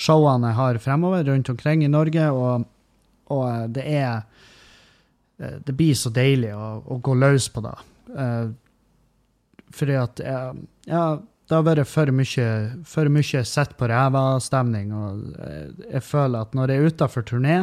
showene 0.00 0.50
jeg 0.50 0.58
har 0.58 0.80
fremover 0.82 1.24
rundt 1.30 1.48
omkring 1.52 1.84
i 1.84 1.88
Norge, 1.92 2.26
og, 2.30 2.66
og 3.32 3.70
det 3.72 3.86
er 3.86 4.22
Det 5.40 5.72
blir 5.72 5.94
så 5.96 6.10
deilig 6.12 6.50
å, 6.52 6.82
å 6.84 6.98
gå 7.00 7.14
løs 7.16 7.46
på 7.48 7.62
det. 7.64 7.76
Fordi 9.72 9.94
at 9.96 10.20
ja, 10.20 11.04
det 11.16 11.56
har 11.56 11.64
vært 11.64 11.88
for 11.88 12.12
mye, 12.12 12.48
for 12.84 13.08
mye 13.08 13.40
sett 13.48 13.72
på 13.78 13.88
ræva-stemning. 13.88 14.92
og 14.92 15.38
Jeg 15.86 16.02
føler 16.04 16.44
at 16.44 16.52
når 16.52 16.74
jeg 16.74 16.82
er 16.82 16.92
utafor 16.92 17.24
turné 17.24 17.56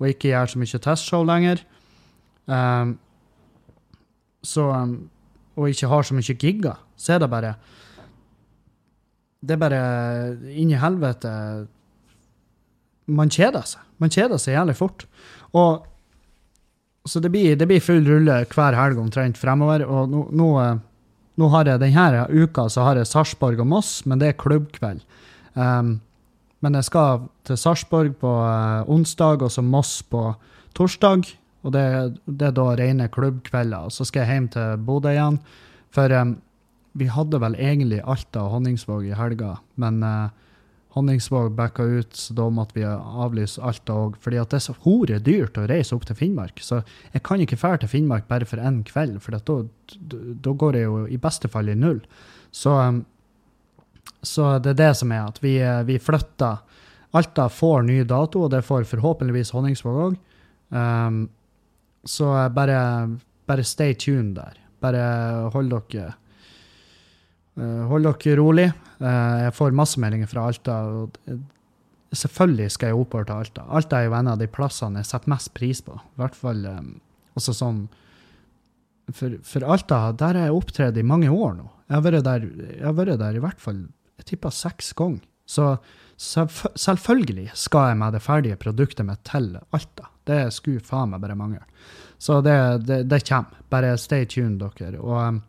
og 0.00 0.08
ikke 0.08 0.32
gjør 0.32 0.50
så 0.50 0.60
mye 0.60 0.80
testshow 0.86 1.24
lenger, 1.28 1.60
um, 2.48 2.94
så, 4.42 4.64
um, 4.72 4.94
og 5.60 5.68
ikke 5.68 5.90
har 5.92 6.06
så 6.06 6.16
mye 6.16 6.36
gigger, 6.40 6.80
så 6.96 7.14
er 7.14 7.22
det 7.22 7.30
bare 7.30 7.54
Det 9.40 9.54
er 9.54 9.60
bare 9.60 9.82
inn 10.52 10.70
i 10.70 10.76
helvete 10.76 11.30
Man 13.08 13.30
kjeder 13.32 13.64
seg. 13.64 13.80
Man 13.98 14.10
kjeder 14.12 14.38
seg 14.38 14.54
jævlig 14.54 14.76
fort. 14.76 15.06
Og 15.56 15.86
så 17.08 17.20
det 17.20 17.30
blir, 17.32 17.56
det 17.56 17.66
blir 17.66 17.80
full 17.80 18.04
rulle 18.06 18.44
hver 18.52 18.76
helg 18.76 18.98
omtrent 19.00 19.40
fremover. 19.40 19.82
Og 19.82 20.08
nå, 20.12 20.26
nå, 20.30 20.48
nå 21.40 21.48
har 21.48 21.66
jeg 21.66 21.80
denne 21.82 22.26
uka 22.28 22.68
så 22.68 22.84
har 22.86 23.00
jeg 23.00 23.08
Sarpsborg 23.08 23.60
og 23.64 23.66
Moss, 23.66 24.04
men 24.06 24.20
det 24.20 24.28
er 24.28 24.38
klubbkveld. 24.38 25.02
Um, 25.56 25.98
men 26.60 26.76
jeg 26.76 26.88
skal 26.90 27.26
til 27.48 27.58
Sarpsborg 27.60 28.16
på 28.20 28.30
uh, 28.30 28.88
onsdag 28.90 29.46
og 29.46 29.52
så 29.52 29.64
Moss 29.64 30.00
på 30.02 30.28
torsdag. 30.76 31.30
Og 31.64 31.74
det, 31.74 31.84
det 32.24 32.50
er 32.50 32.56
da 32.56 32.66
rene 32.78 33.08
klubbkvelder. 33.12 33.88
Og 33.88 33.94
så 33.94 34.06
skal 34.08 34.24
jeg 34.24 34.36
hjem 34.36 34.50
til 34.54 34.84
Bodø 34.84 35.12
igjen. 35.12 35.40
For 35.94 36.12
um, 36.16 36.36
vi 36.98 37.08
hadde 37.12 37.40
vel 37.42 37.56
egentlig 37.56 38.00
Alta 38.02 38.44
og 38.44 38.56
Honningsvåg 38.56 39.08
i 39.08 39.16
helga, 39.16 39.54
men 39.80 40.00
uh, 40.04 40.30
Honningsvåg 40.96 41.52
backa 41.54 41.84
ut, 41.86 42.16
så 42.18 42.34
da 42.34 42.48
måtte 42.50 42.74
vi 42.74 42.86
avlyse 42.86 43.62
Alta 43.62 43.94
òg. 44.06 44.16
Fordi 44.22 44.40
at 44.42 44.50
det 44.50 44.58
er 44.58 44.66
så 44.66 44.76
hore 44.84 45.20
dyrt 45.22 45.60
å 45.60 45.68
reise 45.70 45.94
opp 45.96 46.08
til 46.08 46.18
Finnmark. 46.18 46.60
Så 46.64 46.82
jeg 47.14 47.22
kan 47.26 47.42
ikke 47.42 47.58
dra 47.60 47.76
til 47.78 47.92
Finnmark 47.92 48.26
bare 48.30 48.48
for 48.48 48.62
én 48.62 48.82
kveld, 48.88 49.20
for 49.22 49.36
da, 49.38 50.52
går 50.64 50.80
jeg 50.80 50.88
jo 50.88 51.04
i 51.06 51.20
beste 51.22 51.50
fall 51.52 51.70
i 51.70 51.78
null. 51.78 52.02
Så, 52.50 52.74
um, 52.74 53.04
så 54.22 54.58
det 54.60 54.74
er 54.74 54.80
det 54.82 54.92
som 55.00 55.12
er 55.14 55.26
at 55.28 55.40
vi, 55.42 55.56
eh, 55.62 55.82
vi 55.88 55.98
flytter. 56.02 56.60
Alta 57.16 57.48
får 57.50 57.82
ny 57.88 58.02
dato, 58.04 58.44
og 58.44 58.52
det 58.52 58.62
får 58.66 58.86
forhåpentligvis 58.86 59.52
Honningsvåg 59.56 60.00
òg. 60.04 60.18
Um, 60.70 61.24
så 62.06 62.30
bare, 62.54 62.80
bare 63.50 63.64
stay 63.66 63.96
tuned 63.98 64.36
der. 64.36 64.60
Bare 64.80 65.02
hold 65.52 65.72
dere 65.72 66.12
uh, 67.58 67.88
Hold 67.90 68.06
dere 68.06 68.36
rolig. 68.38 68.68
Uh, 69.00 69.48
jeg 69.48 69.56
får 69.56 69.74
masse 69.74 70.00
meldinger 70.00 70.30
fra 70.30 70.46
Alta. 70.52 70.76
og 70.86 71.18
Selvfølgelig 72.14 72.70
skal 72.76 72.92
jeg 72.92 73.00
oppover 73.00 73.26
til 73.26 73.42
Alta. 73.42 73.66
Alta 73.66 73.98
er 73.98 74.06
jo 74.06 74.16
en 74.20 74.30
av 74.30 74.38
de 74.38 74.46
plassene 74.50 75.02
jeg 75.02 75.10
setter 75.10 75.34
mest 75.34 75.52
pris 75.56 75.82
på. 75.82 75.98
I 75.98 76.22
hvert 76.22 76.38
fall 76.38 76.62
um, 76.70 76.94
også 77.34 77.56
sånn 77.56 77.88
for, 79.10 79.34
for, 79.42 79.66
Alta, 79.66 80.12
der 80.14 80.38
har 80.38 80.46
jeg 80.46 80.54
opptredd 80.54 80.98
i 81.00 81.06
mange 81.06 81.30
år 81.32 81.56
nå. 81.58 81.66
Jeg 81.88 81.96
har 81.96 82.04
vært 82.04 82.26
der, 82.28 82.44
har 82.84 82.94
vært 82.94 83.18
der 83.18 83.38
i 83.38 83.42
hvert 83.42 83.58
fall 83.58 83.88
jeg 84.20 84.28
tipper 84.34 84.54
seks 84.54 84.92
ganger. 84.98 85.24
Så 85.50 85.74
selvfølgelig 86.20 87.50
skal 87.56 87.90
jeg 87.90 88.00
med 88.02 88.14
det 88.14 88.22
ferdige 88.22 88.58
produktet 88.60 89.06
mitt 89.08 89.22
til 89.26 89.54
Alta. 89.72 90.10
Det 90.28 90.42
skulle 90.54 90.84
faen 90.84 91.10
meg 91.14 91.22
bare 91.22 91.38
mangle. 91.38 91.64
Så 92.20 92.42
det, 92.44 92.56
det, 92.86 93.02
det, 93.08 93.22
kommer. 93.26 93.62
Bare 93.72 93.96
stay 93.98 94.26
tuned, 94.28 94.60
dere. 94.60 95.00
Og, 95.00 95.16
um, 95.16 95.40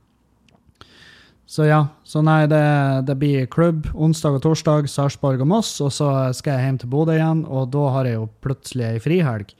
så 1.45 1.67
ja. 1.67 1.81
Så 2.07 2.23
nei, 2.23 2.45
det, 2.47 2.63
det, 3.09 3.17
blir 3.19 3.51
klubb 3.51 3.89
onsdag 3.91 4.39
og 4.39 4.45
torsdag, 4.45 4.87
Sarpsborg 4.89 5.43
og 5.43 5.51
Moss. 5.51 5.73
Og 5.83 5.91
så 5.91 6.07
skal 6.37 6.55
jeg 6.55 6.69
hjem 6.69 6.79
til 6.81 6.93
Bodø 6.93 7.17
igjen, 7.17 7.43
og 7.45 7.69
da 7.75 7.85
har 7.97 8.07
jeg 8.07 8.21
jo 8.21 8.29
plutselig 8.41 8.87
ei 8.87 9.03
frihelg. 9.03 9.51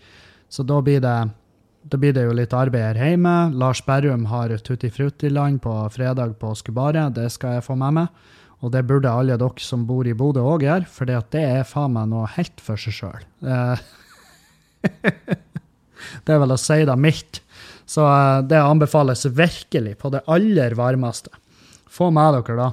Så 0.52 0.64
da 0.68 0.80
blir 0.84 1.04
det 1.04 1.20
da 1.82 1.98
blir 1.98 2.14
det 2.14 2.28
jo 2.28 2.34
litt 2.38 2.52
arbeid 2.54 3.00
her 3.00 3.10
hjemme. 3.12 3.36
Lars 3.58 3.82
Berrum 3.82 4.28
har 4.30 4.54
Tutti 4.62 4.92
Frutti-land 4.94 5.64
på 5.64 5.74
fredag 5.90 6.36
på 6.38 6.54
Skubaret. 6.56 7.16
Det 7.16 7.26
skal 7.34 7.58
jeg 7.58 7.66
få 7.66 7.76
med 7.80 7.96
meg. 7.98 8.28
Og 8.62 8.74
det 8.74 8.84
burde 8.90 9.10
alle 9.10 9.38
dere 9.42 9.64
som 9.64 9.88
bor 9.90 10.08
i 10.08 10.14
Bodø 10.18 10.42
òg 10.46 10.62
gjøre, 10.68 10.90
for 10.90 11.10
det 11.10 11.42
er 11.42 11.64
faen 11.66 11.96
meg 11.96 12.12
noe 12.12 12.28
helt 12.36 12.62
for 12.62 12.78
seg 12.78 12.94
sjøl. 12.94 13.24
Det 16.26 16.34
er 16.34 16.42
vel 16.42 16.54
å 16.54 16.60
si 16.60 16.84
det 16.88 16.98
mildt. 17.00 17.42
Så 17.92 18.06
eh, 18.08 18.44
det 18.48 18.60
anbefales 18.62 19.26
virkelig 19.26 19.98
på 20.02 20.12
det 20.14 20.24
aller 20.32 20.76
varmeste. 20.80 21.34
Få 21.92 22.12
med 22.14 22.38
dere, 22.38 22.58
da. 22.58 22.70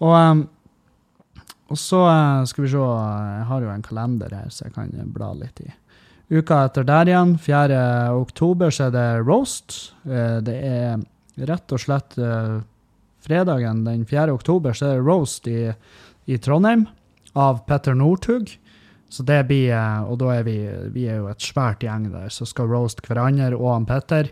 Og, 0.00 0.14
eh, 0.16 1.44
og 1.70 1.78
så 1.78 2.00
eh, 2.10 2.48
skal 2.50 2.66
vi 2.66 2.72
se 2.72 2.80
Jeg 2.80 3.46
har 3.52 3.66
jo 3.66 3.74
en 3.74 3.86
kalender 3.86 4.34
her, 4.34 4.48
så 4.50 4.66
jeg 4.66 4.76
kan 4.76 4.90
bla 5.14 5.32
litt 5.38 5.62
i. 5.64 5.70
Uka 6.30 6.64
etter 6.68 6.86
der 6.86 7.10
igjen, 7.10 7.34
4. 7.42 7.78
oktober, 8.14 8.70
så 8.70 8.86
er 8.86 8.92
det 8.94 9.06
roast. 9.26 9.78
Det 10.06 10.54
er 10.54 11.00
rett 11.50 11.72
og 11.74 11.82
slett 11.82 12.14
fredagen 13.24 13.84
den 13.84 14.06
4. 14.08 14.30
oktober, 14.32 14.76
så 14.76 14.86
er 14.88 14.98
det 14.98 15.06
roast 15.06 15.48
i, 15.50 15.70
i 16.26 16.38
Trondheim 16.38 16.86
av 17.38 17.62
Petter 17.66 17.94
Northug. 17.94 18.52
Så 19.10 19.24
det 19.26 19.44
blir, 19.48 19.72
eh, 19.74 20.02
Og 20.06 20.18
da 20.18 20.36
er 20.38 20.42
vi, 20.46 20.56
vi 20.94 21.06
er 21.10 21.18
jo 21.18 21.28
et 21.28 21.42
svært 21.42 21.82
gjeng 21.82 22.12
der 22.12 22.28
som 22.30 22.46
skal 22.46 22.70
roast 22.70 23.02
hverandre 23.02 23.56
og 23.58 23.72
han 23.72 23.86
Petter. 23.86 24.30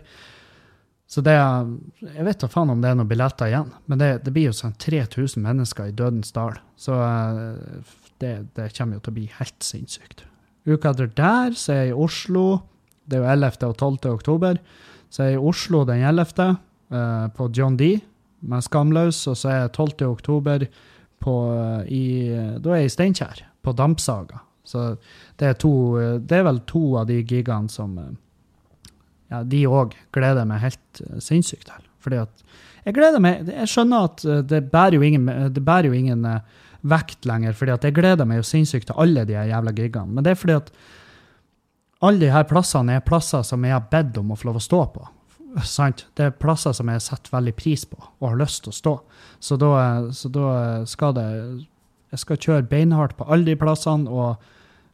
Så 1.09 1.21
det 1.25 1.33
Jeg 1.33 2.23
vet 2.25 2.39
da 2.39 2.47
faen 2.47 2.69
om 2.69 2.81
det 2.81 2.91
er 2.91 2.95
noen 2.95 3.09
billetter 3.09 3.49
igjen, 3.49 3.71
men 3.87 3.97
det, 3.97 4.23
det 4.23 4.31
blir 4.31 4.51
jo 4.51 4.53
sånn 4.53 4.77
3000 4.77 5.41
mennesker 5.41 5.89
i 5.89 5.95
Dødens 5.95 6.31
dal. 6.31 6.59
Så 6.77 6.93
eh, 6.93 7.81
det, 8.19 8.33
det, 8.55 8.71
kommer 8.77 8.97
jo 8.97 9.03
til 9.03 9.11
å 9.11 9.17
bli 9.17 9.29
helt 9.39 9.63
sinnssykt. 9.63 10.23
Uka 10.67 10.91
etter 10.91 11.09
der 11.17 11.55
så 11.57 11.73
er 11.73 11.83
jeg 11.83 11.95
i 11.95 12.03
Oslo. 12.05 12.61
Det 13.09 13.17
er 13.17 13.23
jo 13.23 13.31
11. 13.31 13.57
og 13.65 13.75
12. 13.75 14.13
oktober. 14.13 14.59
Så 15.09 15.23
er 15.23 15.31
jeg 15.31 15.39
i 15.39 15.47
Oslo 15.49 15.83
den 15.87 16.03
11. 16.05 16.59
Uh, 16.89 17.27
på 17.37 17.49
John 17.53 17.77
D. 17.77 17.99
med 18.39 18.65
Skamløs. 18.65 19.25
Og 19.31 19.37
så 19.39 19.51
er 19.51 19.59
jeg 19.63 19.73
12. 19.73 20.07
oktober 20.09 20.67
på, 21.19 21.35
i, 21.87 22.03
da 22.59 22.73
er 22.75 22.83
jeg 22.83 22.91
i 22.91 22.95
Steinkjer, 22.95 23.43
på 23.65 23.75
Dampsaga. 23.75 24.43
Så 24.69 24.93
det 25.39 25.47
er, 25.47 25.55
to, 25.59 25.73
det 26.21 26.39
er 26.39 26.45
vel 26.45 26.61
to 26.69 26.83
av 26.99 27.07
de 27.09 27.19
gigene 27.23 27.71
som 27.73 27.95
ja, 29.29 29.43
de 29.45 29.63
òg 29.69 29.95
gleder 30.15 30.47
meg 30.49 30.63
helt 30.63 31.01
eh, 31.05 31.19
sinnssykt 31.23 31.69
til. 31.69 31.85
Fordi 31.99 32.21
at 32.21 32.43
jeg 32.85 32.95
gleder 32.95 33.21
meg 33.21 33.49
Jeg 33.51 33.67
skjønner 33.69 34.07
at 34.07 34.23
eh, 34.25 34.41
det 34.47 34.63
bærer 34.71 34.97
jo 34.97 35.05
ingen, 35.05 35.27
bærer 35.59 35.89
jo 35.89 35.97
ingen 35.97 36.25
vekt 36.89 37.27
lenger, 37.27 37.53
fordi 37.57 37.75
at 37.75 37.85
jeg 37.85 37.97
gleder 37.97 38.27
meg 38.29 38.39
jo 38.39 38.47
sinnssykt 38.47 38.89
til 38.89 39.01
alle 39.01 39.25
de 39.27 39.35
jævla 39.35 39.73
gigene. 39.75 40.15
Men 40.15 40.25
det 40.25 40.33
er 40.33 40.39
fordi 40.39 40.57
at 40.57 40.71
alle 41.99 42.23
de 42.23 42.31
her 42.31 42.45
plassene 42.47 42.95
er 42.95 43.05
plasser 43.05 43.43
som 43.43 43.65
jeg 43.65 43.75
har 43.75 43.89
bedt 43.91 44.17
om 44.21 44.31
å 44.31 44.37
få 44.39 44.49
lov 44.49 44.61
å 44.61 44.63
stå 44.63 44.83
på. 44.93 45.07
Sant? 45.65 46.05
Det 46.15 46.27
er 46.27 46.37
plasser 46.37 46.75
som 46.77 46.89
jeg 46.91 47.01
setter 47.01 47.33
veldig 47.33 47.55
pris 47.57 47.85
på 47.89 47.97
og 47.99 48.27
har 48.27 48.39
lyst 48.39 48.63
til 48.65 48.73
å 48.73 48.77
stå. 48.77 48.93
Så 49.41 49.57
da, 49.57 49.73
så 50.13 50.29
da 50.29 50.47
skal 50.89 51.15
det 51.17 51.27
Jeg 52.09 52.19
skal 52.23 52.37
kjøre 52.41 52.65
beinhardt 52.69 53.17
på 53.17 53.25
alle 53.29 53.45
de 53.45 53.55
plassene. 53.55 54.09
og 54.09 54.41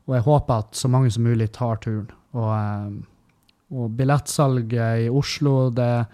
og 0.06 0.14
jeg 0.14 0.26
håper 0.28 0.62
at 0.62 0.78
så 0.78 0.90
mange 0.92 1.12
som 1.14 1.26
mulig 1.26 1.50
tar 1.56 1.80
turen. 1.82 2.10
Og, 2.38 2.50
eh, 2.54 3.76
og 3.76 3.96
billettsalget 3.98 5.06
i 5.06 5.10
Oslo, 5.10 5.72
det, 5.74 6.06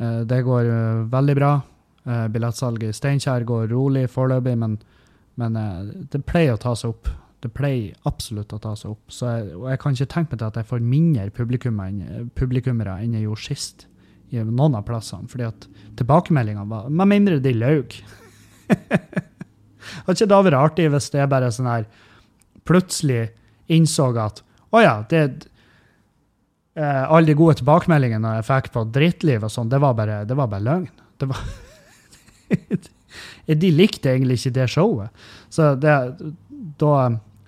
eh, 0.00 0.20
det 0.28 0.44
går 0.44 0.64
eh, 0.64 1.04
veldig 1.12 1.36
bra. 1.36 1.58
Billettsalget 2.08 2.88
i 2.88 2.96
Steinkjer 2.96 3.44
går 3.44 3.66
rolig 3.68 4.06
foreløpig, 4.08 4.54
men, 4.56 4.78
men, 5.36 5.56
det 6.08 6.22
pleier 6.24 6.54
å 6.54 6.60
ta 6.62 6.72
seg 6.72 6.94
opp. 6.94 7.10
Det 7.38 7.50
pleier 7.54 7.94
absolutt 8.08 8.52
å 8.52 8.58
ta 8.62 8.72
seg 8.76 8.96
opp. 8.96 9.12
Jeg, 9.14 9.52
og 9.54 9.68
jeg 9.70 9.80
kan 9.82 9.94
ikke 9.94 10.10
tenke 10.14 10.34
meg 10.34 10.40
til 10.40 10.48
at 10.48 10.58
jeg 10.58 10.68
får 10.72 10.82
mindre 10.82 11.28
publikummere 11.30 12.96
enn 12.98 13.14
jeg 13.14 13.26
gjorde 13.28 13.44
sist. 13.44 13.86
i 14.30 14.42
noen 14.42 14.74
av 14.74 14.84
plassene, 14.84 15.28
fordi 15.28 15.46
at 15.46 15.68
tilbakemeldingene 15.96 16.68
var 16.68 16.88
Med 16.90 17.08
mindre 17.08 17.38
de 17.40 17.52
løy. 17.54 17.86
Hadde 20.04 20.16
ikke 20.18 20.28
det 20.28 20.40
vært 20.44 20.58
artig 20.58 20.88
hvis 20.92 21.10
det 21.14 21.30
bare 21.30 21.52
sånn 21.54 21.70
her 21.70 21.86
plutselig 22.68 23.30
innså 23.72 24.10
at 24.20 24.42
å 24.68 24.82
ja, 24.82 24.98
det 25.08 25.22
eh, 26.76 27.04
Alle 27.08 27.30
de 27.30 27.36
gode 27.38 27.56
tilbakemeldingene 27.60 28.34
jeg 28.38 28.48
fikk 28.50 28.72
på 28.74 28.84
drittliv 28.92 29.46
og 29.46 29.52
sånn, 29.52 29.70
det 29.70 29.78
det 29.78 30.36
var 30.36 30.50
bare 30.50 30.66
løgn. 30.66 30.90
Det 31.18 31.30
var 31.30 31.40
De 33.62 33.70
likte 33.72 34.12
egentlig 34.12 34.38
ikke 34.38 34.54
det 34.58 34.68
showet. 34.68 35.24
Så 35.48 35.72
det, 35.80 35.94
da 36.80 36.94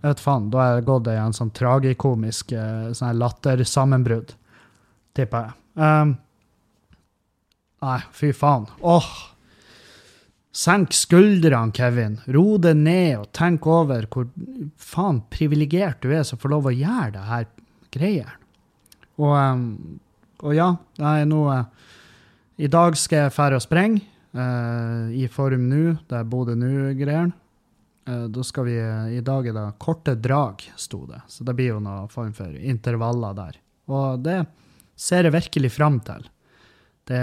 jeg 0.00 0.08
vet 0.08 0.22
faen, 0.24 0.48
da 0.52 0.62
har 0.62 0.78
jeg 0.78 0.86
gått 0.88 1.10
i 1.12 1.16
en 1.20 1.36
sånn 1.36 1.52
tragikomisk 1.56 2.54
eh, 2.56 2.90
sånn 2.96 3.18
lattersammenbrudd, 3.20 4.32
tipper 5.16 5.50
jeg. 5.50 5.56
Um, 5.80 6.14
nei, 7.84 7.98
fy 8.16 8.32
faen. 8.36 8.64
Åh, 8.80 9.10
Senk 10.50 10.92
skuldrene, 10.92 11.70
Kevin. 11.72 12.16
Ro 12.26 12.56
det 12.58 12.74
ned 12.74 13.20
og 13.20 13.28
tenk 13.36 13.66
over 13.70 14.08
hvor 14.10 14.26
faen 14.82 15.20
privilegert 15.30 16.02
du 16.02 16.10
er 16.10 16.24
som 16.26 16.40
får 16.42 16.50
lov 16.50 16.66
å 16.66 16.74
gjøre 16.74 17.12
det 17.14 17.26
her 17.28 17.44
greier. 17.94 18.32
Og, 19.20 19.30
um, 19.36 20.00
og 20.42 20.56
ja, 20.56 20.72
nei, 20.98 21.20
nå 21.28 21.44
uh, 21.46 21.62
I 22.58 22.70
dag 22.72 22.98
skal 22.98 23.28
jeg 23.28 23.34
dra 23.36 23.60
og 23.60 23.62
sprenge 23.62 24.02
uh, 24.34 25.06
i 25.14 25.28
Forum 25.30 25.68
nå, 25.70 25.84
der 26.10 26.24
er 26.24 26.28
Bodø 26.32 26.58
nå-greiene. 26.58 27.36
Uh, 28.10 28.26
da 28.32 28.42
skal 28.46 28.66
vi 28.66 28.76
I 29.16 29.22
dag 29.22 29.46
er 29.46 29.54
det 29.54 29.66
korte 29.78 30.16
drag, 30.18 30.64
sto 30.76 31.04
det. 31.06 31.22
Så 31.30 31.46
det 31.46 31.54
blir 31.54 31.76
jo 31.76 31.80
noe 31.84 32.08
form 32.10 32.32
for 32.34 32.50
intervaller 32.58 33.36
der. 33.38 33.60
Og 33.90 34.20
det 34.24 34.42
ser 34.98 35.26
jeg 35.26 35.36
virkelig 35.36 35.72
fram 35.78 35.98
til. 36.04 36.26
Det, 37.10 37.22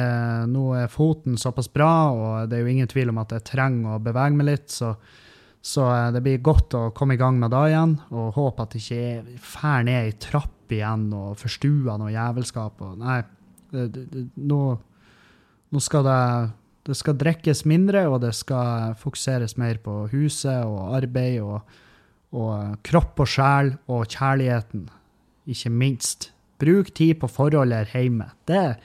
nå 0.51 0.65
er 0.75 0.91
foten 0.91 1.37
såpass 1.39 1.69
bra, 1.71 2.09
og 2.11 2.49
det 2.49 2.57
er 2.57 2.65
jo 2.65 2.73
ingen 2.73 2.89
tvil 2.91 3.13
om 3.13 3.21
at 3.21 3.31
jeg 3.37 3.45
trenger 3.47 3.95
å 3.95 4.03
bevege 4.03 4.35
meg 4.35 4.49
litt. 4.49 4.67
Så, 4.73 4.89
så 5.63 5.85
det 6.11 6.23
blir 6.25 6.43
godt 6.43 6.75
å 6.75 6.89
komme 6.97 7.15
i 7.15 7.21
gang 7.21 7.37
med 7.39 7.53
det 7.53 7.63
igjen, 7.69 7.95
og 8.11 8.35
håpe 8.35 8.65
at 8.65 8.75
det 8.75 8.83
ikke 8.83 9.37
fær 9.43 9.87
ned 9.87 10.09
ei 10.09 10.15
trapp 10.19 10.73
igjen 10.75 11.07
og 11.15 11.37
forstuer 11.39 12.01
noe 12.01 12.11
jævelskap. 12.11 12.83
Og, 12.83 12.97
nei, 12.99 13.21
nå, 13.71 14.61
nå 15.71 15.83
skal 15.83 16.07
det 16.07 16.21
det 16.87 16.95
skal 16.95 17.17
drikkes 17.19 17.65
mindre, 17.67 18.05
og 18.07 18.21
det 18.23 18.33
skal 18.37 18.95
fokuseres 18.99 19.57
mer 19.59 19.79
på 19.83 20.05
huset 20.13 20.63
og 20.63 20.95
arbeid 20.97 21.41
og, 21.43 21.59
og 22.31 22.77
kropp 22.87 23.23
og 23.25 23.31
sjel 23.31 23.73
og 23.91 24.07
kjærligheten, 24.07 24.87
ikke 25.47 25.73
minst. 25.73 26.31
Bruk 26.57 26.89
tid 26.97 27.19
på 27.21 27.29
forholdet 27.29 27.91
hjemme. 27.93 28.31
Det 28.49 28.77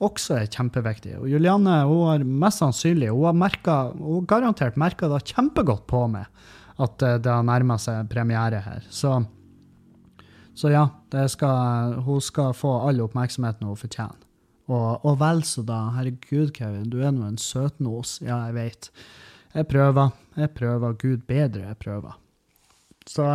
også 0.00 0.40
er 0.40 0.48
kjempeviktig. 0.50 1.18
Og 1.20 1.28
Julianne 1.30 1.82
hun 1.86 2.06
har 2.08 2.24
mest 2.24 2.62
sannsynlig, 2.62 3.12
hun 3.12 3.28
har, 3.28 3.36
merket, 3.36 4.00
hun 4.00 4.22
har 4.22 4.30
garantert 4.32 4.80
merka 4.80 5.10
det 5.12 5.20
kjempegodt 5.28 5.84
på 5.90 6.06
meg 6.10 6.26
at 6.80 7.04
eh, 7.04 7.18
det 7.20 7.30
har 7.32 7.44
nærma 7.46 7.76
seg 7.80 8.08
premiere 8.12 8.62
her. 8.64 8.86
Så, 8.88 9.18
så 10.56 10.72
ja, 10.72 10.86
skal, 11.28 12.00
hun 12.06 12.24
skal 12.24 12.56
få 12.56 12.78
all 12.88 13.04
oppmerksomheten 13.04 13.68
hun 13.68 13.78
fortjener. 13.78 14.29
Og, 14.68 15.04
og 15.06 15.16
vel 15.22 15.42
så 15.46 15.64
da. 15.66 15.80
Herregud, 15.96 16.52
Kevin, 16.56 16.90
du 16.92 17.00
er 17.02 17.14
nå 17.14 17.26
en 17.26 17.40
søtnos. 17.40 18.18
Ja, 18.22 18.42
jeg 18.50 18.58
veit. 18.58 18.90
Jeg 19.54 19.66
prøver. 19.70 20.12
Jeg 20.38 20.52
prøver. 20.54 20.98
Gud 21.00 21.24
bedre, 21.28 21.70
jeg 21.72 21.80
prøver. 21.80 22.18
Så 23.08 23.26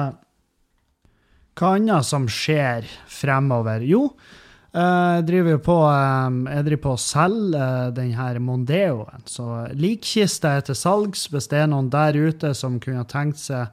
hva 1.56 1.76
annet 1.76 2.08
som 2.08 2.28
skjer 2.32 2.88
fremover? 3.08 3.84
Jo, 3.88 4.10
jeg 4.76 5.24
driver 5.24 5.60
på, 5.64 5.76
jeg 5.88 6.64
driver 6.68 6.82
på 6.84 6.94
å 6.98 7.00
selge 7.00 7.68
denne 7.96 8.42
Mondeoen. 8.44 9.24
Så 9.32 9.46
likkiste 9.72 10.52
er 10.52 10.66
til 10.68 10.76
salgs 10.76 11.30
hvis 11.32 11.48
det 11.52 11.62
er 11.62 11.70
noen 11.72 11.88
der 11.94 12.18
ute 12.20 12.52
som 12.58 12.76
kunne 12.84 13.06
tenkt 13.08 13.40
seg 13.40 13.72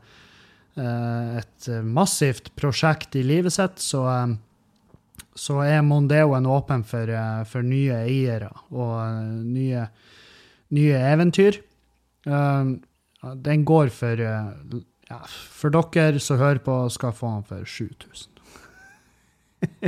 et 0.78 1.68
massivt 1.84 2.52
prosjekt 2.56 3.18
i 3.18 3.24
livet 3.26 3.52
sitt, 3.52 3.82
så 3.82 4.06
så 5.38 5.61
er 5.64 5.85
Mondeoen 5.87 6.46
åpen 6.50 6.85
for, 6.87 7.08
eh, 7.08 7.42
for, 7.48 7.64
nye 7.66 8.02
eiere 8.04 8.50
og 8.70 8.94
eh, 9.00 9.42
nye, 9.46 9.87
nye 10.76 11.04
eventyr. 11.12 11.61
Um, 12.26 12.76
den 13.42 13.64
går 13.66 13.90
for 13.90 14.18
ja, 14.18 15.18
For 15.26 15.74
dere 15.74 16.20
som 16.22 16.38
hører 16.38 16.61
på, 16.62 16.76
skal 16.94 17.14
få 17.14 17.32
den 17.35 17.48
for 17.48 17.66
7000. 17.66 18.30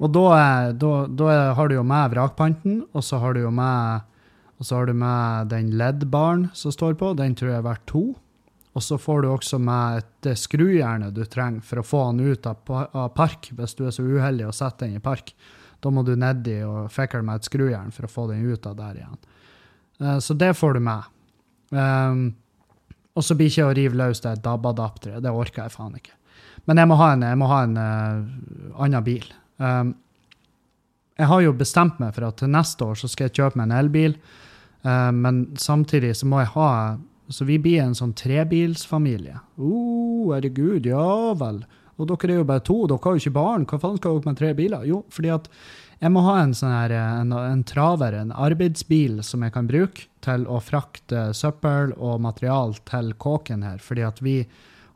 og 0.00 0.12
da, 0.16 0.24
da, 0.72 0.92
da, 1.08 1.28
har 1.56 1.68
du 1.68 1.76
jo 1.76 1.84
med 1.86 2.14
vrakpanten, 2.14 2.82
og 2.92 3.04
så 3.04 3.20
har 3.22 3.36
du 3.36 3.44
jo 3.44 3.52
med, 3.52 4.08
med 4.60 5.52
den 5.52 5.70
LED-baren 5.76 6.48
som 6.56 6.72
står 6.74 6.98
på. 7.00 7.14
Den 7.16 7.36
tror 7.36 7.52
jeg 7.52 7.60
er 7.60 7.68
verdt 7.68 7.86
to. 7.88 8.04
Og 8.78 8.84
så 8.86 8.98
får 9.02 9.22
du 9.22 9.28
også 9.32 9.58
med 9.58 10.02
et 10.02 10.38
skrujern 10.38 11.08
du 11.14 11.24
trenger 11.26 11.64
for 11.66 11.80
å 11.80 11.86
få 11.86 12.04
den 12.12 12.30
ut 12.30 12.46
av 12.46 13.08
park, 13.16 13.50
hvis 13.56 13.74
du 13.74 13.86
er 13.88 13.94
så 13.94 14.04
uheldig 14.06 14.46
å 14.46 14.54
sette 14.54 14.86
den 14.86 15.00
i 15.00 15.02
park. 15.02 15.32
Da 15.80 15.90
må 15.90 16.04
du 16.06 16.12
nedi 16.18 16.60
og 16.66 16.90
fikle 16.92 17.24
med 17.26 17.40
et 17.40 17.48
skrujern 17.48 17.90
for 17.94 18.06
å 18.06 18.12
få 18.12 18.28
den 18.30 18.44
ut 18.46 18.66
av 18.68 18.76
der 18.78 19.00
igjen. 19.00 19.18
Eh, 20.00 20.18
så 20.22 20.36
det 20.38 20.52
får 20.58 20.76
du 20.76 20.84
med. 20.84 21.08
Um, 21.70 22.22
og 23.16 23.26
så 23.26 23.36
blir 23.38 23.50
ikke 23.50 23.68
å 23.68 23.74
rive 23.76 23.98
løs 23.98 24.22
det 24.24 24.36
DAB-adapteret. 24.44 25.22
Det 25.24 25.32
orker 25.34 25.64
jeg 25.64 25.74
faen 25.74 25.96
ikke. 25.98 26.14
Men 26.68 26.80
jeg 26.80 26.90
må 26.90 26.98
ha 27.00 27.10
en, 27.14 27.26
må 27.40 27.48
ha 27.50 27.62
en 27.66 27.76
uh, 27.80 28.80
annen 28.84 29.06
bil. 29.06 29.26
Um, 29.58 29.94
jeg 31.20 31.28
har 31.28 31.42
jo 31.44 31.56
bestemt 31.56 31.98
meg 32.00 32.14
for 32.16 32.28
at 32.28 32.38
til 32.40 32.52
neste 32.52 32.86
år 32.86 33.00
så 33.00 33.10
skal 33.10 33.28
jeg 33.28 33.36
kjøpe 33.40 33.60
meg 33.60 33.68
en 33.68 33.76
elbil, 33.80 34.16
uh, 34.86 35.10
men 35.16 35.42
samtidig 35.60 36.14
så 36.20 36.28
må 36.30 36.42
jeg 36.44 36.52
ha 36.54 36.70
så 37.30 37.46
vi 37.48 37.58
blir 37.62 37.82
en 37.84 37.96
sånn 37.96 38.14
trebilsfamilie. 38.18 39.36
Å, 39.38 39.66
oh, 39.66 40.32
herregud, 40.34 40.88
ja 40.90 41.34
vel. 41.38 41.62
Og 42.00 42.08
dere 42.08 42.34
er 42.34 42.40
jo 42.40 42.48
bare 42.48 42.64
to, 42.64 42.78
dere 42.88 43.04
har 43.04 43.16
jo 43.16 43.22
ikke 43.22 43.36
barn. 43.36 43.66
Hva 43.68 43.78
faen 43.82 43.98
skal 44.00 44.18
dere 44.18 44.32
med 44.32 44.40
tre 44.40 44.50
biler? 44.56 44.86
Jo, 44.88 45.02
fordi 45.12 45.32
at 45.34 45.50
jeg 46.00 46.12
må 46.14 46.22
ha 46.24 46.38
en 46.40 46.54
sånn 46.56 46.72
her, 46.72 46.94
en, 46.96 47.34
en 47.36 47.64
traver, 47.68 48.16
en 48.16 48.32
arbeidsbil 48.32 49.18
som 49.26 49.44
jeg 49.44 49.52
kan 49.52 49.68
bruke 49.68 50.06
til 50.24 50.46
å 50.48 50.62
frakte 50.64 51.28
søppel 51.36 51.92
og 51.98 52.22
material 52.24 52.72
til 52.88 53.12
kåken 53.20 53.66
her, 53.66 53.82
fordi 53.84 54.06
at 54.08 54.22
vi 54.24 54.38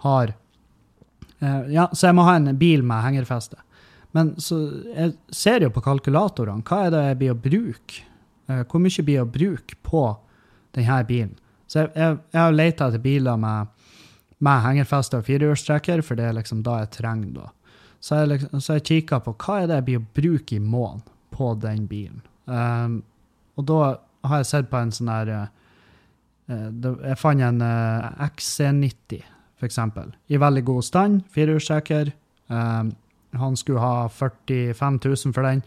har 0.06 0.32
eh, 0.32 1.60
Ja, 1.74 1.90
så 1.92 2.08
jeg 2.08 2.16
må 2.16 2.24
ha 2.24 2.38
en 2.38 2.56
bil 2.60 2.84
med 2.86 3.04
hengerfeste. 3.04 3.60
Men 4.16 4.32
så 4.40 4.62
jeg 4.94 5.12
ser 5.34 5.66
jo 5.66 5.72
på 5.74 5.84
kalkulatorene, 5.84 6.64
hva 6.64 6.86
er 6.86 6.94
det 6.94 7.04
jeg 7.04 7.20
blir 7.20 7.34
å 7.34 7.40
bruke? 7.50 8.04
Eh, 8.48 8.64
hvor 8.64 8.80
mye 8.80 9.04
blir 9.04 9.24
å 9.24 9.28
bruke 9.28 9.80
på 9.84 10.06
denne 10.76 11.00
bilen? 11.08 11.36
Så 11.74 11.82
jeg, 11.82 11.90
jeg, 11.98 12.18
jeg 12.30 12.38
har 12.38 12.54
leita 12.54 12.86
etter 12.86 13.02
biler 13.02 13.38
med, 13.42 13.72
med 14.46 14.62
hengerfeste 14.62 15.18
og 15.18 15.26
firehjulstrekker, 15.26 16.04
for 16.06 16.14
det 16.14 16.28
er 16.28 16.36
liksom 16.36 16.62
da 16.62 16.76
jeg 16.84 16.92
trenger 17.00 17.32
da. 17.40 17.48
Så 17.98 18.20
jeg, 18.20 18.30
liksom, 18.30 18.62
så 18.62 18.76
jeg 18.78 18.86
kikka 18.86 19.18
på 19.24 19.34
hva 19.42 19.56
er 19.58 19.66
det 19.66 19.80
jeg 19.80 19.86
blir 19.88 19.98
å 19.98 20.06
bruke 20.20 20.54
i 20.54 20.62
måneden 20.62 21.02
på 21.34 21.50
den 21.58 21.88
bilen. 21.90 22.22
Um, 22.46 23.00
og 23.58 23.66
da 23.66 23.78
har 24.28 24.42
jeg 24.44 24.50
sett 24.52 24.70
på 24.70 24.78
en 24.78 24.94
sånn 24.94 25.10
der 25.10 25.30
uh, 25.34 25.46
Jeg 26.46 27.18
fant 27.18 27.42
en 27.42 27.62
uh, 27.64 28.06
XC90, 28.28 29.24
for 29.58 29.66
eksempel, 29.66 30.14
i 30.30 30.38
veldig 30.38 30.62
god 30.70 30.86
stand. 30.86 31.22
Firehjulstrekker. 31.34 32.14
Um, 32.54 32.94
han 33.34 33.58
skulle 33.58 33.82
ha 33.82 34.06
45 34.12 35.00
000 35.02 35.34
for 35.34 35.42
den. 35.42 35.64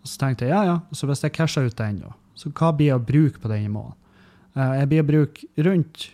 Og 0.00 0.08
så 0.08 0.22
tenkte 0.22 0.48
jeg 0.48 0.56
ja, 0.56 0.62
ja, 0.64 0.78
så 0.96 1.10
hvis 1.10 1.26
jeg 1.26 1.36
casher 1.36 1.68
ut 1.68 1.76
den, 1.76 2.00
så 2.38 2.48
hva 2.56 2.72
blir 2.72 2.96
å 2.96 3.02
bruke 3.02 3.42
på 3.42 3.52
den 3.52 3.66
i 3.66 3.74
måneden? 3.74 3.98
Uh, 4.56 4.74
jeg 4.80 4.88
blir 4.90 5.02
å 5.02 5.08
bruke 5.08 5.64
rundt 5.66 6.08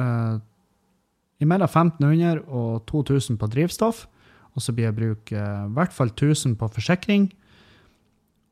uh, 0.00 0.38
mellom 1.42 1.68
1500 1.68 2.42
og 2.46 2.82
2000 2.90 3.38
på 3.38 3.50
drivstoff. 3.52 4.06
Og 4.52 4.64
så 4.64 4.74
blir 4.74 4.88
jeg 4.88 4.94
å 4.94 4.98
bruke 4.98 5.36
uh, 5.36 5.66
i 5.68 5.76
hvert 5.76 5.94
fall 5.94 6.12
1000 6.12 6.56
på 6.60 6.70
forsikring. 6.74 7.28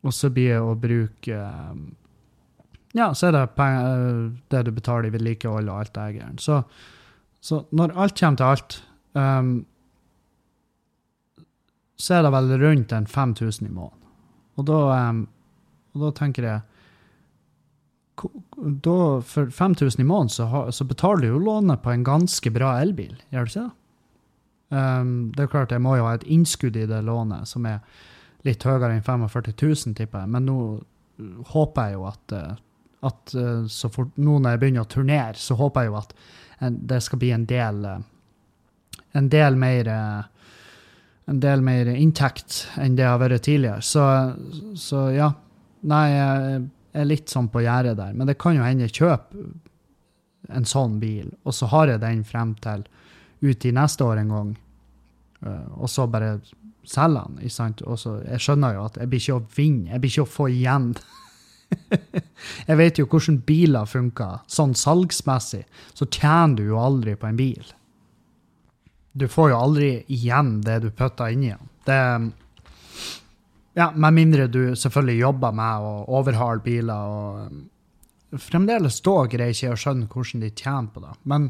Og 0.07 0.15
så 0.17 0.31
blir 0.33 0.55
jeg 0.55 0.63
å 0.65 0.77
bruke 0.79 1.41
uh, 1.41 1.75
Ja, 2.97 3.13
så 3.15 3.29
er 3.29 3.37
det 3.37 3.43
penger, 3.55 4.31
det 4.51 4.65
du 4.67 4.73
betaler 4.75 5.11
i 5.11 5.15
vedlikehold 5.15 5.69
og 5.71 5.83
alt 5.83 5.93
det 5.95 6.07
greiene. 6.17 6.43
Så, 6.43 6.63
så, 7.41 7.65
når 7.71 7.95
alt 7.95 8.17
kommer 8.19 8.41
til 8.41 8.49
alt, 8.49 8.79
um, 9.15 9.53
så 12.01 12.17
er 12.17 12.25
det 12.27 12.33
vel 12.35 12.57
rundt 12.59 12.95
en 12.97 13.07
5000 13.07 13.69
i 13.69 13.71
måneden. 13.71 14.09
Og 14.59 14.73
um, 14.75 15.21
og 15.95 16.05
da 16.05 16.11
tenker 16.15 16.47
jeg 16.47 16.70
da, 18.57 18.97
for 19.27 19.51
5000 19.51 20.01
i 20.01 20.07
måneden 20.07 20.33
så, 20.35 20.47
så, 20.73 20.85
betaler 20.85 21.23
du 21.23 21.29
jo 21.29 21.43
lånet 21.43 21.83
på 21.83 21.93
en 21.93 22.05
ganske 22.05 22.53
bra 22.55 22.75
elbil, 22.81 23.15
gjør 23.31 23.47
du 23.47 23.53
ikke 23.53 23.67
det? 23.67 23.77
Um, 24.71 25.13
det 25.35 25.43
er 25.43 25.51
klart, 25.51 25.75
jeg 25.75 25.83
må 25.83 25.97
jo 25.99 26.07
ha 26.07 26.15
et 26.15 26.27
innskudd 26.31 26.77
i 26.79 26.87
det 26.87 27.01
lånet 27.07 27.49
som 27.51 27.67
er 27.67 27.81
litt 28.47 28.63
høyere 28.65 28.93
enn 28.95 29.05
45 29.05 29.55
000, 29.57 29.95
tipper 29.99 30.23
jeg. 30.23 30.33
Men 30.33 30.47
nå 30.47 30.59
håper 31.51 31.91
jeg 31.91 31.99
jo 31.99 32.05
at, 32.09 32.35
eh, 32.37 32.61
at 33.11 33.35
eh, 33.37 33.65
så 33.69 33.91
fort 33.93 34.15
nå 34.17 34.39
når 34.39 34.55
jeg 34.55 34.61
begynner 34.63 34.87
å 34.87 34.89
turnere, 34.95 35.35
så 35.37 35.59
håper 35.59 35.85
jeg 35.85 35.91
jo 35.91 35.99
at 35.99 36.15
det 36.71 37.01
skal 37.05 37.21
bli 37.21 37.33
en 37.35 37.45
del 37.49 37.85
en 39.17 39.29
del 39.33 39.59
mer 39.61 39.91
en 41.31 41.41
del 41.41 41.63
mer 41.65 41.91
inntekt 41.93 42.65
enn 42.81 42.97
det 42.99 43.07
har 43.07 43.21
vært 43.21 43.45
tidligere. 43.47 43.85
Så, 43.85 44.03
så 44.79 45.07
ja. 45.15 45.31
Nei, 45.91 46.07
jeg 46.13 46.65
er 46.93 47.09
litt 47.09 47.31
sånn 47.31 47.51
på 47.53 47.63
gjerdet 47.65 47.99
der. 47.99 48.15
Men 48.17 48.31
det 48.31 48.39
kan 48.41 48.57
jo 48.57 48.65
hende 48.67 48.89
jeg 48.89 48.97
kjøper 49.03 49.51
en 50.57 50.67
sånn 50.67 50.99
bil, 51.03 51.29
og 51.45 51.55
så 51.55 51.69
har 51.71 51.93
jeg 51.93 52.03
den 52.03 52.25
frem 52.27 52.55
til 52.65 52.87
ut 53.41 53.65
i 53.65 53.73
neste 53.77 54.05
år 54.05 54.23
en 54.23 54.33
gang, 54.35 54.51
eh, 55.47 55.69
og 55.77 55.91
så 55.93 56.07
bare 56.11 56.39
selger 56.89 57.29
den. 57.29 57.41
Ikke 57.45 57.57
sant? 57.57 57.83
Og 57.87 57.99
så, 58.01 58.19
jeg 58.27 58.43
skjønner 58.43 58.77
jo 58.77 58.85
at 58.89 59.01
jeg 59.01 59.11
blir 59.11 59.23
ikke 59.23 59.39
å 59.39 59.47
vinne, 59.57 59.91
jeg 59.93 60.03
blir 60.03 60.15
ikke 60.15 60.27
å 60.27 60.33
få 60.35 60.49
igjen. 60.53 60.89
jeg 62.69 62.81
vet 62.81 63.01
jo 63.01 63.07
hvordan 63.07 63.41
biler 63.47 63.89
funker. 63.89 64.41
Sånn 64.51 64.75
salgsmessig 64.79 65.65
så 65.95 66.09
tjener 66.09 66.59
du 66.59 66.65
jo 66.73 66.81
aldri 66.83 67.17
på 67.21 67.31
en 67.31 67.39
bil. 67.39 67.75
Du 69.13 69.27
får 69.29 69.53
jo 69.53 69.59
aldri 69.59 69.91
igjen 70.13 70.61
det 70.67 70.81
du 70.85 70.91
putter 70.95 71.33
inni 71.35 71.53
den. 71.53 71.71
Det, 71.87 72.01
ja, 73.81 73.89
med 73.97 74.17
mindre 74.17 74.47
du 74.53 74.61
selvfølgelig 74.77 75.23
jobber 75.23 75.57
med 75.57 75.89
å 75.89 75.93
overhale 76.21 76.65
biler 76.65 77.17
og 77.17 77.51
um, 77.51 77.61
Fremdeles 78.31 79.01
da 79.03 79.17
greier 79.27 79.51
ikke 79.51 79.73
å 79.75 79.79
skjønne 79.81 80.07
hvordan 80.07 80.45
de 80.45 80.53
tjener 80.55 80.93
på 80.95 81.01
det. 81.03 81.17
Men, 81.27 81.49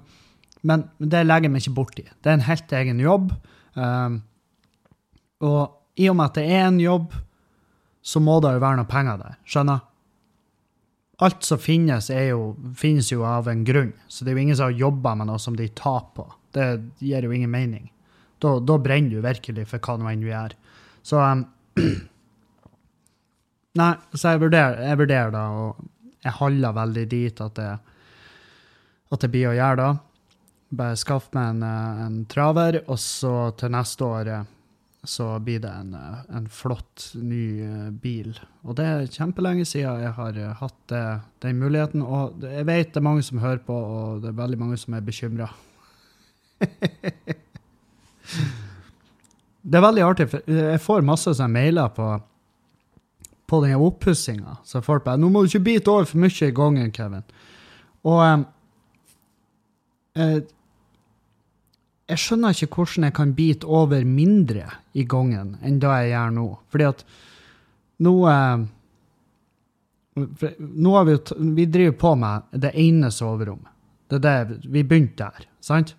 men 0.64 0.86
det 0.96 1.26
legger 1.26 1.50
jeg 1.50 1.52
meg 1.52 1.66
ikke 1.66 1.74
borti. 1.76 2.04
Det 2.08 2.30
er 2.30 2.38
en 2.38 2.46
helt 2.46 2.72
egen 2.78 3.02
jobb. 3.04 3.34
Um, 3.76 4.22
Og 5.44 6.00
i 6.00 6.08
og 6.08 6.16
med 6.16 6.30
at 6.30 6.38
det 6.38 6.46
er 6.52 6.66
en 6.68 6.80
jobb, 6.80 7.14
så 8.00 8.20
må 8.24 8.38
det 8.40 8.54
jo 8.54 8.62
være 8.62 8.80
noe 8.80 8.88
penger 8.88 9.20
der. 9.20 9.38
Skjønner? 9.44 9.86
Alt 11.20 11.44
som 11.44 11.60
finnes, 11.60 12.08
jo, 12.08 12.54
finnes 12.76 13.10
jo 13.12 13.24
av 13.28 13.48
en 13.52 13.64
grunn. 13.64 13.92
Så 14.08 14.24
det 14.24 14.32
er 14.32 14.38
jo 14.38 14.44
ingen 14.46 14.56
som 14.56 14.70
har 14.70 14.84
jobba 14.86 15.14
med 15.20 15.28
noe 15.28 15.40
som 15.40 15.56
de 15.56 15.68
taper 15.76 16.14
på. 16.16 16.26
Det 16.56 16.68
gir 17.04 17.24
jo 17.28 17.32
ingen 17.36 17.52
mening. 17.52 17.90
Da, 18.40 18.56
da 18.64 18.78
brenner 18.80 19.12
du 19.12 19.24
virkelig 19.24 19.66
for 19.68 19.84
hva 19.84 19.98
nå 20.00 20.08
enn 20.08 20.24
du 20.24 20.30
gjør. 20.30 20.56
Så 21.04 21.20
um, 21.20 21.44
Nei, 23.78 23.92
så 24.18 24.32
jeg 24.32 24.40
vurderer, 24.42 24.80
jeg 24.82 24.98
vurderer 24.98 25.30
da, 25.30 25.42
og 25.54 25.90
jeg 26.24 26.32
holder 26.40 26.72
veldig 26.74 27.04
dit 27.10 27.42
at 27.44 27.54
det, 27.54 27.72
at 29.14 29.20
det 29.22 29.30
blir 29.30 29.52
å 29.52 29.56
gjøre 29.56 29.76
da. 29.78 29.90
Bare 30.80 30.96
skaff 30.98 31.28
meg 31.34 31.52
en, 31.54 31.62
eh, 31.66 32.00
en 32.06 32.24
traver, 32.30 32.80
og 32.86 32.98
så 32.98 33.50
til 33.58 33.70
neste 33.74 34.06
år 34.06 34.30
eh, 34.34 34.48
så 35.06 35.38
blir 35.42 35.60
det 35.62 35.70
en, 35.70 35.94
eh, 35.94 36.18
en 36.36 36.48
flott, 36.50 37.12
ny 37.14 37.90
bil. 38.02 38.34
Og 38.66 38.76
det 38.78 38.86
er 38.86 39.06
kjempelenge 39.06 39.64
siden 39.66 40.02
jeg 40.02 40.12
har 40.18 40.32
hatt 40.60 40.80
det, 40.90 41.20
den 41.46 41.62
muligheten. 41.62 42.02
Og 42.02 42.42
jeg 42.42 42.66
vet 42.66 42.90
det 42.90 43.00
er 43.00 43.06
mange 43.06 43.22
som 43.26 43.38
hører 43.38 43.62
på, 43.66 43.74
og 43.74 44.22
det 44.22 44.28
er 44.32 44.42
veldig 44.42 44.58
mange 44.58 44.78
som 44.82 44.94
er 44.94 45.06
bekymra. 45.06 45.48
det 49.70 49.78
er 49.78 49.86
veldig 49.86 50.04
artig, 50.04 50.28
for 50.34 50.58
jeg 50.58 50.82
får 50.82 51.06
masse 51.06 51.38
sånne 51.38 51.54
mailer 51.54 51.88
på 51.94 52.10
på 53.50 53.60
den 53.64 53.74
oppussinga. 53.82 54.60
Så 54.64 54.82
folk 54.84 55.04
bare 55.04 55.18
'Nå 55.18 55.28
må 55.28 55.42
du 55.42 55.50
ikke 55.50 55.64
bite 55.64 55.90
over 55.90 56.04
for 56.04 56.18
mye 56.18 56.48
i 56.48 56.54
gangen, 56.54 56.92
Kevin'. 56.92 57.26
Og 58.04 58.20
eh, 58.24 58.44
jeg, 60.16 60.42
jeg 62.08 62.18
skjønner 62.18 62.54
ikke 62.54 62.74
hvordan 62.74 63.04
jeg 63.04 63.14
kan 63.14 63.34
bite 63.34 63.66
over 63.66 64.04
mindre 64.04 64.70
i 64.94 65.04
gangen 65.04 65.56
enn 65.62 65.80
det 65.80 65.88
jeg 65.88 66.12
gjør 66.14 66.36
nå. 66.36 66.46
Fordi 66.70 66.84
at 66.84 67.04
nå 68.00 68.14
eh, 68.28 68.68
nå 70.58 70.96
har 70.96 71.04
vi, 71.04 71.16
vi 71.54 71.66
driver 71.66 71.96
på 71.96 72.14
med 72.14 72.42
det 72.52 72.72
ene 72.74 73.10
soverommet. 73.10 73.70
Det 74.10 74.18
er 74.18 74.44
det, 74.44 74.60
vi 74.66 74.82
begynte 74.82 75.28
der, 75.28 75.46
sant? 75.62 75.94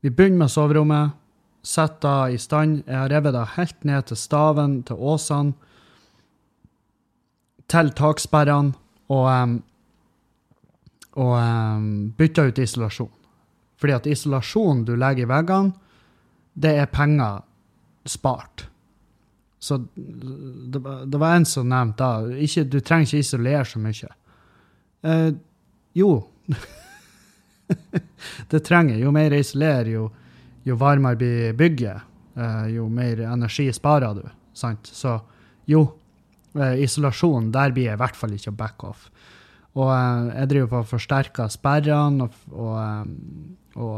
Vi 0.00 0.10
begynner 0.10 0.44
med 0.44 0.50
soverommet, 0.50 1.16
setter 1.62 2.28
det 2.28 2.34
i 2.34 2.38
stand. 2.40 2.82
Jeg 2.86 2.96
har 2.96 3.10
revet 3.12 3.34
det 3.34 3.44
helt 3.56 3.84
ned 3.84 4.06
til 4.08 4.16
staven, 4.16 4.82
til 4.88 4.96
åsene 4.96 5.52
til 7.68 7.92
taksperrene 7.96 8.72
og, 9.12 9.26
um, 9.28 9.58
og 11.18 11.34
um, 11.36 11.90
bytta 12.16 12.48
ut 12.48 12.60
isolasjon. 12.62 13.12
Fordi 13.78 13.94
at 13.94 14.08
isolasjon 14.10 14.82
du 14.88 14.94
legger 14.98 15.26
i 15.26 15.30
veggene, 15.30 15.74
det 16.58 16.74
er 16.80 16.90
penger 16.90 17.44
spart. 18.08 18.66
Så 19.58 19.78
det, 19.94 20.80
det 21.06 21.18
var 21.18 21.36
en 21.36 21.46
som 21.46 21.68
nevnte 21.68 22.02
da 22.02 22.42
ikke, 22.42 22.64
Du 22.64 22.80
trenger 22.80 23.06
ikke 23.06 23.24
isolere 23.24 23.64
så 23.66 23.80
mye. 23.82 24.10
Eh, 25.02 25.30
jo. 25.98 26.10
det 28.50 28.60
trenger. 28.66 28.98
Jo 28.98 29.12
mer 29.14 29.34
isolerer, 29.34 29.90
jo, 29.94 30.08
jo 30.66 30.78
varmere 30.78 31.18
blir 31.18 31.56
bygget. 31.58 32.06
Eh, 32.38 32.66
jo 32.76 32.86
mer 32.88 33.24
energi 33.26 33.66
sparer 33.74 34.14
du. 34.14 34.22
Sant? 34.54 34.86
Så 34.86 35.16
jo, 35.66 35.84
isolasjon, 36.82 37.52
der 37.54 37.74
blir 37.74 37.90
jeg 37.90 37.98
i 37.98 38.02
hvert 38.02 38.16
fall 38.18 38.34
ikke 38.36 38.54
backoff. 38.56 39.08
back 39.08 39.18
off. 39.18 39.34
Og 39.78 39.92
eh, 39.92 40.28
jeg 40.40 40.50
driver 40.52 40.70
på 40.72 40.82
å 40.82 40.90
forsterke 40.94 41.48
sperrene, 41.52 42.26
og, 42.26 42.52
og, 42.56 42.76
eh, 42.82 43.78
og 43.78 43.96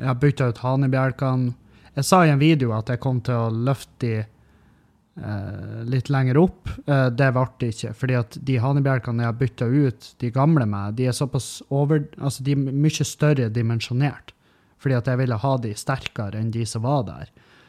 jeg 0.00 0.08
har 0.08 0.20
bytta 0.20 0.50
ut 0.50 0.62
hanebjelkene. 0.64 1.56
Jeg 1.92 2.08
sa 2.08 2.22
i 2.24 2.32
en 2.32 2.40
video 2.40 2.72
at 2.72 2.88
jeg 2.88 3.02
kom 3.02 3.20
til 3.24 3.36
å 3.36 3.52
løfte 3.52 3.98
de 4.02 4.12
eh, 4.22 5.80
litt 5.92 6.10
lenger 6.12 6.40
opp. 6.40 6.70
Eh, 6.86 7.08
det 7.12 7.30
ble 7.36 7.46
det 7.60 7.72
ikke, 7.76 7.94
fordi 8.00 8.18
at 8.18 8.38
de 8.50 8.60
hanebjelkene 8.64 9.26
jeg 9.26 9.32
har 9.32 9.40
bytta 9.40 9.68
ut 9.70 10.12
de 10.24 10.32
gamle 10.34 10.66
med, 10.68 10.98
de 10.98 11.10
er 11.10 11.16
såpass 11.16 11.54
over, 11.70 12.06
altså 12.18 12.46
de 12.46 12.56
er 12.56 12.78
mye 12.86 13.08
større 13.08 13.50
dimensjonert. 13.52 14.34
Fordi 14.82 14.98
at 14.98 15.06
jeg 15.06 15.20
ville 15.20 15.38
ha 15.38 15.56
de 15.62 15.76
sterkere 15.78 16.40
enn 16.40 16.50
de 16.50 16.64
som 16.66 16.82
var 16.82 17.04
der. 17.06 17.28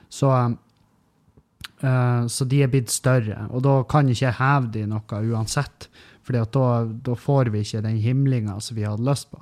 Så 0.10 0.32
så 1.84 2.46
de 2.48 2.62
er 2.64 2.70
blitt 2.72 2.92
større, 2.94 3.48
og 3.52 3.66
da 3.66 3.74
kan 3.90 4.08
ikke 4.08 4.24
jeg 4.24 4.38
heve 4.38 4.70
de 4.72 4.86
noe 4.88 5.18
uansett. 5.34 5.90
For 6.24 6.36
da, 6.36 6.44
da, 7.04 7.16
får 7.20 7.52
vi 7.52 7.64
ikke 7.66 7.84
den 7.84 8.00
himlinga 8.00 8.56
som 8.64 8.78
vi 8.78 8.86
hadde 8.88 9.04
lyst 9.04 9.30
på. 9.32 9.42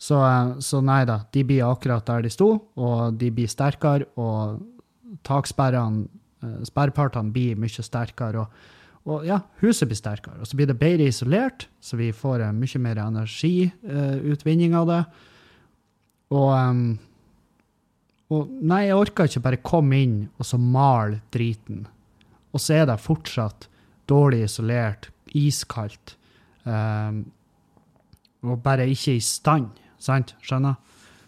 Så, 0.00 0.18
uh, 0.20 0.58
så, 0.64 0.80
nei 0.84 1.02
da, 1.08 1.22
de 1.32 1.44
blir 1.48 1.66
akkurat 1.68 2.04
der 2.08 2.26
de 2.26 2.32
sto, 2.32 2.50
og 2.76 3.16
de 3.20 3.30
blir 3.32 3.48
sterkere. 3.50 4.08
Og 4.20 4.60
taksperrene, 5.26 6.06
uh, 6.44 7.32
blir 7.32 7.56
mye 7.60 7.84
sterkere. 7.84 8.44
Og, 8.44 8.68
og, 9.08 9.26
ja, 9.28 9.40
huset 9.64 9.88
blir 9.88 10.00
sterkere. 10.00 10.40
Og 10.40 10.48
så 10.48 10.56
blir 10.56 10.68
det 10.68 10.78
bedre 10.80 11.08
isolert, 11.08 11.68
så 11.80 11.96
vi 11.96 12.12
får 12.12 12.50
mye 12.52 12.84
mer 12.84 13.04
energiutvinning 13.06 14.76
av 14.76 14.88
det. 14.92 15.04
Og 16.30 16.52
um, 16.52 16.98
og 18.30 18.50
nei, 18.62 18.84
jeg 18.86 18.98
orker 18.98 19.26
ikke 19.26 19.42
bare 19.42 19.62
komme 19.66 19.98
inn 19.98 20.18
og 20.38 20.46
så 20.46 20.58
male 20.60 21.18
driten. 21.34 21.82
Og 22.54 22.62
så 22.62 22.80
er 22.80 22.86
det 22.90 23.00
fortsatt 23.02 23.66
dårlig 24.10 24.44
isolert, 24.46 25.10
iskaldt, 25.38 26.14
um, 26.66 27.24
og 28.46 28.62
bare 28.64 28.88
ikke 28.90 29.16
i 29.18 29.24
stand. 29.24 29.68
Sant? 30.00 30.34
Skjønner? 30.46 30.78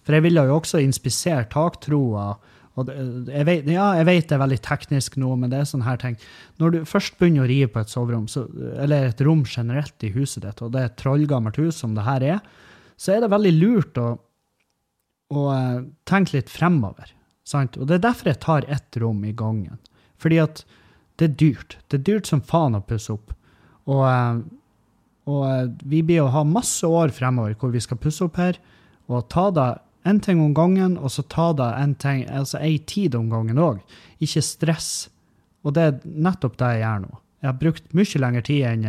For 0.03 0.17
jeg 0.17 0.25
ville 0.25 0.47
jo 0.47 0.57
også 0.57 0.81
inspisere 0.83 1.45
taktroa. 1.51 2.33
Og 2.81 2.89
jeg, 2.89 3.45
vet, 3.47 3.69
ja, 3.69 3.91
jeg 3.99 4.09
vet 4.09 4.31
det 4.31 4.37
er 4.39 4.43
veldig 4.43 4.61
teknisk 4.65 5.19
nå, 5.21 5.35
men 5.39 5.53
det 5.53 5.61
er 5.61 5.69
sånne 5.69 5.87
her 5.87 6.01
ting. 6.01 6.17
Når 6.63 6.75
du 6.75 6.79
først 6.89 7.19
begynner 7.21 7.45
å 7.45 7.51
rive 7.51 7.71
på 7.75 7.83
et 7.83 7.93
soverom, 7.93 8.25
så, 8.31 8.47
eller 8.81 9.11
et 9.11 9.23
rom 9.27 9.45
generelt 9.47 10.07
i 10.07 10.13
huset 10.15 10.47
ditt, 10.47 10.63
og 10.65 10.73
det 10.73 10.81
er 10.81 10.91
et 10.91 10.99
trollgammelt 11.03 11.61
hus 11.61 11.83
som 11.83 11.95
det 11.99 12.07
her 12.09 12.27
er, 12.39 12.41
så 12.97 13.17
er 13.17 13.23
det 13.23 13.33
veldig 13.35 13.53
lurt 13.59 14.01
å 14.01 14.15
og 15.33 15.49
uh, 15.51 15.83
tenke 16.09 16.37
litt 16.37 16.53
fremover. 16.53 17.13
Sant? 17.49 17.79
Og 17.81 17.89
det 17.89 17.99
er 17.99 18.07
derfor 18.07 18.31
jeg 18.31 18.43
tar 18.45 18.69
ett 18.71 18.99
rom 19.01 19.23
i 19.25 19.35
gangen. 19.37 19.79
Fordi 20.21 20.41
at 20.43 20.65
det 21.21 21.31
er 21.31 21.39
dyrt. 21.41 21.79
Det 21.89 22.01
er 22.01 22.05
dyrt 22.09 22.29
som 22.31 22.43
faen 22.45 22.77
å 22.79 22.83
pusse 22.87 23.15
opp. 23.15 23.33
Og, 23.91 24.05
uh, 24.05 24.43
og 25.31 25.41
uh, 25.47 25.71
vi 25.89 26.03
blir 26.07 26.25
å 26.25 26.33
ha 26.35 26.45
masse 26.47 26.87
år 26.87 27.15
fremover 27.17 27.57
hvor 27.59 27.73
vi 27.75 27.83
skal 27.83 28.01
pusse 28.03 28.25
opp 28.27 28.39
her, 28.41 28.61
og 29.11 29.27
ta 29.33 29.49
det 29.55 29.71
en 30.09 30.19
ting 30.23 30.41
om 30.43 30.55
gangen, 30.55 30.97
og 30.99 31.13
så 31.15 31.23
ta 31.31 31.53
det 31.55 31.69
en 31.79 31.95
ting, 31.99 32.25
altså 32.27 32.59
ei 32.63 32.79
tid 32.91 33.15
om 33.15 33.29
gangen 33.31 33.61
òg. 33.63 33.83
Ikke 34.23 34.43
stress. 34.43 34.93
Og 35.63 35.77
det 35.77 35.83
er 35.83 36.01
nettopp 36.03 36.57
det 36.59 36.73
jeg 36.75 36.83
gjør 36.83 37.05
nå. 37.05 37.13
Jeg 37.43 37.51
har 37.51 37.59
brukt 37.59 37.95
mye 37.97 38.23
lengre 38.23 38.43
tid 38.47 38.65
enn 38.67 38.89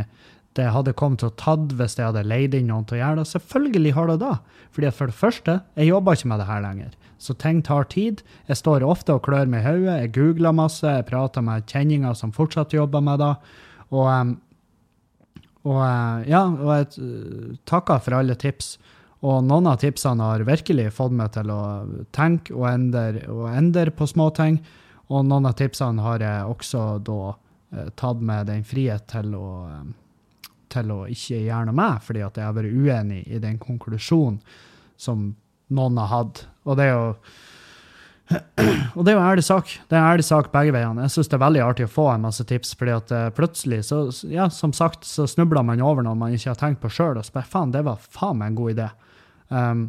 det 0.58 0.70
hadde 0.70 0.94
kommet 0.98 1.24
til 1.24 1.32
å 1.32 1.38
tatt 1.40 1.74
hvis 1.78 1.96
jeg 1.98 2.06
hadde 2.06 2.26
leid 2.28 2.54
inn 2.58 2.68
noen 2.70 2.86
til 2.86 3.00
å 3.00 3.02
gjøre 3.02 3.22
det. 3.22 3.30
Selvfølgelig 3.32 3.94
har 3.98 4.12
det 4.12 4.18
da. 4.22 4.34
Fordi 4.76 4.92
for 4.94 5.10
det 5.10 5.18
første, 5.18 5.56
jeg 5.80 5.90
jobber 5.90 6.18
ikke 6.18 6.30
med 6.30 6.42
det 6.42 6.50
her 6.50 6.64
lenger. 6.66 6.96
Så 7.24 7.36
ting 7.40 7.62
tar 7.66 7.88
tid. 7.90 8.22
Jeg 8.50 8.60
står 8.60 8.86
ofte 8.86 9.16
og 9.16 9.24
klør 9.26 9.50
meg 9.50 9.64
i 9.64 9.68
hodet. 9.68 9.96
Jeg 10.04 10.14
googler 10.18 10.56
masse. 10.56 10.86
Jeg 10.86 11.08
prater 11.10 11.46
med 11.46 11.66
kjenninger 11.70 12.18
som 12.20 12.34
fortsatt 12.36 12.76
jobber 12.76 13.02
med 13.06 13.24
det. 13.24 13.32
Og, 13.94 14.36
og 15.72 15.82
ja, 16.30 16.44
og 16.52 16.70
jeg 16.76 16.90
eh, 17.02 17.56
takker 17.70 18.04
for 18.04 18.20
alle 18.20 18.38
tips. 18.38 18.76
Og 19.24 19.40
noen 19.48 19.72
av 19.72 19.80
tipsene 19.80 20.28
har 20.28 20.46
virkelig 20.46 20.90
fått 20.98 21.16
meg 21.16 21.32
til 21.34 21.50
å 21.54 21.62
tenke 22.14 22.54
og 22.58 22.68
endre, 22.68 23.24
og 23.32 23.48
endre 23.56 23.96
på 23.96 24.10
småting. 24.10 24.60
Og 25.10 25.26
noen 25.26 25.48
av 25.48 25.58
tipsene 25.58 26.04
har 26.04 26.22
jeg 26.22 26.54
også 26.54 26.86
da 27.08 27.20
eh, 27.32 27.90
tatt 27.98 28.22
med 28.22 28.52
den 28.52 28.68
frihet 28.68 29.08
til 29.16 29.34
å 29.40 29.50
til 30.74 30.92
å 30.94 31.00
ikke 31.12 31.40
gjøre 31.46 31.70
noe 31.70 31.78
med, 31.78 32.04
fordi 32.06 32.26
at 32.26 32.38
jeg 32.40 32.48
har 32.50 32.58
vært 32.58 32.74
uenig 32.74 33.24
i 33.30 33.42
den 33.42 33.60
konklusjonen 33.62 34.42
som 35.00 35.32
noen 35.74 35.98
har 36.02 36.12
hatt. 36.12 36.46
Og 36.68 36.78
det 36.80 36.90
er 36.90 36.96
jo 36.96 37.10
og 38.96 39.04
det 39.04 39.12
er 39.12 39.18
jo 39.18 39.24
ærlig 39.24 39.44
sak. 39.46 39.72
Det 39.90 39.98
er 39.98 40.00
en 40.00 40.12
ærlig 40.14 40.26
sak 40.26 40.50
begge 40.54 40.74
veiene. 40.74 41.04
Jeg 41.06 41.14
syns 41.16 41.30
det 41.30 41.38
er 41.38 41.44
veldig 41.44 41.64
artig 41.66 41.88
å 41.88 41.92
få 41.92 42.08
en 42.14 42.24
masse 42.24 42.46
tips, 42.50 42.72
fordi 42.80 42.94
at 42.96 43.12
uh, 43.14 43.26
plutselig, 43.36 43.82
så, 43.90 44.06
ja, 44.32 44.48
som 44.54 44.74
sagt, 44.76 45.06
så 45.08 45.28
snubler 45.30 45.66
man 45.66 45.84
over 45.84 46.06
noe 46.06 46.18
man 46.18 46.36
ikke 46.36 46.54
har 46.54 46.62
tenkt 46.62 46.82
på 46.84 46.92
sjøl, 46.94 47.20
og 47.20 47.28
så 47.28 47.36
bare 47.36 47.52
faen, 47.52 47.74
det 47.76 47.84
var 47.86 48.00
faen 48.00 48.40
meg 48.40 48.54
en 48.54 48.60
god 48.62 48.76
idé. 48.76 48.88
Um, 49.54 49.84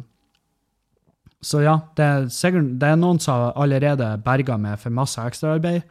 så 1.45 1.61
ja, 1.61 1.77
det 1.97 2.05
er, 2.05 2.27
sikkert, 2.33 2.73
det 2.81 2.89
er 2.89 2.99
noen 2.99 3.21
som 3.21 3.51
allerede 3.53 4.15
berga 4.25 4.57
meg 4.61 4.79
for 4.81 4.93
masse 4.93 5.21
ekstraarbeid. 5.21 5.85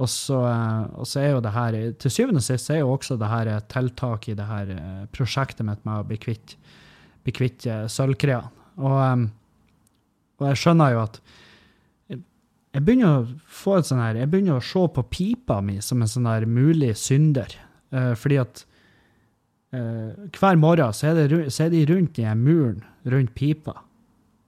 Og 0.00 0.08
så, 0.08 0.38
eh, 0.48 0.84
og 0.96 1.08
så, 1.08 1.20
er 1.20 1.34
jo 1.34 1.42
det 1.44 1.52
her 1.52 1.76
Til 2.00 2.14
syvende 2.14 2.40
og 2.40 2.46
sist 2.46 2.70
er 2.72 2.80
jo 2.80 2.94
også 2.94 3.18
det 3.20 3.28
her 3.28 3.52
tiltak 3.68 4.28
i 4.30 4.36
det 4.38 4.48
her 4.48 4.72
eh, 4.72 5.04
prosjektet 5.12 5.66
mitt 5.68 5.84
med 5.84 6.00
å 6.00 6.08
bli 6.08 6.18
kvitt, 6.20 6.56
kvitt 7.28 7.66
eh, 7.68 7.84
sølvkreene. 7.92 8.48
Og, 8.80 9.28
og, 10.40 10.46
jeg 10.48 10.60
skjønner 10.62 10.94
jo 10.94 11.02
at 11.04 11.20
jeg 12.72 12.84
begynner 12.86 13.18
å 13.18 13.50
få 13.52 13.76
et 13.76 13.88
sånn 13.90 14.00
her, 14.00 14.16
jeg 14.16 14.30
begynner 14.32 14.56
å 14.56 14.64
se 14.64 14.86
på 14.96 15.02
pipa 15.12 15.58
mi 15.60 15.76
som 15.84 16.00
en 16.00 16.08
sånn 16.08 16.30
her 16.30 16.46
mulig 16.48 16.94
synder. 16.96 17.52
fordi 18.16 18.38
at 18.40 18.62
hver 19.68 20.56
morgen 20.56 20.96
så 20.96 21.10
er, 21.10 21.28
det, 21.28 21.52
så 21.52 21.66
er 21.66 21.74
de 21.74 21.82
rundt 21.90 22.16
i 22.18 22.24
en 22.24 22.40
muren 22.40 22.80
rundt 23.04 23.34
pipa, 23.36 23.74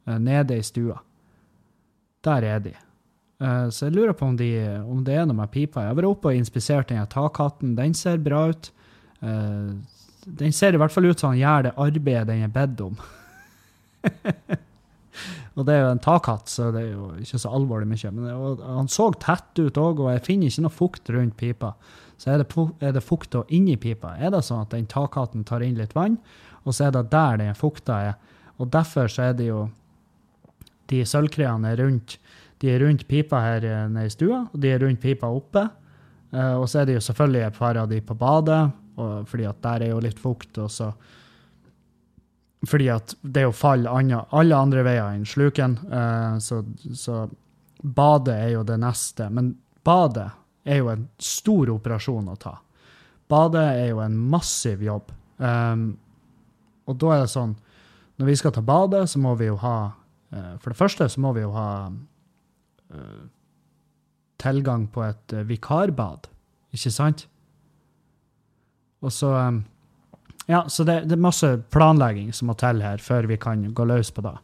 nede 0.09 0.57
i 0.57 0.64
stua. 0.64 0.97
Der 2.24 2.49
er 2.49 2.64
de. 2.64 2.72
Eh, 3.43 3.66
så 3.74 3.89
jeg 3.89 3.97
lurer 3.97 4.14
på 4.16 4.28
om, 4.28 4.37
de, 4.39 4.51
om 4.87 5.03
det 5.07 5.16
er 5.18 5.26
noe 5.26 5.39
med 5.39 5.53
pipa. 5.55 5.82
Jeg 5.82 5.93
har 5.93 5.99
vært 5.99 6.12
oppe 6.12 6.30
og 6.30 6.39
inspisert 6.39 6.91
den 6.93 7.03
takhatten. 7.11 7.74
Den 7.78 7.97
ser 7.99 8.22
bra 8.22 8.47
ut. 8.53 8.70
Eh, 9.24 9.72
den 10.24 10.55
ser 10.57 10.76
i 10.76 10.80
hvert 10.80 10.95
fall 10.95 11.11
ut 11.11 11.20
som 11.20 11.35
han 11.35 11.41
gjør 11.41 11.66
det 11.66 11.74
arbeidet 11.87 12.28
den 12.30 12.47
er 12.47 12.55
bedt 12.55 12.85
om. 12.85 12.97
og 15.57 15.66
det 15.66 15.74
er 15.74 15.82
jo 15.82 15.91
en 15.93 16.05
takhatt, 16.05 16.49
så 16.53 16.70
det 16.74 16.87
er 16.87 16.95
jo 16.95 17.11
ikke 17.20 17.43
så 17.43 17.53
alvorlig 17.59 17.91
mye. 17.91 18.14
Men 18.14 18.30
det, 18.30 18.64
han 18.64 18.91
så 18.93 19.11
tett 19.20 19.61
ut 19.61 19.82
òg, 19.82 20.01
og 20.07 20.14
jeg 20.14 20.24
finner 20.30 20.51
ikke 20.53 20.66
noe 20.66 20.78
fukt 20.78 21.12
rundt 21.14 21.37
pipa. 21.41 21.74
Så 22.20 22.30
er 22.30 22.41
det, 22.41 22.49
er 22.80 22.95
det 22.95 23.05
fukta 23.05 23.43
inni 23.53 23.76
pipa. 23.80 24.14
Er 24.16 24.32
det 24.32 24.45
sånn 24.47 24.64
at 24.64 24.72
den 24.72 24.87
takhatten 24.89 25.45
tar 25.45 25.64
inn 25.66 25.76
litt 25.76 25.97
vann, 25.99 26.20
og 26.64 26.72
så 26.72 26.87
er 26.87 26.95
det 26.95 27.09
der 27.12 27.41
den 27.43 27.59
fukta 27.59 27.99
er. 28.11 28.14
Og 28.62 28.70
derfor 28.72 29.11
så 29.11 29.28
er 29.28 29.35
det 29.37 29.51
jo 29.51 29.66
de 30.93 31.01
sølvkreene 31.09 31.72
rundt 31.80 32.18
de 32.65 32.71
er 32.73 32.81
rundt 32.81 33.05
pipa 33.09 33.43
her 33.45 33.65
eh, 33.69 33.83
nede 33.93 34.09
i 34.09 34.12
stua, 34.12 34.47
og 34.49 34.61
de 34.61 34.71
er 34.73 34.81
rundt 34.81 35.03
pipa 35.03 35.29
oppe. 35.29 35.67
Uh, 36.35 36.57
og 36.59 36.65
så 36.67 36.81
er 36.81 36.89
det 36.89 36.97
jo 36.97 37.03
selvfølgelig 37.05 37.43
et 37.47 37.59
par 37.59 37.77
av 37.79 37.91
de 37.91 38.01
på 38.03 38.17
badet, 38.19 38.62
og, 38.99 39.27
fordi 39.31 39.45
at 39.47 39.61
der 39.62 39.85
er 39.85 39.93
jo 39.93 40.01
litt 40.03 40.19
fukt. 40.19 40.59
og 40.59 40.71
så 40.73 40.89
fordi 42.65 42.87
at 42.89 43.12
det 43.21 43.43
jo 43.45 43.53
fall 43.53 43.85
andre, 43.91 44.23
alle 44.33 44.57
andre 44.57 44.85
veier 44.87 45.12
enn 45.12 45.27
sluken. 45.29 45.77
Uh, 45.85 46.41
så, 46.41 46.62
så, 46.97 47.27
badet 47.85 48.39
er 48.39 48.55
jo 48.55 48.62
det 48.65 48.79
neste. 48.81 49.29
Men 49.29 49.53
badet 49.85 50.31
er 50.65 50.81
jo 50.81 50.89
en 50.89 51.05
stor 51.21 51.75
operasjon 51.75 52.31
å 52.33 52.39
ta. 52.41 52.55
Badet 53.29 53.67
er 53.83 53.91
jo 53.91 54.01
en 54.01 54.17
massiv 54.17 54.81
jobb. 54.83 55.12
Um, 55.37 55.91
og 56.89 56.97
da 57.03 57.12
er 57.12 57.23
det 57.25 57.33
sånn 57.33 57.57
Når 58.23 58.29
vi 58.29 58.35
skal 58.39 58.53
ta 58.55 58.62
badet, 58.65 59.03
så 59.11 59.19
må 59.19 59.33
vi 59.35 59.49
jo 59.49 59.57
ha 59.59 59.77
uh, 59.91 60.53
For 60.62 60.71
det 60.71 60.79
første 60.79 61.09
så 61.11 61.21
må 61.21 61.33
vi 61.35 61.43
jo 61.43 61.51
ha 61.53 61.91
tilgang 64.42 64.88
på 64.92 65.05
et 65.07 65.34
vikarbad, 65.49 66.28
ikke 66.74 66.92
sant? 66.92 67.26
Og 69.05 69.12
så 69.12 69.30
um, 69.36 69.62
ja, 70.47 70.64
så 70.68 70.84
det, 70.84 71.07
det, 71.09 71.16
er 71.16 71.24
masse 71.24 71.49
planlegging 71.72 72.32
som 72.36 72.51
må 72.51 72.57
til 72.61 72.82
her 72.84 73.01
før 73.01 73.28
vi 73.30 73.38
kan 73.40 73.62
gå 73.72 73.86
løs 73.88 74.11
på 74.12 74.24
det. 74.26 74.34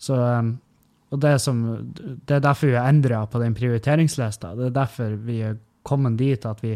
Så, 0.00 0.16
og 0.16 1.20
det, 1.22 1.36
som, 1.44 1.60
det 1.94 2.38
er 2.38 2.42
derfor 2.42 2.72
vi 2.72 2.78
har 2.78 2.88
endra 2.90 3.22
på 3.30 3.42
den 3.42 3.54
prioriteringslista. 3.54 4.56
Det 4.58 4.70
er 4.70 4.78
derfor 4.80 5.14
vi 5.22 5.38
er 5.46 5.60
kommet 5.86 6.18
dit 6.18 6.46
at 6.46 6.62
vi 6.64 6.74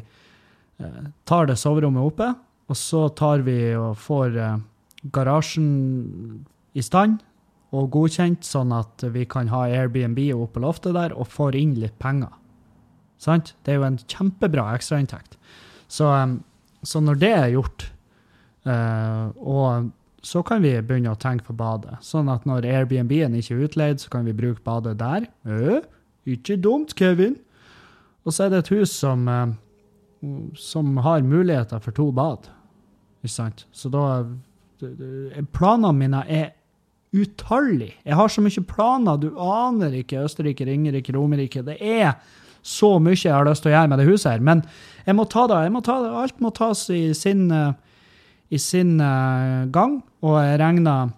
tar 1.27 1.51
det 1.51 1.59
soverommet 1.59 2.07
oppe, 2.07 2.31
og 2.71 2.79
så 2.79 3.09
tar 3.17 3.43
vi 3.47 3.59
og 3.75 3.99
får 3.99 4.39
garasjen 5.15 5.69
i 6.75 6.83
stand 6.83 7.19
og 7.75 7.91
godkjent, 7.95 8.47
sånn 8.47 8.73
at 8.77 9.03
vi 9.15 9.25
kan 9.27 9.51
ha 9.51 9.65
Airbnb 9.67 10.21
oppe 10.37 10.57
på 10.57 10.65
loftet 10.65 10.95
der 10.95 11.15
og 11.17 11.31
får 11.33 11.59
inn 11.59 11.75
litt 11.83 11.97
penger. 12.03 12.31
Sant? 13.19 13.55
Det 13.65 13.75
er 13.75 13.81
jo 13.81 13.89
en 13.89 13.99
kjempebra 13.99 14.69
ekstrainntekt. 14.77 15.35
Så, 15.91 16.07
så 16.87 17.03
når 17.03 17.21
det 17.23 17.33
er 17.35 17.53
gjort, 17.57 17.89
Uh, 18.65 19.29
og 19.45 19.91
så 20.25 20.41
kan 20.47 20.63
vi 20.65 20.73
begynne 20.81 21.13
å 21.13 21.21
tenke 21.21 21.45
på 21.51 21.57
badet. 21.57 21.99
Sånn 22.05 22.31
at 22.33 22.47
når 22.49 22.65
Airbnb-en 22.65 23.37
ikke 23.37 23.59
er 23.59 23.67
utleid, 23.67 24.01
så 24.01 24.13
kan 24.13 24.25
vi 24.25 24.37
bruke 24.37 24.65
badet 24.65 24.97
der. 25.03 25.27
Øh, 25.45 25.83
ikke 26.25 26.57
dumt, 26.57 26.95
Kevin. 26.97 27.37
Og 28.25 28.33
så 28.33 28.47
er 28.47 28.55
det 28.55 28.63
et 28.63 28.73
hus 28.73 28.95
som, 28.97 29.29
som 30.57 30.97
har 31.05 31.27
muligheter 31.29 31.83
for 31.85 31.93
to 31.93 32.09
bad. 32.17 32.49
Ikke 33.21 33.35
sant? 33.37 33.67
Så 33.73 33.93
da 33.93 34.25
Planene 35.55 35.93
mine 35.97 36.23
er 36.29 36.49
utallige. 37.15 37.95
Jeg 38.03 38.19
har 38.19 38.33
så 38.33 38.43
mye 38.43 38.65
planer. 38.67 39.21
Du 39.23 39.31
aner 39.39 39.95
ikke 40.01 40.25
Østerrike, 40.27 40.67
Ringerike, 40.67 41.15
Romerike. 41.15 41.63
Det 41.67 41.79
er 41.79 42.17
så 42.65 42.97
mye 42.99 43.17
jeg 43.17 43.33
har 43.35 43.47
lyst 43.47 43.63
til 43.65 43.71
å 43.71 43.77
gjøre 43.77 43.93
med 43.93 44.01
det 44.03 44.09
huset 44.09 44.33
her. 44.33 44.45
Men 44.45 44.65
jeg 45.05 45.17
må 45.19 45.29
ta 45.31 45.47
det. 45.51 45.63
Jeg 45.67 45.75
må 45.75 45.83
ta 45.85 46.01
det. 46.03 46.15
Alt 46.25 46.43
må 46.43 46.51
tas 46.57 46.89
i 46.91 47.07
sin 47.17 47.47
uh, 47.53 47.73
i 48.55 48.59
sin 48.59 49.01
uh, 49.01 49.67
gang, 49.73 49.99
og 50.25 50.37
jeg 50.39 50.59
regner, 50.61 51.13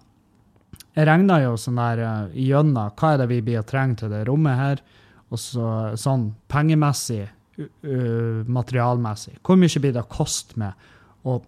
jeg 0.95 1.07
regner 1.09 1.43
jo 1.43 1.57
sånn 1.59 1.79
der 1.79 2.01
gjennom 2.01 2.37
igjennom 2.43 2.93
hva 2.97 3.11
er 3.13 3.21
det 3.21 3.27
vi 3.31 3.41
blir 3.45 3.61
å 3.61 3.67
trenge 3.67 4.01
til 4.01 4.13
det 4.13 4.23
rommet 4.29 4.57
her, 4.57 4.81
og 5.27 5.41
så 5.41 5.71
sånn 5.99 6.29
pengemessig, 6.51 7.25
uh, 7.59 8.41
materialmessig. 8.47 9.37
Hvor 9.45 9.59
mye 9.59 9.83
blir 9.83 9.93
det 9.93 10.05
å 10.05 10.09
koste 10.09 10.57
med 10.61 10.87
å 11.27 11.39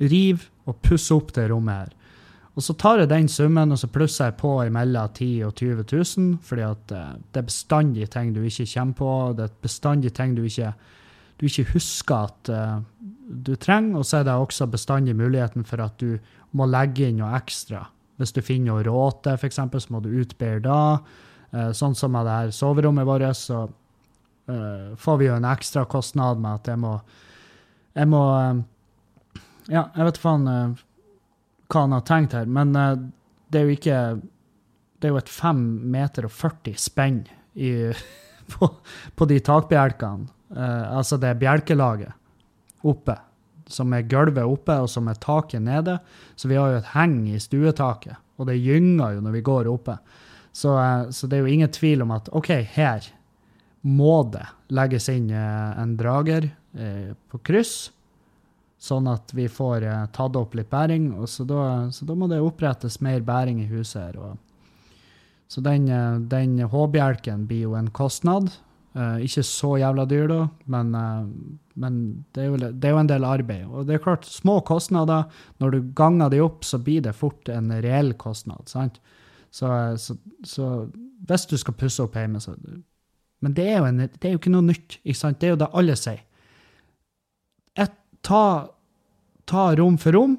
rive 0.00 0.48
og 0.68 0.80
pusse 0.86 1.14
opp 1.16 1.34
det 1.36 1.48
rommet 1.50 1.82
her? 1.84 2.00
Og 2.54 2.62
så 2.62 2.74
tar 2.78 3.00
jeg 3.02 3.10
den 3.10 3.28
summen 3.28 3.74
og 3.74 3.78
så 3.80 3.88
plusser 3.90 4.30
jeg 4.30 4.36
på 4.38 4.52
imellom 4.62 5.10
10 5.10 5.30
og 5.48 5.54
20 5.58 5.84
000, 5.90 6.36
fordi 6.42 6.62
at 6.62 6.84
det 6.88 7.40
er 7.40 7.48
bestandig 7.48 8.06
ting 8.10 8.30
du 8.34 8.44
ikke 8.46 8.68
kommer 8.74 8.94
på. 9.00 9.10
Det 9.38 9.48
er 9.48 9.56
bestandig 9.62 10.12
ting 10.14 10.36
du 10.36 10.44
ikke, 10.46 10.70
du 11.40 11.46
ikke 11.48 11.72
husker 11.72 12.28
at 12.28 12.52
du 13.26 13.56
trenger, 13.56 13.98
og 13.98 14.06
så 14.06 14.20
er 14.20 14.28
det 14.28 14.36
også 14.38 14.68
bestandig 14.70 15.16
muligheten 15.16 15.64
for 15.66 15.82
at 15.82 15.98
du 15.98 16.18
må 16.54 16.66
legge 16.70 17.08
inn 17.08 17.18
noe 17.18 17.34
ekstra. 17.34 17.82
Hvis 18.20 18.34
du 18.36 18.42
finner 18.44 18.70
noe 18.70 18.86
råte, 18.86 19.34
f.eks., 19.34 19.58
så 19.58 19.90
må 19.90 20.00
du 20.04 20.12
utbedre 20.14 20.62
da. 20.62 20.80
Eh, 21.50 21.72
sånn 21.74 21.96
som 21.98 22.14
med 22.14 22.28
det 22.28 22.36
her 22.38 22.54
soverommet 22.54 23.08
vårt, 23.08 23.26
så 23.34 23.66
får 24.44 25.16
vi 25.16 25.24
jo 25.24 25.36
en 25.38 25.46
ekstra 25.48 25.86
kostnad 25.88 26.36
med 26.36 26.58
at 26.58 26.66
jeg 26.68 26.76
må 26.76 26.98
Jeg 27.94 28.08
må 28.08 28.24
Ja, 29.72 29.86
jeg 29.96 30.04
vet 30.04 30.18
faen 30.20 30.76
hva 31.68 31.84
han 31.86 31.94
har 31.96 32.04
tenkt 32.06 32.36
her, 32.36 32.46
men 32.46 32.74
det 32.74 33.60
er 33.60 33.68
jo 33.68 33.76
ikke 33.76 33.98
Det 35.00 35.08
er 35.08 35.12
jo 35.12 35.20
et 35.20 35.30
5 35.30 35.58
meter 35.92 36.24
og 36.24 36.32
40 36.32 36.76
spenn 36.80 37.24
i, 37.54 37.92
på, 38.52 38.68
på, 39.14 39.26
de 39.28 39.38
takbjelkene. 39.44 40.30
altså 40.56 41.18
det 41.20 41.34
bjelkelaget 41.42 42.14
oppe, 42.88 43.16
som 43.66 43.92
er 43.92 44.06
gulvet 44.08 44.44
oppe, 44.44 44.78
og 44.80 44.88
som 44.88 45.08
er 45.08 45.20
taket 45.20 45.62
nede. 45.62 45.98
Så 46.36 46.48
vi 46.48 46.56
har 46.56 46.72
jo 46.72 46.78
et 46.80 46.92
heng 46.94 47.18
i 47.28 47.40
stuetaket, 47.40 48.16
og 48.38 48.48
det 48.48 48.60
gynger 48.62 49.16
jo 49.16 49.24
når 49.24 49.36
vi 49.36 49.44
går 49.44 49.68
oppe. 49.68 49.98
Så, 50.52 50.72
uh, 50.72 51.10
så, 51.10 51.26
det 51.26 51.36
er 51.36 51.44
jo 51.44 51.52
ingen 51.52 51.72
tvil 51.72 52.04
om 52.04 52.14
at 52.14 52.30
OK, 52.32 52.52
her 52.76 53.04
må 53.84 54.22
det 54.32 54.46
legges 54.72 55.10
inn 55.12 55.28
en 55.34 55.96
drager 56.00 56.46
på 56.72 57.40
kryss, 57.44 57.90
sånn 58.84 59.08
at 59.08 59.32
vi 59.32 59.46
får 59.48 59.86
tatt 60.12 60.36
opp 60.36 60.54
litt 60.58 60.68
bæring. 60.72 61.10
Og 61.16 61.30
så 61.32 61.46
da, 61.48 61.62
så 61.94 62.04
da 62.08 62.16
må 62.18 62.28
det 62.28 62.42
opprettes 62.44 63.00
mer 63.04 63.24
bæring 63.24 63.62
i 63.62 63.70
huset 63.70 64.00
her. 64.02 64.20
Og, 64.20 64.36
så 65.48 65.62
den, 65.64 65.88
den 66.28 66.58
H-bjelken 66.68 67.46
blir 67.48 67.68
jo 67.68 67.74
en 67.78 67.88
kostnad. 67.94 68.52
Uh, 68.94 69.18
ikke 69.26 69.42
så 69.42 69.72
jævla 69.82 70.04
dyr, 70.06 70.28
da, 70.30 70.42
men, 70.70 70.92
uh, 70.94 71.24
men 71.82 71.94
det, 72.30 72.44
er 72.44 72.46
jo, 72.46 72.58
det, 72.62 72.86
er 72.86 72.92
jo, 72.92 72.98
en 73.00 73.08
del 73.10 73.24
arbeid. 73.26 73.64
Og 73.66 73.88
det 73.88 73.96
er 73.96 74.04
klart, 74.04 74.28
små 74.30 74.60
kostnader, 74.62 75.24
når 75.58 75.74
du 75.74 75.88
ganger 75.98 76.30
de 76.30 76.38
opp, 76.44 76.62
så 76.62 76.78
blir 76.78 77.02
det 77.02 77.16
fort 77.18 77.50
en 77.50 77.72
reell 77.82 78.12
kostnad. 78.14 78.70
sant? 78.70 79.00
Så, 79.50 79.66
så, 79.98 80.14
så 80.46 80.68
hvis 81.26 81.46
du 81.50 81.56
skal 81.58 81.74
pusse 81.78 82.06
opp 82.06 82.14
hjemme, 82.18 82.38
så 82.42 82.54
Men 83.42 83.56
det 83.58 83.66
er, 83.72 83.82
en, 83.82 83.98
det 83.98 84.28
er 84.28 84.36
jo 84.36 84.38
ikke 84.38 84.54
noe 84.54 84.68
nytt. 84.68 85.00
ikke 85.02 85.18
sant? 85.18 85.40
Det 85.40 85.48
er 85.48 85.56
jo 85.56 85.60
det 85.64 85.68
alle 85.74 85.96
sier. 85.98 86.22
Et, 87.74 87.98
ta, 88.22 88.44
ta, 89.48 89.70
rom 89.78 89.96
for 90.00 90.16
rom, 90.16 90.38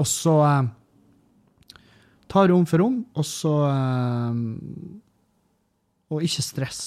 og 0.00 0.08
så 0.08 0.36
uh, 0.40 0.70
Ta 2.32 2.46
rom 2.48 2.64
for 2.64 2.80
rom, 2.80 3.02
og 3.12 3.26
så 3.28 3.52
Og 6.12 6.22
ikke 6.24 6.44
stress. 6.44 6.80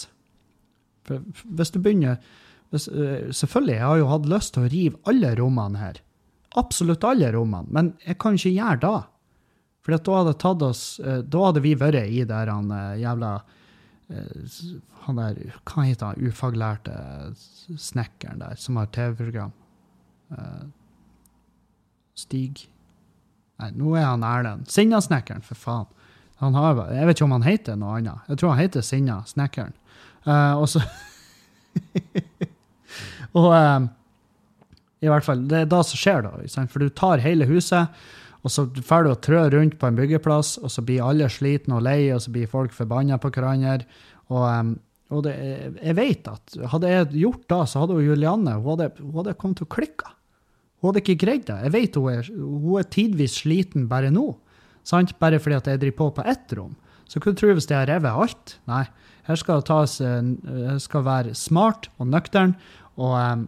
For 1.05 1.21
hvis 1.45 1.73
du 1.73 1.77
begynner 1.79 2.17
hvis, 2.73 2.87
uh, 2.89 3.29
Selvfølgelig, 3.29 3.75
jeg 3.75 3.85
har 3.85 3.99
jo 4.01 4.07
hatt 4.09 4.29
lyst 4.31 4.55
til 4.55 4.65
å 4.65 4.71
rive 4.73 5.01
alle 5.11 5.35
rommene 5.37 5.81
her. 5.81 5.99
Absolutt 6.57 7.05
alle 7.05 7.29
rommene. 7.35 7.69
Men 7.69 7.91
jeg 8.05 8.17
kan 8.21 8.39
ikke 8.39 8.55
gjøre 8.55 8.81
det. 8.81 8.95
For 9.85 9.93
da 9.93 10.15
hadde, 10.17 10.65
oss, 10.65 10.83
da 10.97 11.43
hadde 11.43 11.61
vi 11.61 11.75
vært 11.77 12.09
i 12.09 12.23
der 12.25 12.49
han 12.49 12.71
jævla 12.97 13.35
Han 15.05 15.19
der 15.19 15.37
Hva 15.61 15.83
heter 15.85 16.07
han 16.07 16.25
ufaglærte 16.25 16.95
snekkeren 17.77 18.41
der, 18.41 18.57
som 18.57 18.79
har 18.81 18.89
TV-program? 18.89 19.53
Stig 22.15 22.69
Nei, 23.55 23.69
nå 23.71 23.93
er 23.95 24.03
han 24.03 24.23
Erlend. 24.27 24.67
Sinnasnekkeren, 24.67 25.43
for 25.45 25.55
faen. 25.55 25.85
Har, 26.41 26.79
jeg 26.91 27.07
vet 27.07 27.15
ikke 27.15 27.27
om 27.29 27.35
han 27.37 27.45
heter 27.47 27.77
noe 27.79 27.93
annet. 28.01 28.25
Jeg 28.27 28.41
tror 28.41 28.51
han 28.51 28.59
heter 28.59 28.83
Sinna 28.83 29.21
Snekkeren. 29.29 29.71
Uh, 30.25 30.59
og 30.59 30.67
så 30.71 30.81
Og 33.35 33.47
um, 33.51 33.87
i 35.03 35.09
hvert 35.11 35.25
fall, 35.27 35.43
det 35.49 35.61
er 35.61 35.69
da 35.69 35.81
som 35.85 35.99
skjer, 35.99 36.25
da. 36.25 36.63
For 36.71 36.81
du 36.81 36.91
tar 36.95 37.23
hele 37.23 37.47
huset, 37.49 37.91
og 38.45 38.53
så 38.53 38.65
drar 38.75 39.05
du 39.05 39.11
og 39.11 39.21
trør 39.25 39.51
rundt 39.53 39.77
på 39.79 39.89
en 39.89 39.97
byggeplass, 39.97 40.55
og 40.61 40.71
så 40.71 40.83
blir 40.85 41.05
alle 41.05 41.27
slitne 41.31 41.77
og 41.77 41.85
lei, 41.85 42.09
og 42.15 42.23
så 42.23 42.33
blir 42.33 42.49
folk 42.51 42.75
forbanna 42.75 43.19
på 43.21 43.31
hverandre. 43.35 43.85
Og, 44.31 44.43
um, 44.43 44.75
og 45.13 45.25
det, 45.27 45.35
jeg 45.77 45.97
vet 45.99 46.29
at 46.31 46.59
hadde 46.71 46.91
jeg 46.91 47.11
gjort 47.25 47.47
da, 47.51 47.61
så 47.69 47.83
hadde 47.83 48.01
Julianne 48.03 48.57
hun 48.57 48.71
hadde, 48.73 48.91
hun 49.03 49.19
hadde 49.21 49.37
kommet 49.39 49.61
til 49.61 49.67
å 49.67 49.73
klikke. 49.75 50.11
Hun 50.85 50.91
hadde 50.93 51.01
ikke 51.01 51.23
greid 51.25 51.47
det. 51.47 51.55
Jeg 51.65 51.73
vet 51.73 51.95
hun 51.97 52.11
er, 52.13 52.27
hun 52.37 52.75
er 52.77 52.85
tidvis 52.93 53.39
sliten 53.41 53.87
bare 53.89 54.11
nå. 54.13 54.27
Sant? 54.85 55.15
Bare 55.17 55.39
fordi 55.41 55.57
at 55.57 55.69
jeg 55.71 55.81
driver 55.81 55.97
på 55.97 56.09
på 56.19 56.25
ett 56.29 56.53
rom. 56.53 56.75
Så 57.09 57.17
hva 57.17 57.33
tror 57.33 57.49
du 57.49 57.57
hvis 57.57 57.65
jeg 57.71 57.79
har 57.79 57.89
revet 57.89 58.13
alt? 58.13 58.53
Nei. 58.69 58.83
Her 59.25 59.39
skal 59.41 59.63
tas, 59.65 59.97
eh, 60.05 60.21
skal 60.77 61.05
være 61.07 61.33
smart 61.33 61.89
og 61.97 62.11
nøktern 62.11 62.53
og, 63.01 63.47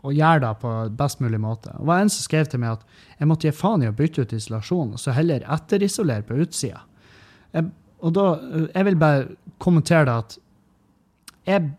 og 0.00 0.16
gjøre 0.16 0.40
det 0.46 0.52
på 0.62 0.72
best 0.96 1.20
mulig 1.20 1.40
måte. 1.44 1.74
Det 1.76 1.88
var 1.90 2.00
en 2.00 2.12
som 2.12 2.24
skrev 2.24 2.48
til 2.48 2.62
meg 2.64 2.78
at 2.78 2.86
jeg 3.18 3.28
måtte 3.28 3.50
gi 3.50 3.52
faen 3.58 3.84
i 3.84 3.90
å 3.90 3.96
bytte 3.96 4.24
ut 4.24 4.32
isolasjon, 4.32 4.96
så 4.96 5.12
heller 5.12 5.44
etterisolere 5.44 6.24
på 6.24 6.40
utsida. 6.40 6.80
Jeg, 7.52 7.68
og 8.00 8.16
da, 8.16 8.26
jeg 8.72 8.88
vil 8.88 8.98
bare 9.04 9.28
kommentere 9.60 10.08
det 10.08 10.18
at 10.24 10.40
jeg 11.52 11.70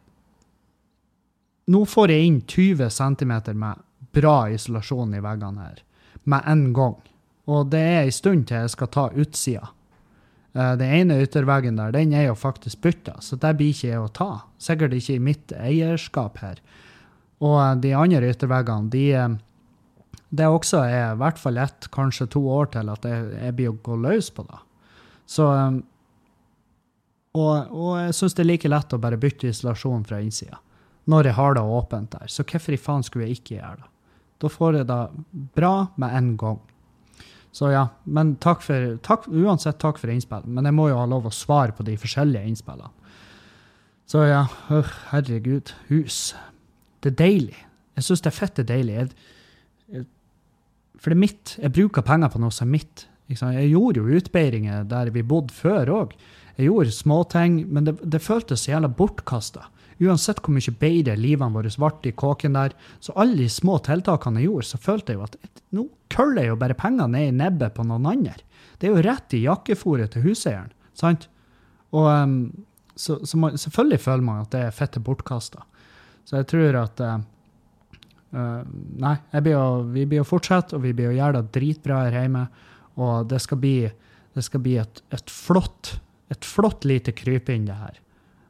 Nå 1.71 1.85
får 1.87 2.11
jeg 2.11 2.27
inn 2.27 2.39
20 2.43 2.89
cm 2.91 3.29
med 3.55 3.77
bra 4.13 4.49
isolasjon 4.53 5.15
i 5.17 5.21
veggene 5.23 5.67
her, 5.67 5.79
med 6.23 6.43
en 6.47 6.67
gang. 6.73 6.99
Og 7.51 7.71
det 7.73 7.81
er 7.81 8.03
en 8.05 8.13
stund 8.15 8.45
til 8.47 8.63
jeg 8.63 8.71
skal 8.71 8.91
ta 8.93 9.07
utsida. 9.11 9.69
Eh, 10.53 10.75
Den 10.79 10.93
ene 10.99 11.21
ytterveggen 11.25 11.79
der, 11.79 11.91
den 11.91 12.13
er 12.13 12.29
jo 12.29 12.35
faktisk 12.39 12.81
bytta, 12.81 13.17
så 13.21 13.35
det 13.35 13.55
blir 13.57 13.73
ikke 13.73 13.89
jeg 13.89 14.03
å 14.03 14.11
ta. 14.13 14.31
Sikkert 14.61 14.93
ikke 14.93 15.17
i 15.17 15.23
mitt 15.31 15.53
eierskap 15.57 16.37
her. 16.43 16.61
Og 17.41 17.57
eh, 17.59 17.73
de 17.83 17.95
andre 17.97 18.29
ytterveggene, 18.29 18.89
de 18.93 19.07
eh, 19.13 19.33
Det 20.33 20.47
også 20.49 20.79
i 20.89 21.01
hvert 21.21 21.37
fall 21.37 21.57
ett, 21.61 21.91
kanskje 21.93 22.25
to 22.33 22.39
år 22.49 22.71
til 22.73 22.89
at 22.89 23.03
jeg, 23.05 23.25
jeg 23.37 23.53
blir 23.53 23.69
å 23.69 23.77
gå 23.85 23.95
løs 24.01 24.31
på 24.33 24.41
det. 24.47 24.57
Så 25.29 25.45
Og, 27.33 27.69
og 27.69 27.91
jeg 27.99 28.13
syns 28.17 28.33
det 28.33 28.41
er 28.41 28.49
like 28.49 28.69
lett 28.69 28.93
å 28.93 28.97
bare 29.01 29.17
bytte 29.17 29.47
isolasjon 29.49 30.03
fra 30.05 30.19
innsida 30.21 30.59
når 31.05 31.25
jeg 31.25 31.35
har 31.35 31.53
det 31.57 31.61
åpent 31.61 32.11
der. 32.11 32.27
Så 32.31 32.45
hvorfor 32.47 32.73
i 32.73 32.77
faen 32.79 33.03
skulle 33.03 33.25
jeg 33.27 33.37
ikke 33.41 33.55
gjøre 33.57 33.81
det? 33.81 33.89
Da 34.43 34.51
får 34.51 34.79
jeg 34.81 34.89
det 34.89 35.01
bra 35.55 35.73
med 36.01 36.15
en 36.19 36.33
gang. 36.39 36.61
Så 37.53 37.69
ja, 37.69 37.85
men 38.03 38.33
takk 38.41 38.63
for, 38.65 38.95
takk, 39.05 39.27
uansett 39.29 39.77
takk 39.81 39.99
for 40.01 40.11
innspill. 40.11 40.47
Men 40.49 40.65
jeg 40.67 40.75
må 40.75 40.89
jo 40.89 40.97
ha 40.97 41.05
lov 41.09 41.29
å 41.29 41.33
svare 41.33 41.75
på 41.77 41.85
de 41.85 41.95
forskjellige 42.01 42.49
innspillene. 42.49 42.89
Så 44.09 44.25
ja, 44.27 44.41
øh, 44.73 44.89
herregud. 45.11 45.71
Hus. 45.87 46.33
Det 47.03 47.13
er 47.13 47.19
deilig. 47.21 47.59
Jeg 47.95 48.07
syns 48.07 48.23
det 48.25 48.31
er 48.31 48.35
fette 48.35 48.65
deilig. 48.67 48.95
Jeg, 48.97 49.11
jeg, 49.93 50.07
for 50.97 51.13
det 51.13 51.17
er 51.17 51.23
mitt. 51.23 51.55
Jeg 51.61 51.75
bruker 51.77 52.05
penger 52.05 52.33
på 52.33 52.41
noe 52.41 52.53
som 52.53 52.67
er 52.67 52.75
mitt. 52.79 53.05
Jeg 53.31 53.69
gjorde 53.69 54.01
jo 54.01 54.17
utbedringer 54.19 54.83
der 54.89 55.13
vi 55.13 55.23
bodde 55.25 55.53
før 55.55 55.93
òg. 55.93 56.17
Jeg 56.57 56.67
gjorde 56.67 56.93
småting, 56.93 57.61
men 57.73 57.87
det, 57.87 57.95
det 58.01 58.21
føltes 58.21 58.65
så 58.65 58.75
jævla 58.75 58.91
bortkasta. 58.97 59.69
Uansett 60.03 60.41
hvor 60.43 60.55
mye 60.55 60.75
bedre 60.79 61.15
livene 61.19 61.53
våre 61.53 61.71
ble 61.71 62.11
i 62.11 62.15
kåken 62.17 62.57
der, 62.57 62.73
så 63.03 63.15
alle 63.19 63.37
de 63.43 63.49
små 63.51 63.77
tiltakene 63.85 64.41
jeg 64.41 64.49
gjorde, 64.49 64.69
så 64.69 64.81
følte 64.81 65.13
jeg 65.13 65.19
jo 65.19 65.27
at 65.27 65.37
nå 65.73 65.87
køller 66.13 66.45
jeg 66.45 66.53
jo 66.53 66.61
bare 66.61 66.77
penger 66.77 67.11
ned 67.11 67.29
i 67.29 67.35
nebbet 67.35 67.75
på 67.77 67.85
noen 67.87 68.09
andre. 68.09 68.35
Det 68.79 68.89
er 68.89 68.95
jo 68.95 69.05
rett 69.05 69.35
i 69.37 69.43
jakkefòret 69.45 70.13
til 70.13 70.25
huseieren, 70.27 70.73
sant? 70.97 71.29
Og 71.93 72.09
um, 72.09 72.37
så, 72.95 73.19
så 73.25 73.37
man, 73.37 73.57
selvfølgelig 73.57 74.01
føler 74.01 74.25
man 74.25 74.43
at 74.43 74.51
det 74.53 74.65
er 74.67 74.75
fette 74.75 75.01
bortkasta. 75.03 75.63
Så 76.25 76.39
jeg 76.39 76.49
tror 76.51 76.77
at 76.83 77.01
uh, 77.03 77.17
uh, 78.35 78.61
Nei, 79.03 79.15
blir 79.39 79.57
å, 79.57 79.83
vi 79.93 80.05
blir 80.09 80.23
å 80.23 80.27
fortsette, 80.27 80.77
og 80.77 80.85
vi 80.85 80.93
blir 80.95 81.11
å 81.11 81.17
gjøre 81.17 81.41
det 81.41 81.53
dritbra 81.57 82.03
her 82.05 82.19
hjemme. 82.21 82.45
Og 83.01 83.27
det 83.29 83.41
skal 83.43 83.59
bli, 83.61 83.77
det 84.35 84.45
skal 84.45 84.63
bli 84.63 84.77
et, 84.81 85.03
et, 85.13 85.33
flott, 85.33 85.95
et 86.33 86.45
flott 86.45 86.85
lite 86.89 87.15
krypinn, 87.17 87.65
det 87.69 87.79
her. 87.79 87.99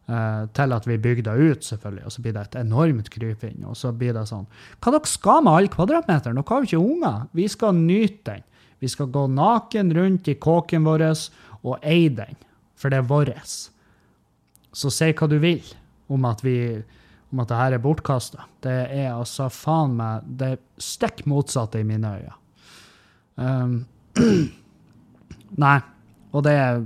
Uh, 0.03 0.49
til 0.51 0.73
at 0.75 0.83
vi 0.83 0.97
bygde 0.99 1.31
ut, 1.31 1.63
selvfølgelig. 1.63 2.05
Og 2.05 2.11
så 2.11 2.21
blir 2.21 2.33
det 2.35 2.41
et 2.41 2.57
enormt 2.59 3.07
krypinn. 3.09 3.61
Og 3.63 3.77
så 3.79 3.93
blir 3.95 4.11
det 4.11 4.25
sånn 4.27 4.43
Hva 4.83 4.91
dere 4.91 5.07
skal 5.07 5.45
med 5.45 5.55
alle 5.55 5.71
kvadratmeteren? 5.71 6.35
Dere 6.35 6.49
har 6.49 6.65
jo 6.65 6.67
ikke 6.67 6.81
unger. 6.91 7.21
Vi 7.31 7.45
skal 7.47 7.77
nyte 7.77 8.33
den. 8.33 8.43
Vi 8.83 8.89
skal 8.91 9.07
gå 9.15 9.27
naken 9.31 9.93
rundt 9.95 10.27
i 10.27 10.35
kåken 10.35 10.83
vår 10.83 11.05
og 11.63 11.77
eie 11.87 12.09
den, 12.11 12.35
for 12.75 12.91
det 12.91 12.99
er 12.99 13.07
vår. 13.07 13.31
Så 14.75 14.91
si 14.91 15.07
hva 15.15 15.29
du 15.31 15.37
vil 15.39 15.63
om 16.11 16.27
at 16.27 16.43
vi 16.43 16.57
om 17.33 17.41
at 17.41 17.49
det 17.49 17.57
er 17.57 17.81
bortkasta. 17.81 18.43
Det 18.61 18.75
er 18.93 19.13
altså 19.15 19.47
faen 19.49 19.95
meg 19.97 20.27
det 20.37 20.57
stikk 20.77 21.23
motsatte 21.29 21.79
i 21.81 21.87
mine 21.87 22.11
øyne. 22.19 22.35
Um, 23.41 23.73
nei. 25.63 25.79
Og 26.33 26.43
det 26.45 26.53
er 26.57 26.83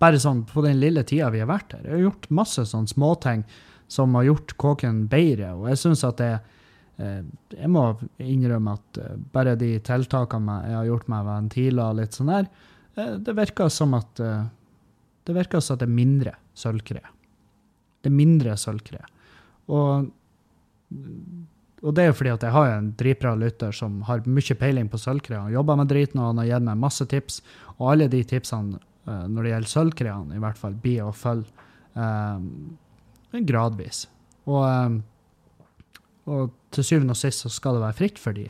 bare 0.00 0.20
sånn 0.20 0.44
på 0.48 0.62
den 0.64 0.80
lille 0.80 1.04
tida 1.06 1.28
vi 1.32 1.42
har 1.42 1.50
vært 1.50 1.76
her. 1.76 1.84
Jeg 1.84 1.96
har 1.96 2.06
gjort 2.06 2.30
masse 2.40 2.64
sånn 2.70 2.88
småting 2.88 3.44
som 3.90 4.14
har 4.16 4.28
gjort 4.28 4.54
kåken 4.60 5.04
bedre. 5.10 5.52
Og 5.58 5.68
jeg 5.72 5.80
syns 5.82 6.04
at 6.06 6.20
det 6.22 6.32
eh, 7.00 7.22
Jeg 7.56 7.70
må 7.72 7.84
innrømme 8.22 8.76
at 8.78 9.00
eh, 9.02 9.16
bare 9.34 9.56
de 9.60 9.74
tiltakene 9.84 10.60
jeg 10.68 10.78
har 10.78 10.88
gjort 10.88 11.10
med 11.12 11.28
ventiler 11.28 11.84
og 11.88 12.00
litt 12.00 12.16
sånn 12.16 12.32
der, 12.32 12.48
eh, 12.96 13.16
det 13.18 13.36
virker 13.36 13.72
som 13.72 13.96
at 13.98 14.20
det 14.20 15.36
virker 15.36 15.60
som 15.60 15.76
at 15.76 15.82
det 15.82 15.88
er 15.88 15.98
mindre 15.98 16.36
sølvkre. 16.56 17.02
Det 18.00 18.08
er 18.08 18.16
mindre 18.16 18.56
sølvkre. 18.58 19.02
Og, 19.70 20.08
og 21.84 21.94
det 21.94 22.02
er 22.02 22.08
jo 22.08 22.16
fordi 22.16 22.32
at 22.32 22.46
jeg 22.46 22.56
har 22.56 22.72
en 22.72 22.92
dritbra 22.98 23.34
lytter 23.38 23.74
som 23.76 24.00
har 24.08 24.24
mye 24.24 24.56
peiling 24.58 24.88
på 24.90 24.98
sølvkre. 24.98 25.42
Han 25.44 25.52
jobber 25.52 25.78
med 25.78 25.92
driten, 25.92 26.22
og 26.22 26.32
han 26.32 26.40
har 26.40 26.48
gitt 26.48 26.66
meg 26.66 26.80
masse 26.80 27.06
tips. 27.12 27.42
Og 27.76 27.92
alle 27.92 28.08
de 28.10 28.22
tipsene 28.26 28.80
når 29.30 29.42
det 29.42 29.52
gjelder 29.54 29.72
sølvkreene, 29.74 30.36
i 30.36 30.42
hvert 30.42 30.60
fall, 30.60 30.76
blir 30.82 31.04
å 31.06 31.14
følge 31.16 31.48
um, 31.94 32.48
gradvis. 33.46 34.04
Og, 34.46 34.64
um, 34.64 35.00
og, 36.30 36.56
til 36.74 36.86
syvende 36.86 37.16
og 37.16 37.20
sist 37.20 37.44
så 37.44 37.52
skal 37.52 37.76
det 37.76 37.84
være 37.84 37.98
fritt 37.98 38.20
for 38.22 38.36
de 38.36 38.46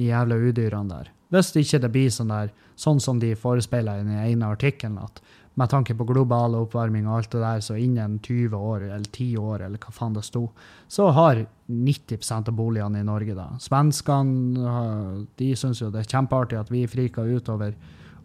jævla 0.00 0.38
udyrene 0.40 0.90
der. 0.92 1.10
Hvis 1.30 1.52
det 1.54 1.66
ikke 1.66 1.92
blir 1.92 2.10
sånn 2.10 2.32
der, 2.32 2.54
sånn 2.80 3.02
som 3.02 3.20
de 3.22 3.34
forespeiler 3.38 4.00
i 4.00 4.06
den 4.06 4.16
ene 4.18 4.48
artikkelen, 4.50 4.98
at 5.02 5.20
med 5.60 5.70
tanke 5.70 5.94
på 5.98 6.06
global 6.08 6.54
oppvarming 6.56 7.08
og 7.08 7.18
alt 7.18 7.32
det 7.34 7.42
der, 7.42 7.62
så 7.64 7.76
innen 7.76 8.18
20 8.22 8.56
år 8.56 8.84
eller 8.86 9.06
10 9.10 9.36
år, 9.42 9.64
eller 9.66 9.82
hva 9.82 9.92
faen 9.92 10.14
det 10.16 10.22
sto, 10.24 10.46
så 10.88 11.10
har 11.14 11.42
90% 11.68 12.48
av 12.48 12.56
boligene 12.56 13.02
i 13.02 13.06
Norge 13.06 13.36
da. 13.36 13.48
Svenskene 13.60 14.76
de 15.38 15.50
syns 15.58 15.82
jo 15.82 15.90
det 15.92 16.04
er 16.04 16.12
kjempeartig 16.14 16.58
at 16.60 16.70
vi 16.72 16.86
friker 16.90 17.28
utover 17.28 17.74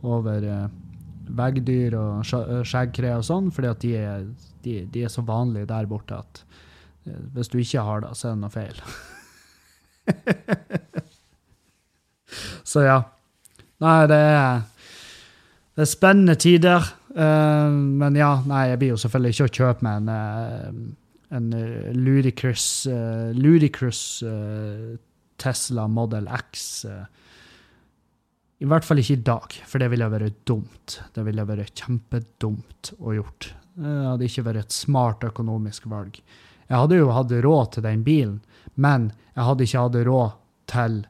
over 0.06 0.48
veggdyr 1.38 1.96
og 2.00 2.26
skjeggkre 2.26 3.16
og 3.18 3.26
sånn, 3.28 3.52
fordi 3.54 3.70
at 3.72 3.82
de 3.84 3.92
er, 4.00 4.28
de, 4.66 4.78
de 4.92 5.04
er, 5.06 5.12
så 5.12 5.24
vanlige 5.26 5.70
der 5.70 5.90
borte 5.90 6.20
at 6.20 6.42
eh, 7.08 7.22
hvis 7.36 7.52
du 7.54 7.60
ikke 7.62 7.86
har 7.88 8.06
det, 8.06 8.14
så 8.18 8.30
er 8.30 8.36
det 8.36 8.44
noe 8.44 8.54
feil. 8.54 8.82
så 12.72 12.86
ja. 12.86 13.00
Nei, 13.84 13.98
det 14.08 14.20
er, 14.20 14.62
det 15.76 15.84
er 15.84 15.92
spennende 15.92 16.38
tider. 16.40 16.94
Uh, 17.16 17.72
men 17.72 18.16
ja, 18.20 18.34
nei, 18.48 18.70
jeg 18.74 18.80
blir 18.82 18.94
jo 18.94 19.00
selvfølgelig 19.00 19.36
ikke 19.36 19.46
å 19.48 19.56
kjøpe 19.58 19.86
meg 19.88 20.10
en, 20.12 20.80
en 21.38 21.46
ludicrous, 21.96 22.66
uh, 22.92 23.30
ludicrous, 23.36 24.02
uh, 24.28 24.96
Tesla 25.40 25.88
Model 25.92 26.28
X. 26.32 26.66
Uh, 26.88 27.06
i 28.64 28.68
hvert 28.70 28.88
fall 28.88 29.02
ikke 29.02 29.18
i 29.18 29.26
dag, 29.28 29.56
for 29.68 29.84
det 29.84 29.90
ville 29.92 30.08
vært 30.12 30.42
dumt. 30.48 31.00
Det 31.14 31.24
ville 31.28 31.44
vært 31.48 31.82
kjempedumt 31.84 32.94
å 33.04 33.16
gjort. 33.18 33.50
Det 33.76 33.96
hadde 34.08 34.28
ikke 34.30 34.46
vært 34.46 34.64
et 34.64 34.76
smart 34.76 35.26
økonomisk 35.28 35.90
valg. 35.92 36.22
Jeg 36.66 36.80
hadde 36.80 37.00
jo 37.02 37.12
hatt 37.14 37.34
råd 37.46 37.74
til 37.76 37.86
den 37.86 38.06
bilen, 38.06 38.38
men 38.80 39.10
jeg 39.36 39.48
hadde 39.50 39.68
ikke 39.68 39.84
hatt 39.84 39.98
råd 40.08 40.38
til 40.72 41.02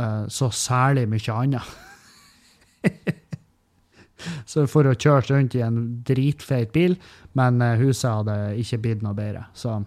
uh, 0.00 0.24
så 0.28 0.50
særlig 0.50 1.06
mye 1.12 1.36
annet. 1.38 1.70
så 4.50 4.66
for 4.70 4.90
å 4.90 4.96
kjøre 4.98 5.30
rundt 5.30 5.54
i 5.54 5.62
en 5.64 5.78
dritfeit 6.06 6.74
bil, 6.74 6.98
men 7.38 7.62
uh, 7.62 7.78
huset 7.78 8.10
hadde 8.10 8.36
ikke 8.60 8.80
blitt 8.82 9.06
noe 9.06 9.14
bedre. 9.16 9.46
Så, 9.54 9.78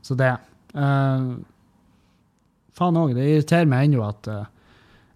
så 0.00 0.16
det. 0.16 0.32
Uh, 0.72 1.36
faen 2.80 2.96
òg, 2.96 3.12
det 3.14 3.28
irriterer 3.28 3.68
meg 3.68 3.90
ennå 3.90 4.08
at 4.08 4.32
uh, 4.32 4.48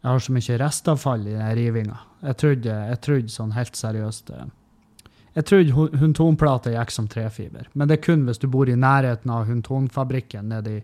jeg 0.04 0.12
har 0.12 0.20
så 0.20 0.32
mye 0.36 0.56
restavfall 0.60 1.22
i 1.30 1.32
den 1.32 1.54
rivinga. 1.56 1.96
Jeg 2.20 2.36
trodde, 2.36 2.72
jeg 2.90 3.00
trodde 3.00 3.32
sånn 3.32 3.54
helt 3.56 3.78
seriøst 3.78 4.34
eh, 4.36 4.50
Jeg 5.38 5.46
trodde 5.48 5.86
Huntonplata 6.02 6.74
gikk 6.74 6.92
som 6.92 7.08
trefiber, 7.08 7.70
men 7.72 7.88
det 7.88 7.96
er 7.96 8.04
kun 8.04 8.26
hvis 8.28 8.42
du 8.42 8.44
bor 8.52 8.68
i 8.68 8.76
nærheten 8.76 9.32
av 9.32 9.48
Huntonfabrikken 9.48 10.52
nede 10.52 10.76
i 10.76 10.82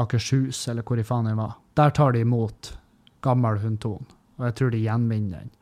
Akershus, 0.00 0.62
eller 0.72 0.86
hvor 0.86 0.98
i 0.98 1.04
faen 1.04 1.28
jeg 1.28 1.36
var. 1.36 1.52
Der 1.76 1.92
tar 1.92 2.16
de 2.16 2.24
imot 2.24 2.72
gammel 3.20 3.60
Hunton, 3.60 4.08
og 4.38 4.48
jeg 4.48 4.56
tror 4.56 4.72
de 4.72 4.82
gjenvinner 4.86 5.44
den. 5.44 5.52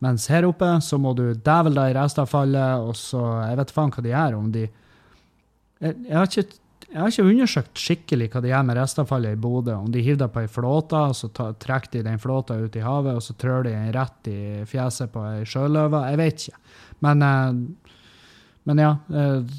Mens 0.00 0.26
her 0.32 0.48
oppe 0.48 0.70
så 0.82 0.96
må 0.98 1.12
du 1.16 1.26
dævel 1.36 1.76
deg 1.76 1.92
i 1.92 1.98
restavfallet, 1.98 2.88
og 2.88 2.96
så 2.96 3.20
Jeg 3.50 3.60
vet 3.60 3.76
faen 3.76 3.92
hva 3.92 4.02
de 4.02 4.16
gjør, 4.16 4.40
om 4.40 4.50
de 4.52 4.64
jeg, 4.64 5.96
jeg 6.08 6.16
har 6.16 6.30
ikke 6.30 6.63
jeg 6.94 7.02
har 7.02 7.10
ikke 7.10 7.26
undersøkt 7.26 7.80
skikkelig 7.82 8.28
hva 8.30 8.40
de 8.44 8.50
gjør 8.52 8.66
med 8.68 8.76
restavfallet 8.78 9.34
i 9.34 9.38
Bodø. 9.42 9.72
Om 9.74 9.90
de 9.90 10.02
hiver 10.04 10.20
det 10.20 10.28
på 10.30 10.44
ei 10.44 10.50
flåte, 10.50 11.00
så 11.18 11.26
trekker 11.34 11.90
de 11.96 12.02
den 12.06 12.20
flåta 12.22 12.54
ut 12.54 12.76
i 12.78 12.84
havet, 12.84 13.16
og 13.18 13.24
så 13.24 13.34
trør 13.34 13.64
de 13.66 13.72
den 13.74 13.88
rett 13.96 14.28
i 14.30 14.42
fjeset 14.70 15.10
på 15.10 15.24
ei 15.26 15.40
sjøløve. 15.50 16.04
Jeg 16.12 16.20
vet 16.20 16.44
ikke. 16.44 16.60
Men, 17.02 17.24
eh, 17.26 17.96
men 18.70 18.82
ja. 18.84 18.92
Eh, 19.10 19.56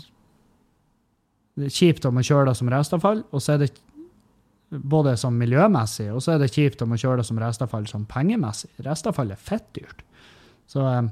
det 1.56 1.68
er 1.68 1.76
kjipt 1.76 2.08
om 2.08 2.16
å 2.20 2.24
kjøre 2.24 2.50
det 2.50 2.56
som 2.60 2.72
restavfall, 2.72 3.26
og 3.32 3.44
så 3.44 3.56
er 3.56 3.66
det 3.66 3.74
både 4.72 5.18
som 5.20 5.36
miljømessig, 5.40 6.08
og 6.16 6.24
så 6.24 6.36
er 6.36 6.40
det 6.40 6.54
kjipt 6.56 6.82
om 6.84 6.96
å 6.96 7.00
kjøre 7.00 7.20
det 7.20 7.28
som 7.28 7.40
restavfall 7.40 7.88
som 7.92 8.08
pengemessig. 8.08 8.72
Restavfall 8.88 9.36
er 9.36 9.40
fett 9.40 9.68
dyrt. 9.76 10.08
Så, 10.72 10.88
eh, 10.88 11.12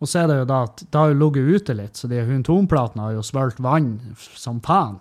Og 0.00 0.06
så 0.06 0.20
er 0.22 0.28
det 0.28 0.36
jo 0.38 0.44
da 0.46 0.62
at 0.62 0.76
det 0.78 0.94
har 0.94 1.08
jo 1.10 1.18
ligget 1.18 1.48
ute 1.56 1.74
litt, 1.74 1.96
så 1.98 2.06
de 2.06 2.22
hundtonplatene 2.22 3.02
har 3.02 3.12
jo 3.16 3.22
svølt 3.26 3.58
vann 3.58 4.14
som 4.16 4.60
faen. 4.60 5.00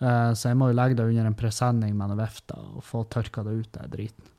Eh, 0.00 0.32
så 0.32 0.50
jeg 0.50 0.58
må 0.58 0.70
jo 0.70 0.76
legge 0.78 0.96
det 0.96 1.06
under 1.10 1.28
en 1.28 1.36
presenning 1.36 1.92
med 1.96 2.10
noe 2.10 2.20
vifte 2.22 2.56
og 2.56 2.84
få 2.86 3.04
tørka 3.12 3.44
det 3.46 3.56
ut, 3.58 3.70
den 3.76 3.92
driten. 3.92 4.30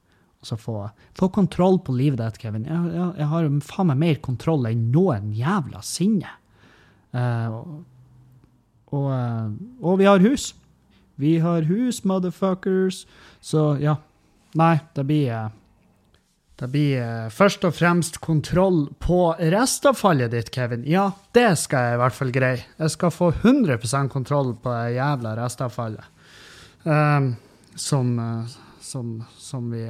Og 0.42 0.50
så 0.50 0.58
få, 0.58 0.76
få 1.18 1.30
kontroll 1.30 1.78
på 1.86 1.94
livet 1.94 2.18
ditt, 2.22 2.40
Kevin. 2.42 2.66
Jeg, 2.66 2.94
jeg, 2.96 3.10
jeg 3.22 3.30
har 3.30 3.50
faen 3.68 3.92
meg 3.92 4.00
mer 4.02 4.22
kontroll 4.26 4.66
enn 4.72 4.88
noen 4.94 5.30
jævla 5.38 5.84
sinne. 5.86 6.34
Uh, 7.14 7.84
og, 8.92 9.08
eh, 9.14 9.52
og 9.86 10.00
vi 10.02 10.08
har 10.10 10.24
hus. 10.24 10.52
Vi 11.22 11.36
har 11.44 11.68
hus, 11.70 12.02
motherfuckers. 12.08 13.06
Så 13.44 13.76
ja. 13.84 14.00
Nei, 14.58 14.82
det 14.98 15.06
blir 15.08 15.52
det 16.62 16.68
blir 16.70 17.00
eh, 17.02 17.30
først 17.34 17.64
og 17.66 17.74
fremst 17.74 18.20
kontroll 18.22 18.84
på 19.02 19.32
restavfallet 19.40 20.30
ditt, 20.30 20.52
Kevin. 20.54 20.84
Ja, 20.86 21.08
det 21.34 21.56
skal 21.58 21.88
jeg 21.88 21.98
i 21.98 22.02
hvert 22.04 22.18
fall 22.18 22.34
greie. 22.36 22.68
Jeg 22.78 22.94
skal 22.94 23.14
få 23.16 23.32
100% 23.34 24.12
kontroll 24.14 24.54
på 24.62 24.70
det 24.70 24.94
jævla 25.00 25.34
restavfallet. 25.40 26.06
Um, 26.84 27.34
som, 27.74 28.14
uh, 28.20 28.54
som, 28.82 29.10
som, 29.38 29.68
vi 29.74 29.88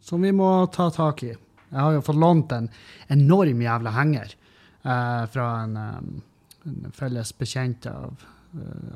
Som 0.00 0.22
vi 0.24 0.32
må 0.32 0.66
ta 0.72 0.90
tak 0.92 1.22
i. 1.24 1.32
Jeg 1.32 1.80
har 1.80 1.96
jo 1.96 2.04
fått 2.04 2.20
lånt 2.20 2.52
en 2.52 2.68
enorm 3.08 3.62
jævla 3.64 3.92
henger 3.96 4.32
uh, 4.84 5.24
fra 5.32 5.48
en, 5.62 5.76
um, 5.76 6.14
en 6.68 6.92
felles 6.96 7.32
bekjent 7.40 7.88
av 7.88 8.20
Eh, 8.20 8.37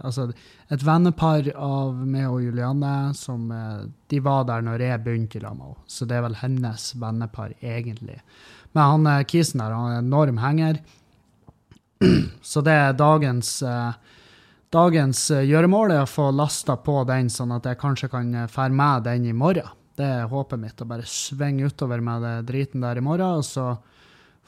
altså, 0.00 0.30
et 0.72 0.84
vennepar 0.84 1.50
av 1.54 1.98
meg 2.08 2.28
og 2.30 2.40
Julianne 2.44 3.12
som 3.16 3.50
eh, 3.52 3.84
De 4.10 4.20
var 4.24 4.46
der 4.48 4.64
når 4.64 4.84
jeg 4.86 5.02
begynte 5.04 5.38
i 5.38 5.42
lag 5.44 5.56
med 5.58 5.66
henne, 5.68 5.84
så 5.86 6.08
det 6.08 6.16
er 6.16 6.24
vel 6.26 6.38
hennes 6.40 6.88
vennepar, 7.00 7.54
egentlig. 7.60 8.18
Men 8.72 8.82
han 8.94 9.10
eh, 9.12 9.26
kisen 9.28 9.62
der, 9.62 9.76
han 9.76 9.92
er 9.92 10.02
enorm 10.02 10.40
henger. 10.42 10.82
Så 12.42 12.64
det 12.66 12.72
er 12.74 12.98
dagens 12.98 13.60
Dagens 14.72 15.18
gjøremål 15.28 15.92
er 15.92 15.98
å 16.00 16.08
få 16.08 16.30
lasta 16.32 16.78
på 16.80 17.02
den, 17.04 17.26
sånn 17.28 17.50
at 17.52 17.66
jeg 17.68 17.76
kanskje 17.78 18.08
kan 18.08 18.30
fære 18.48 18.72
med 18.72 19.02
den 19.04 19.26
i 19.28 19.34
morgen. 19.36 19.68
Det 20.00 20.06
er 20.08 20.30
håpet 20.30 20.58
mitt, 20.58 20.80
å 20.80 20.88
bare 20.88 21.04
svinge 21.04 21.68
utover 21.68 22.00
med 22.00 22.24
det 22.24 22.32
driten 22.48 22.80
der 22.80 22.96
i 22.96 23.02
morgen, 23.04 23.42
og 23.42 23.44
så 23.44 23.66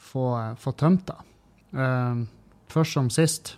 få, 0.09 0.25
få 0.57 0.73
tømt 0.81 1.05
det. 1.11 1.19
Først 2.73 2.97
som 2.97 3.11
sist. 3.13 3.53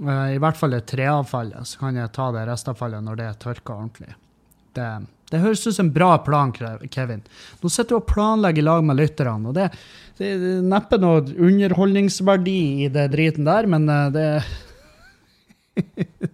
Eh, 0.00 0.34
I 0.36 0.40
hvert 0.40 0.56
fall 0.56 0.72
det 0.72 0.86
treavfallet, 0.90 1.68
så 1.68 1.82
kan 1.82 1.98
jeg 2.00 2.12
ta 2.16 2.30
det 2.32 2.46
restavfallet 2.48 3.04
når 3.04 3.18
det 3.18 3.26
er 3.28 3.40
tørka 3.42 3.74
ordentlig. 3.76 4.14
Det, 4.72 4.88
det 5.32 5.40
høres 5.42 5.66
ut 5.66 5.76
som 5.76 5.88
en 5.88 5.94
bra 5.94 6.14
plan, 6.24 6.52
Kevin. 6.52 7.24
Nå 7.60 7.68
sitter 7.68 7.92
du 7.94 7.98
og 8.00 8.08
planlegger 8.08 8.62
i 8.62 8.66
lag 8.66 8.84
med 8.88 9.00
lytterne. 9.00 9.50
og 9.50 9.54
det, 9.58 9.68
det, 10.18 10.30
er 10.32 10.62
neppe 10.64 11.00
noe 11.00 11.24
underholdningsverdi 11.24 12.60
i 12.86 12.92
det 12.92 13.10
driten 13.12 13.48
der, 13.48 13.68
men 13.68 13.88
eh, 13.92 14.12
det 14.16 14.28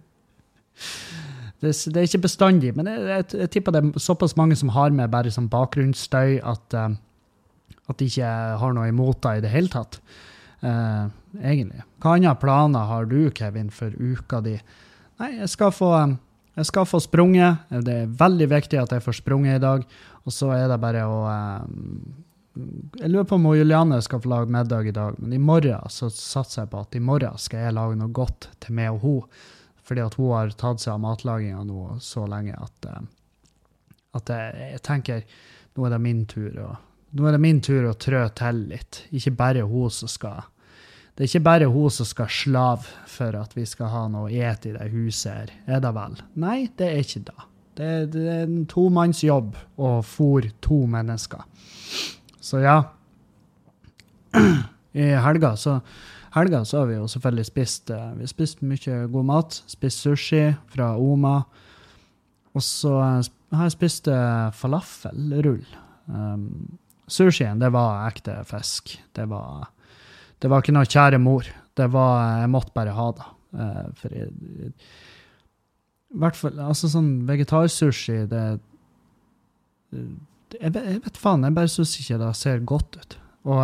det, 1.59 1.97
er 1.97 2.07
ikke 2.07 2.25
bestandig, 2.25 2.73
men 2.75 2.87
jeg, 2.87 3.03
jeg, 3.07 3.27
jeg, 3.41 3.51
tipper 3.53 3.75
det 3.75 3.81
er 3.83 4.03
såpass 4.03 4.35
mange 4.39 4.55
som 4.59 4.71
har 4.75 4.91
med 4.95 5.11
bare 5.11 5.31
sånn 5.31 5.51
bakgrunnsstøy 5.51 6.39
at, 6.43 6.75
uh, 6.75 6.91
at 7.87 7.99
de 7.99 8.07
ikke 8.07 8.31
har 8.59 8.75
noe 8.75 8.89
imot 8.91 9.21
det 9.23 9.37
i 9.39 9.43
det 9.47 9.53
hele 9.53 9.71
tatt. 9.71 9.99
Uh, 10.59 11.07
egentlig. 11.39 11.83
Hva 12.03 12.15
andre 12.17 12.35
planer 12.39 12.87
har 12.89 13.05
du, 13.07 13.29
Kevin, 13.35 13.69
for 13.71 13.93
uka 13.95 14.41
di? 14.43 14.57
Nei, 15.19 15.33
jeg 15.41 15.51
skal 15.51 15.71
få, 15.75 15.91
jeg 16.55 16.67
skal 16.67 16.87
få 16.87 17.01
sprunget. 17.03 17.67
Det 17.85 17.95
er 18.03 18.17
veldig 18.19 18.49
viktig 18.51 18.79
at 18.81 18.95
jeg 18.95 19.05
får 19.05 19.19
sprunget 19.21 19.59
i 19.59 19.63
dag. 19.63 19.85
Og 20.25 20.35
så 20.35 20.51
er 20.55 20.67
det 20.71 20.81
bare 20.83 21.05
å 21.07 21.19
Jeg 22.99 23.11
lurer 23.11 23.27
på 23.27 23.37
om 23.37 23.47
Julianne 23.55 24.01
skal 24.03 24.19
få 24.19 24.31
lage 24.33 24.51
middag 24.51 24.89
i 24.89 24.95
dag, 24.95 25.15
men 25.19 25.33
i 25.33 25.39
morgen 25.39 25.93
så 25.93 26.09
satser 26.11 26.65
jeg 26.65 26.71
på 26.73 26.81
at 26.81 26.95
i 26.97 26.99
morgen 26.99 27.37
skal 27.39 27.63
jeg 27.63 27.77
lage 27.77 27.95
noe 27.95 28.11
godt 28.11 28.49
til 28.59 28.75
meg 28.75 28.97
og 28.97 29.05
hun. 29.05 29.39
Fordi 29.87 30.03
at 30.03 30.17
hun 30.19 30.33
har 30.35 30.51
tatt 30.59 30.83
seg 30.83 30.93
av 30.93 30.99
matlaginga 31.01 31.63
nå 31.65 31.85
så 32.03 32.25
lenge 32.29 32.57
at, 32.59 32.89
at 34.19 34.33
jeg, 34.33 34.67
jeg 34.75 34.83
tenker 34.85 35.23
nå 35.77 35.87
er 35.87 35.95
det 35.95 36.01
min 36.03 36.25
tur. 36.29 36.51
og 36.67 36.88
nå 37.11 37.25
er 37.25 37.35
det 37.35 37.41
min 37.41 37.59
tur 37.65 37.87
å 37.89 37.97
trø 37.97 38.21
til 38.37 38.63
litt. 38.69 39.03
Ikke 39.15 39.33
bare 39.37 39.65
hun 39.67 39.93
som 39.93 40.11
skal 40.11 40.43
Det 41.15 41.25
er 41.25 41.31
ikke 41.31 41.47
bare 41.47 41.67
hun 41.67 41.91
som 41.91 42.07
skal 42.07 42.29
slave 42.31 43.07
for 43.11 43.35
at 43.35 43.55
vi 43.57 43.65
skal 43.67 43.89
ha 43.91 44.05
noe 44.07 44.29
å 44.29 44.31
ete 44.31 44.69
i 44.69 44.75
det 44.77 44.85
huset 44.93 45.33
her, 45.33 45.49
er 45.67 45.81
det 45.83 45.91
vel? 45.97 46.15
Nei, 46.39 46.69
det 46.79 46.87
er 46.87 47.01
ikke 47.03 47.25
det. 47.27 47.47
Det, 47.79 47.89
er 48.23 48.45
en 48.45 48.63
tomannsjobb 48.67 49.57
å 49.79 49.89
fòre 50.03 50.53
to 50.63 50.85
mennesker. 50.87 51.43
Så 52.39 52.63
ja. 52.63 52.77
I 54.99 55.11
helga 55.23 55.53
så, 55.59 55.79
helga 56.35 56.63
så 56.67 56.81
har 56.81 56.89
vi 56.89 56.97
jo 56.97 57.07
selvfølgelig 57.11 57.45
spist 57.47 57.91
eh, 57.93 58.09
Vi 58.17 58.25
har 58.25 58.31
spist 58.31 58.63
mye 58.63 58.99
god 59.11 59.27
mat. 59.29 59.61
Spist 59.67 60.03
sushi 60.05 60.43
fra 60.71 60.93
Oma. 60.97 61.37
Og 62.55 62.63
så 62.65 62.95
har 62.99 63.65
jeg 63.67 63.75
spist 63.77 64.07
eh, 64.11 64.51
falafelrull. 64.55 65.63
Um, 66.07 66.79
Sushien, 67.09 67.61
det 67.61 67.71
var 67.73 68.07
ekte 68.07 68.37
fisk. 68.47 68.93
Det 69.17 69.25
var, 69.31 69.69
det 70.39 70.51
var 70.51 70.63
ikke 70.63 70.75
noe 70.75 70.89
kjære 70.89 71.19
mor. 71.21 71.47
Det 71.77 71.87
var 71.93 72.41
Jeg 72.43 72.53
måtte 72.53 72.75
bare 72.75 72.95
ha 72.95 73.11
det. 73.17 73.29
Uh, 73.49 73.85
for 73.97 74.13
i 74.13 74.27
hvert 76.21 76.37
fall 76.37 76.59
Altså 76.61 76.85
sånn 76.91 77.23
vegetarsushi, 77.25 78.19
det 78.29 78.43
jeg, 79.89 80.73
jeg 80.73 81.01
vet 81.03 81.17
faen, 81.17 81.45
jeg 81.45 81.55
bare 81.55 81.71
syns 81.71 81.95
ikke 82.01 82.19
det 82.21 82.29
ser 82.37 82.61
godt 82.67 82.99
ut. 82.99 83.17
Og, 83.49 83.61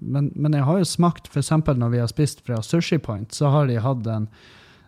men, 0.00 0.30
men, 0.34 0.56
jeg 0.56 0.66
har 0.66 0.80
jo 0.80 0.88
smakt, 0.88 1.28
f.eks. 1.30 1.52
når 1.52 1.92
vi 1.92 2.00
har 2.00 2.10
spist 2.10 2.42
fra 2.46 2.62
Sushi 2.64 2.98
Point, 3.02 3.34
så 3.34 3.52
har 3.52 3.68
de 3.70 3.78
hatt 3.82 4.08
en 4.10 4.28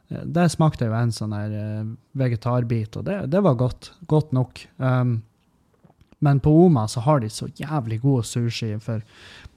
Der 0.08 0.50
smakte 0.52 0.84
jeg 0.84 0.92
jo 0.92 0.98
en 0.98 1.14
sånn 1.14 1.34
eh, 1.36 1.84
vegetarbit, 2.18 2.96
og 2.98 3.06
det, 3.06 3.18
det 3.32 3.40
var 3.44 3.58
godt. 3.58 3.92
Godt 4.10 4.34
nok. 4.36 4.60
Um, 4.78 5.22
men 6.18 6.40
på 6.40 6.50
Oma 6.66 6.86
så 6.88 7.00
har 7.00 7.20
de 7.20 7.30
så 7.30 7.48
jævlig 7.56 8.00
god 8.02 8.24
sushi 8.24 8.74
for 8.80 9.02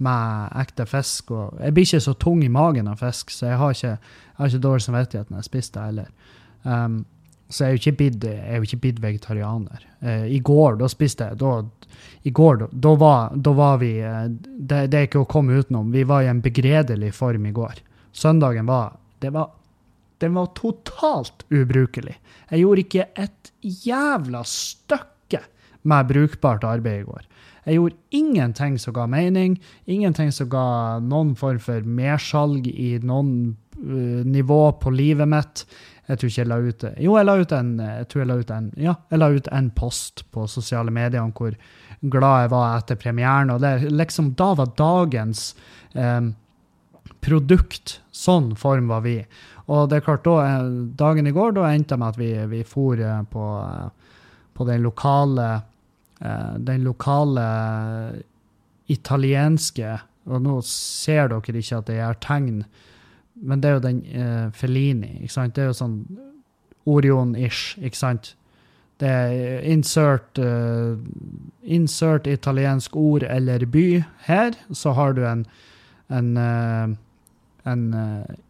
med 0.03 0.55
ekte 0.61 0.85
fisk. 0.89 1.31
Og 1.31 1.59
jeg 1.61 1.75
blir 1.75 1.87
ikke 1.87 2.03
så 2.03 2.13
tung 2.19 2.43
i 2.43 2.51
magen 2.51 2.89
av 2.91 3.01
fisk, 3.01 3.31
så 3.33 3.51
jeg 3.51 3.61
har 3.61 3.75
ikke, 3.75 3.93
jeg 3.93 4.39
har 4.39 4.51
ikke 4.51 4.65
dårlig 4.65 4.87
samvittighet 4.87 5.31
når 5.31 5.41
jeg 5.41 5.49
spiser 5.49 5.77
det 5.77 5.85
heller. 5.85 6.11
Um, 6.63 6.97
så 7.49 7.63
jeg 7.63 7.67
er 7.67 7.75
jo 7.75 7.81
ikke 7.81 7.97
blitt, 8.01 8.25
jeg 8.27 8.67
ikke 8.67 8.81
blitt 8.83 9.03
vegetarianer. 9.03 9.85
Uh, 10.03 10.25
I 10.27 10.39
går, 10.43 10.79
da 10.81 10.89
spiste 10.91 11.29
jeg 11.29 11.39
da, 11.39 11.53
I 12.27 12.33
går, 12.35 12.63
da, 12.63 12.69
da, 12.87 12.95
var, 12.99 13.35
da 13.35 13.53
var, 13.55 13.77
vi 13.83 13.93
uh, 14.03 14.25
det, 14.27 14.87
det, 14.91 14.99
er 14.99 15.07
ikke 15.07 15.23
å 15.23 15.29
komme 15.29 15.61
utenom. 15.61 15.93
Vi 15.95 16.03
var 16.07 16.25
i 16.25 16.31
en 16.31 16.43
begredelig 16.43 17.13
form 17.15 17.47
i 17.47 17.55
går. 17.55 17.83
Søndagen 18.11 18.67
var 18.67 18.97
Det 19.19 19.31
var, 19.33 19.49
den 20.21 20.35
var 20.35 20.51
totalt 20.53 21.45
ubrukelig. 21.49 22.19
Jeg 22.51 22.59
gjorde 22.61 22.83
ikke 22.83 23.05
et 23.17 23.51
jævla 23.61 24.43
støkk 24.45 25.16
med 25.87 26.09
brukbart 26.11 26.65
arbeid 26.67 27.01
i 27.01 27.07
går. 27.07 27.27
Jeg 27.67 27.75
gjorde 27.75 27.95
ingenting 28.15 28.77
som 28.79 28.93
ga 28.95 29.05
mening, 29.11 29.57
ingenting 29.85 30.31
som 30.31 30.47
ga 30.49 30.99
noen 31.03 31.33
form 31.35 31.59
for 31.59 31.83
mersalg 31.83 32.69
i 32.71 32.93
noen 33.03 33.57
uh, 33.75 34.23
nivå 34.23 34.61
på 34.79 34.93
livet 34.95 35.27
mitt. 35.27 35.65
Jeg 36.07 36.21
tror 36.21 36.31
ikke 36.31 36.41
jeg 36.41 36.51
la 36.53 36.61
ut 36.63 36.79
det. 36.85 36.93
Jo, 37.03 37.17
jeg 37.19 37.27
la 37.27 37.35
ut 37.35 37.57
en, 37.57 37.73
jeg 37.83 38.29
la 38.29 38.39
ut 38.39 38.55
en, 38.55 38.71
ja, 38.79 38.95
jeg 39.11 39.19
la 39.19 39.29
ut 39.35 39.51
en 39.51 39.69
post 39.75 40.23
på 40.31 40.47
sosiale 40.47 40.93
medier 40.95 41.19
om 41.19 41.35
hvor 41.35 41.59
glad 42.07 42.45
jeg 42.45 42.53
var 42.55 42.77
etter 42.77 43.01
premieren. 43.03 43.51
og 43.51 43.59
det, 43.59 43.91
liksom, 43.91 44.31
Da 44.39 44.53
var 44.55 44.71
dagens 44.79 45.49
um, 45.91 46.31
produkt 47.19 47.99
sånn 48.15 48.53
form 48.55 48.87
var 48.87 49.03
vi. 49.03 49.19
Og 49.67 49.89
det 49.91 49.99
er 49.99 50.05
klart, 50.05 50.23
da, 50.23 50.39
eh, 50.45 50.69
dagen 50.95 51.27
i 51.27 51.35
går 51.35 51.57
da 51.57 51.67
endte 51.67 51.97
det 51.97 51.99
med 51.99 52.13
at 52.13 52.19
vi, 52.21 52.31
vi 52.47 52.63
for 52.63 53.01
på, 53.27 53.47
på 54.55 54.67
den 54.69 54.85
lokale 54.85 55.47
Eh, 55.57 55.66
den 56.19 56.81
lokale 56.81 57.43
italienske 58.87 59.99
Og 60.27 60.41
nå 60.43 60.57
ser 60.65 61.29
dere 61.31 61.61
ikke 61.61 61.77
at 61.77 61.87
det 61.87 61.99
er 62.03 62.17
tegn, 62.23 62.63
men 63.37 63.61
det 63.61 63.69
er 63.69 63.75
jo 63.77 63.83
den 63.85 63.99
eh, 64.11 64.49
Fellini. 64.51 65.21
ikke 65.21 65.33
sant? 65.33 65.55
Det 65.55 65.63
er 65.63 65.69
jo 65.69 65.77
sånn 65.77 66.01
Orion-ish, 66.87 67.77
ikke 67.79 67.99
sant? 67.99 68.33
Det 68.97 69.07
er 69.07 69.61
insert, 69.69 70.39
uh, 70.41 70.97
insert 71.61 72.27
italiensk 72.27 72.95
ord 72.97 73.23
eller 73.27 73.67
by 73.69 74.01
her, 74.25 74.57
så 74.73 74.95
har 74.97 75.13
du 75.13 75.21
en, 75.27 75.45
en, 76.09 76.31
uh, 76.33 76.95
en 77.69 77.83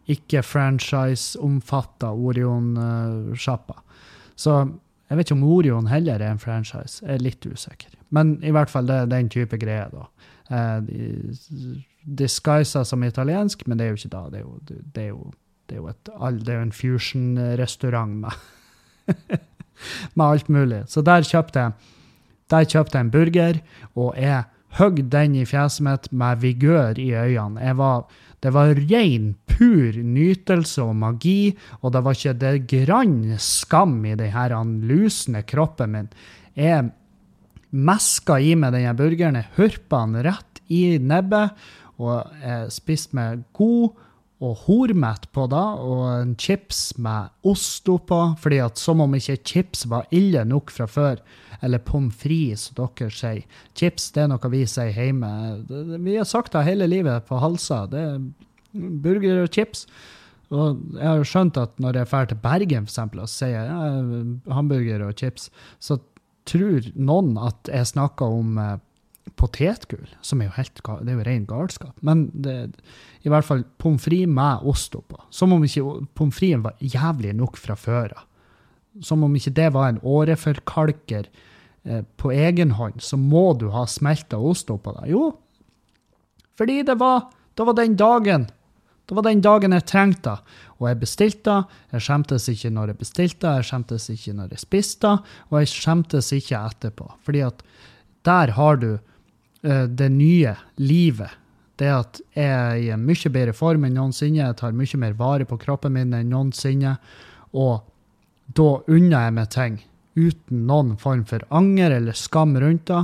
ikke 0.08 0.46
franchise-omfatta 0.46 2.14
Orion-sjappa. 2.16 3.82
Så 4.40 4.56
jeg 5.08 5.18
vet 5.18 5.28
ikke 5.28 5.38
om 5.38 5.48
Orion 5.48 5.88
heller 5.88 6.22
er 6.22 6.34
en 6.34 6.42
franchise. 6.42 7.00
Jeg 7.06 7.16
er 7.16 7.24
litt 7.24 7.46
usikker. 7.46 7.94
Men 8.12 8.38
i 8.44 8.52
hvert 8.56 8.72
fall 8.72 8.88
det 8.90 8.96
er 9.02 9.12
den 9.12 9.30
type 9.32 9.60
greier, 9.60 9.92
da. 9.94 10.08
Eh, 10.58 10.90
disguisa 12.20 12.84
som 12.88 13.04
italiensk, 13.04 13.66
men 13.68 13.80
det 13.80 13.86
er 13.86 13.94
jo 13.94 14.00
ikke 14.02 14.16
da. 14.16 14.24
Det 14.32 14.40
er 14.40 14.46
jo, 14.46 14.58
det 14.68 15.04
er 15.04 15.12
jo, 15.12 15.32
det 15.68 15.78
er 15.78 15.82
jo, 15.82 15.88
et, 15.92 16.12
det 16.44 16.56
er 16.56 16.64
en 16.64 16.76
fusion-restaurant 16.76 18.20
med, 18.24 19.12
med 20.16 20.26
alt 20.26 20.50
mulig. 20.50 20.84
Så 20.92 21.04
der 21.04 21.28
kjøpte 21.28 21.68
jeg 21.68 21.94
der 22.52 22.68
kjøpte 22.68 22.98
jeg 22.98 23.06
en 23.06 23.12
burger, 23.12 23.60
og 23.96 24.14
jeg 24.16 24.44
høgg 24.78 25.04
den 25.12 25.36
i 25.40 25.46
fjeset 25.48 25.86
mitt 25.88 26.10
med 26.12 26.42
vigør 26.44 27.00
i 27.00 27.10
øynene. 27.16 27.74
Var, 27.78 28.06
det 28.44 28.54
var 28.54 28.74
ren, 28.78 29.32
pur 29.48 29.96
nytelse 30.04 30.84
og 30.84 30.96
magi, 31.00 31.56
og 31.82 31.94
det 31.96 32.04
var 32.06 32.18
ikke 32.18 32.36
det 32.42 32.54
grann 32.70 33.22
skam 33.42 34.00
i 34.06 34.16
den 34.20 34.34
her 34.34 34.56
lusne 34.64 35.44
kroppen 35.48 35.96
min. 35.96 36.10
Jeg 36.58 36.92
meska 37.72 38.40
i 38.40 38.54
meg 38.56 38.76
denne 38.76 38.96
burgeren, 38.98 39.40
jeg 39.40 39.54
hurpa 39.58 40.04
den 40.06 40.24
rett 40.28 40.62
i 40.74 40.98
nebbet, 41.00 41.56
og 41.98 42.30
jeg 42.44 42.74
spiste 42.76 43.18
med 43.18 43.48
god 43.58 43.96
og 44.44 44.68
hormett 44.68 45.26
på 45.34 45.48
da, 45.50 45.64
og 45.82 46.04
en 46.12 46.34
chips 46.38 46.92
med 47.02 47.32
ost 47.48 47.90
oppå, 47.90 48.20
fordi 48.42 48.60
at 48.62 48.78
som 48.78 49.02
om 49.02 49.16
ikke 49.18 49.40
chips 49.42 49.88
var 49.90 50.06
ille 50.14 50.44
nok 50.46 50.74
fra 50.74 50.86
før. 50.90 51.24
Eller 51.66 51.82
pommes 51.82 52.14
frites, 52.14 52.68
som 52.68 52.78
dere 52.78 53.10
sier. 53.10 53.62
Chips 53.78 54.12
det 54.14 54.28
er 54.28 54.30
noe 54.30 54.52
vi 54.54 54.62
sier 54.70 54.94
hjemme. 54.94 55.32
Vi 56.06 56.20
har 56.20 56.28
sagt 56.30 56.54
det 56.54 56.68
hele 56.68 56.86
livet 56.90 57.26
på 57.26 57.40
Halsa. 57.42 57.86
Det 57.90 58.04
er 58.04 58.20
burger 58.78 59.42
og 59.42 59.50
chips. 59.56 59.88
Og 60.54 60.78
jeg 60.96 61.04
har 61.04 61.18
jo 61.18 61.28
skjønt 61.28 61.58
at 61.60 61.74
når 61.82 61.98
jeg 61.98 62.10
drar 62.12 62.30
til 62.30 62.40
Bergen 62.44 62.86
for 62.86 62.94
eksempel, 62.94 63.24
og 63.26 63.32
sier 63.32 63.66
ja, 63.68 63.90
hamburger 64.54 65.08
og 65.08 65.18
chips, 65.18 65.50
så 65.82 65.98
tror 66.48 66.86
noen 66.96 67.36
at 67.42 67.74
jeg 67.74 67.90
snakker 67.90 68.38
om 68.38 68.60
eh, 68.62 68.78
potetgull, 69.36 70.08
som 70.22 70.42
er 70.42 70.50
jo 70.50 70.56
helt 70.58 70.80
det 70.80 71.12
er 71.12 71.18
jo 71.18 71.26
ren 71.28 71.46
galskap. 71.50 71.96
Men 72.06 72.28
det, 72.34 72.56
i 73.26 73.32
hvert 73.32 73.48
fall 73.48 73.66
pommes 73.82 74.04
frites 74.04 74.32
med 74.32 74.66
ost 74.68 74.96
oppå. 74.96 75.20
Som 75.30 75.56
om 75.56 75.66
ikke 75.66 75.84
pommes 76.18 76.38
fritesen 76.38 76.66
var 76.66 76.78
jævlig 76.80 77.34
nok 77.38 77.60
fra 77.60 77.76
før 77.80 78.16
av. 78.16 78.26
Som 79.04 79.26
om 79.26 79.36
ikke 79.38 79.54
det 79.54 79.72
var 79.76 79.92
en 79.92 80.00
åreforkalker 80.02 81.28
eh, 81.28 82.04
på 82.18 82.32
egen 82.34 82.74
hånd, 82.80 83.02
så 83.04 83.18
må 83.18 83.52
du 83.60 83.68
ha 83.76 83.86
smelta 83.90 84.40
ost 84.40 84.72
oppå 84.74 84.96
deg. 85.02 85.12
Jo, 85.14 85.32
fordi 86.58 86.82
det 86.88 86.98
var, 86.98 87.28
det 87.54 87.68
var 87.68 87.78
den 87.78 87.98
dagen. 88.00 88.48
Det 89.08 89.16
var 89.16 89.24
den 89.24 89.42
dagen 89.42 89.76
jeg 89.76 89.86
trengte 89.88 90.34
det. 90.34 90.56
Og 90.78 90.90
jeg 90.90 91.00
bestilte 91.02 91.54
det. 91.54 91.84
Jeg 91.96 92.06
skjemtes 92.06 92.48
ikke 92.52 92.72
når 92.74 92.92
jeg 92.92 93.00
bestilte 93.00 93.54
jeg 93.58 93.68
skjemtes 93.70 94.10
ikke 94.14 94.34
når 94.38 94.56
jeg 94.56 94.64
spiste 94.64 95.14
og 95.48 95.60
jeg 95.62 95.72
skjemtes 95.72 96.32
ikke 96.36 96.60
etterpå. 96.60 97.08
Fordi 97.26 97.46
at 97.48 97.64
der 98.28 98.52
har 98.58 98.82
du 98.82 98.90
det 99.68 100.08
nye 100.14 100.54
livet. 100.80 101.34
Det 101.78 101.90
at 101.92 102.20
jeg 102.34 102.48
er 102.48 102.80
i 102.82 102.88
en 102.94 103.04
mye 103.06 103.32
bedre 103.34 103.54
form 103.54 103.86
enn 103.86 103.98
noensinne, 104.00 104.40
jeg 104.40 104.58
tar 104.58 104.78
mye 104.78 105.00
mer 105.02 105.18
vare 105.20 105.46
på 105.46 105.60
kroppen 105.62 105.94
min 105.94 106.16
enn 106.16 106.32
noensinne. 106.32 106.96
Og 107.54 107.84
da 108.58 108.70
unner 108.88 109.28
jeg 109.28 109.36
meg 109.36 109.52
ting 109.54 109.78
uten 110.18 110.64
noen 110.66 110.96
form 110.98 111.22
for 111.30 111.44
anger 111.54 111.94
eller 112.00 112.18
skam 112.18 112.56
rundt 112.58 112.88
det. 112.90 113.04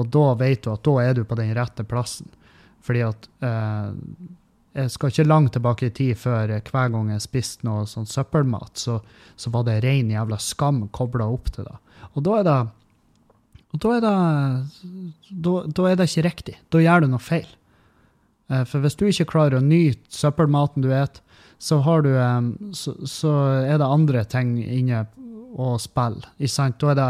Og 0.00 0.08
da 0.14 0.30
vet 0.40 0.64
du 0.64 0.72
at 0.72 0.86
da 0.86 0.94
er 1.02 1.18
du 1.18 1.24
på 1.28 1.36
den 1.38 1.52
rette 1.56 1.84
plassen. 1.86 2.30
Fordi 2.84 3.04
at 3.04 3.28
eh, 3.44 3.90
jeg 4.74 4.90
skal 4.90 5.12
ikke 5.12 5.28
langt 5.28 5.52
tilbake 5.54 5.88
i 5.88 5.94
tid 5.94 6.18
før 6.18 6.50
hver 6.56 6.88
gang 6.94 7.12
jeg 7.12 7.22
spiste 7.22 7.68
noe 7.68 7.84
sånn 7.88 8.08
søppelmat, 8.10 8.80
så, 8.80 8.98
så 9.36 9.52
var 9.54 9.68
det 9.68 9.82
ren 9.84 10.10
jævla 10.10 10.40
skam 10.42 10.86
kobla 10.94 11.28
opp 11.30 11.52
til 11.54 11.68
det. 11.68 11.76
Og 12.14 12.24
da 12.26 12.40
er 12.40 12.48
det 12.48 12.58
og 13.74 13.80
da 13.82 13.96
er 13.96 14.04
det, 14.04 14.14
da, 15.42 15.52
da 15.66 15.90
er 15.90 15.98
det 15.98 16.06
ikke 16.06 16.26
riktig. 16.28 16.56
Da 16.70 16.82
gjør 16.82 17.04
du 17.04 17.08
noe 17.10 17.22
feil. 17.22 17.48
Eh, 18.52 18.62
for 18.70 18.84
hvis 18.84 18.94
du 19.00 19.08
ikke 19.08 19.32
klarer 19.32 19.58
å 19.58 19.64
nyte 19.64 20.14
søppelmaten 20.14 20.84
du 20.84 20.92
spiser, 20.92 21.20
så, 21.64 21.78
så, 22.76 22.92
så, 23.08 23.30
er 23.64 23.78
det 23.80 23.86
andre 23.88 24.24
ting 24.28 24.56
inne 24.60 25.04
å 25.56 25.74
spille. 25.80 26.26
Da 26.36 26.90
er 26.92 26.98
det, 26.98 27.06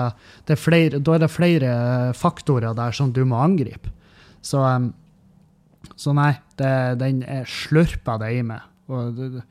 det 0.46 0.54
er 0.54 0.60
flere, 0.60 1.00
da 1.02 1.16
er 1.16 1.24
det 1.24 1.30
flere 1.32 1.72
faktorer 2.14 2.76
der 2.76 2.94
som 2.94 3.10
du 3.12 3.24
må 3.26 3.40
angripe. 3.42 3.90
Så 4.44 4.62
så 6.00 6.14
nei, 6.16 6.32
det, 6.58 6.70
den 7.00 7.20
slurper 7.48 8.20
det 8.22 8.30
i 8.38 8.44
meg. 8.46 8.64
Og 8.92 9.18
det, 9.18 9.42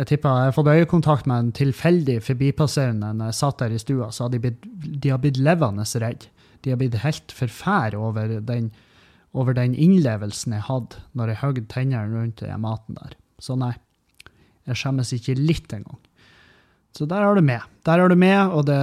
jeg 0.00 0.08
tipper 0.08 0.32
jeg 0.32 0.48
har 0.48 0.54
fått 0.56 0.70
øyekontakt 0.72 1.26
med 1.28 1.42
en 1.42 1.56
tilfeldig 1.56 2.20
forbipasserende 2.24 3.12
når 3.18 3.30
jeg 3.30 3.38
satt 3.40 3.58
der 3.60 3.74
i 3.76 3.80
stua, 3.82 4.08
så 4.14 4.24
har 4.24 4.32
de 4.32 4.40
blitt, 4.40 4.62
de 4.80 5.12
har 5.12 5.20
blitt 5.20 5.40
levende 5.40 5.84
redd. 6.00 6.24
De 6.64 6.72
har 6.72 6.80
blitt 6.80 6.96
helt 7.02 7.32
forfæret 7.36 7.98
over 7.98 8.38
den, 8.48 8.70
over 9.36 9.56
den 9.56 9.74
innlevelsen 9.74 10.56
jeg 10.56 10.66
hadde 10.68 11.02
når 11.12 11.32
jeg 11.32 11.42
høgde 11.42 11.66
tennene 11.72 12.16
rundt 12.16 12.40
den 12.40 12.64
maten 12.64 12.96
der. 12.96 13.18
Så 13.40 13.58
nei, 13.60 13.74
jeg 14.68 14.80
skjemmes 14.80 15.12
ikke 15.16 15.36
litt 15.36 15.72
engang. 15.76 16.00
Så 16.96 17.06
der 17.06 17.22
har 17.22 17.36
du 17.36 17.44
med. 17.44 17.60
Der 17.86 18.00
har 18.00 18.08
du 18.10 18.16
med, 18.18 18.40
og 18.56 18.64
det, 18.66 18.80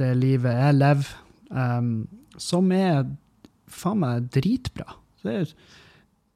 det 0.00 0.14
livet 0.16 0.56
jeg 0.56 0.78
lever, 0.78 1.10
um, 1.50 1.90
som 2.40 2.70
er 2.72 3.02
faen 3.70 4.00
meg 4.00 4.30
dritbra. 4.32 4.94
Det 5.26 5.42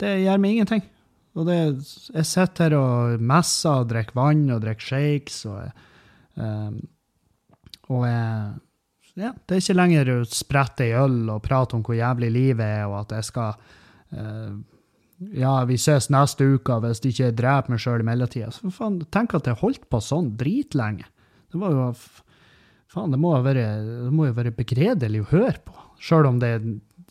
det 0.03 0.11
gjør 0.24 0.40
meg 0.42 0.57
ingenting. 0.57 0.82
Og 1.35 1.49
det, 1.49 1.57
jeg 2.14 2.26
sitter 2.30 2.68
her 2.68 2.76
og 2.78 3.22
messer 3.22 3.80
og 3.82 3.89
drikker 3.91 4.18
vann 4.18 4.45
og 4.55 4.61
drikker 4.62 4.91
shakes 4.93 5.41
og, 5.51 5.80
um, 6.39 6.76
og 7.91 8.05
jeg, 8.07 8.53
ja, 9.18 9.32
det 9.35 9.57
er 9.57 9.62
ikke 9.62 9.78
lenger 9.78 10.12
å 10.14 10.18
sprette 10.26 10.87
i 10.87 10.95
øl 10.99 11.32
og 11.35 11.43
prate 11.45 11.76
om 11.76 11.82
hvor 11.87 11.99
jævlig 11.99 12.30
livet 12.35 12.64
er, 12.66 12.85
og 12.87 13.01
at 13.05 13.16
jeg 13.18 13.28
skal 13.30 13.59
uh, 14.14 14.55
Ja, 15.35 15.57
vi 15.66 15.78
ses 15.78 16.11
neste 16.11 16.47
uke 16.57 16.78
hvis 16.82 17.03
de 17.03 17.12
ikke 17.14 17.35
dreper 17.39 17.72
meg 17.72 17.82
sjøl 17.82 18.03
i 18.03 18.07
mellomtida. 18.07 18.51
Tenk 19.14 19.37
at 19.39 19.47
jeg 19.49 19.61
holdt 19.61 19.87
på 19.91 20.01
sånn 20.03 20.32
dritlenge. 20.39 21.07
Det 21.51 21.61
var 21.62 21.74
jo 21.74 21.91
Faen, 22.95 23.11
det 23.11 23.18
må 23.18 23.32
jo 23.35 23.43
være, 23.43 23.66
være 24.37 24.55
begredelig 24.55 25.24
å 25.24 25.30
høre 25.32 25.59
på. 25.66 25.74
Sjøl 25.99 26.28
om 26.28 26.37
det 26.43 26.51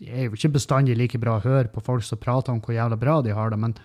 er 0.03 0.27
jo 0.27 0.37
ikke 0.37 0.53
bestandig 0.55 0.95
like 0.95 1.19
bra 1.19 1.37
å 1.39 1.43
høre 1.43 1.71
på 1.73 1.83
folk 1.83 2.05
som 2.07 2.21
prater 2.21 2.53
om 2.53 2.61
hvor 2.63 2.75
jævla 2.75 2.99
bra 2.99 3.17
de 3.25 3.33
har 3.35 3.51
det, 3.51 3.59
men 3.59 3.75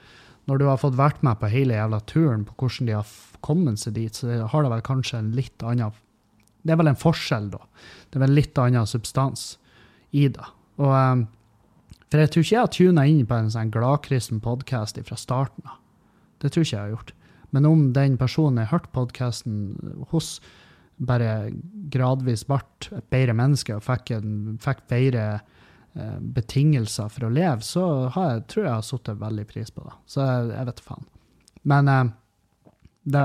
når 0.49 0.61
du 0.61 0.67
har 0.69 0.81
fått 0.81 0.97
vært 0.97 1.21
med 1.27 1.37
på 1.41 1.51
hele 1.53 1.77
jævla 1.77 2.01
turen, 2.09 2.45
på 2.49 2.55
hvordan 2.57 2.89
de 2.89 2.95
har 2.97 3.17
kommet 3.45 3.81
seg 3.81 3.99
dit, 3.99 4.17
så 4.17 4.47
har 4.49 4.65
det 4.65 4.73
vel 4.73 4.85
kanskje 4.87 5.21
en 5.21 5.33
litt 5.37 5.65
annen 5.65 5.97
Det 6.65 6.73
er 6.75 6.79
vel 6.81 6.91
en 6.91 6.99
forskjell, 6.99 7.51
da. 7.53 7.61
Det 8.09 8.19
er 8.19 8.23
vel 8.25 8.33
en 8.33 8.39
litt 8.39 8.59
annen 8.59 8.89
substans 8.89 9.59
i 10.11 10.27
det. 10.33 10.47
Og, 10.81 10.91
um, 10.91 11.27
for 12.09 12.23
jeg 12.23 12.33
tror 12.33 12.45
ikke 12.45 12.55
jeg 12.55 12.65
har 12.65 12.73
tuna 12.73 13.05
inn 13.07 13.27
på 13.29 13.37
en 13.37 13.53
sånn 13.53 13.71
gladkristen 13.73 14.41
podkast 14.41 14.99
fra 15.05 15.17
starten 15.21 15.69
av. 15.69 15.77
Det 16.41 16.51
tror 16.53 16.65
ikke 16.65 16.77
jeg 16.77 16.83
har 16.83 16.95
gjort. 16.97 17.13
Men 17.53 17.69
om 17.69 17.85
den 17.97 18.17
personen 18.21 18.63
jeg 18.63 18.73
hørte 18.73 18.93
podkasten 18.95 19.59
hos, 20.13 20.39
bare 20.99 21.53
gradvis 21.93 22.45
ble 22.49 22.59
et 22.97 23.07
bedre 23.13 23.37
menneske 23.37 23.77
og 23.77 23.85
fikk, 23.87 24.17
en, 24.17 24.59
fikk 24.63 24.83
bedre 24.91 25.27
betingelser 26.21 27.09
for 27.13 27.27
å 27.27 27.33
leve, 27.33 27.65
så 27.67 27.85
jeg, 28.07 28.43
tror 28.51 28.65
jeg 28.65 28.73
har 28.73 28.85
satt 28.87 29.11
veldig 29.21 29.47
pris 29.51 29.71
på 29.75 29.85
det. 29.87 29.95
Så 30.07 30.23
jeg, 30.23 30.51
jeg 30.55 30.69
vet 30.69 30.83
faen. 30.85 31.07
Men 31.69 31.91
eh, 31.93 32.05
det, 33.09 33.25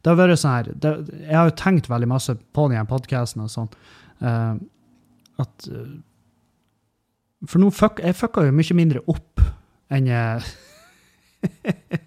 det, 0.00 0.10
har 0.10 0.18
vært 0.18 0.40
sånn 0.40 0.54
her 0.54 0.70
det, 0.72 0.92
Jeg 1.24 1.36
har 1.36 1.48
jo 1.48 1.58
tenkt 1.58 1.90
veldig 1.90 2.10
masse 2.10 2.34
på 2.34 2.66
denne 2.70 2.86
podkasten 2.88 3.44
og 3.44 3.52
sånn. 3.52 3.70
Eh, 4.24 4.54
at 5.42 5.68
eh, 5.70 5.94
For 7.50 7.60
nå 7.62 7.70
fuck, 7.74 8.02
jeg 8.04 8.18
fucka 8.18 8.46
jo 8.46 8.56
mye 8.56 8.78
mindre 8.78 9.04
opp 9.10 9.44
enn 9.92 10.08
jeg 10.08 10.44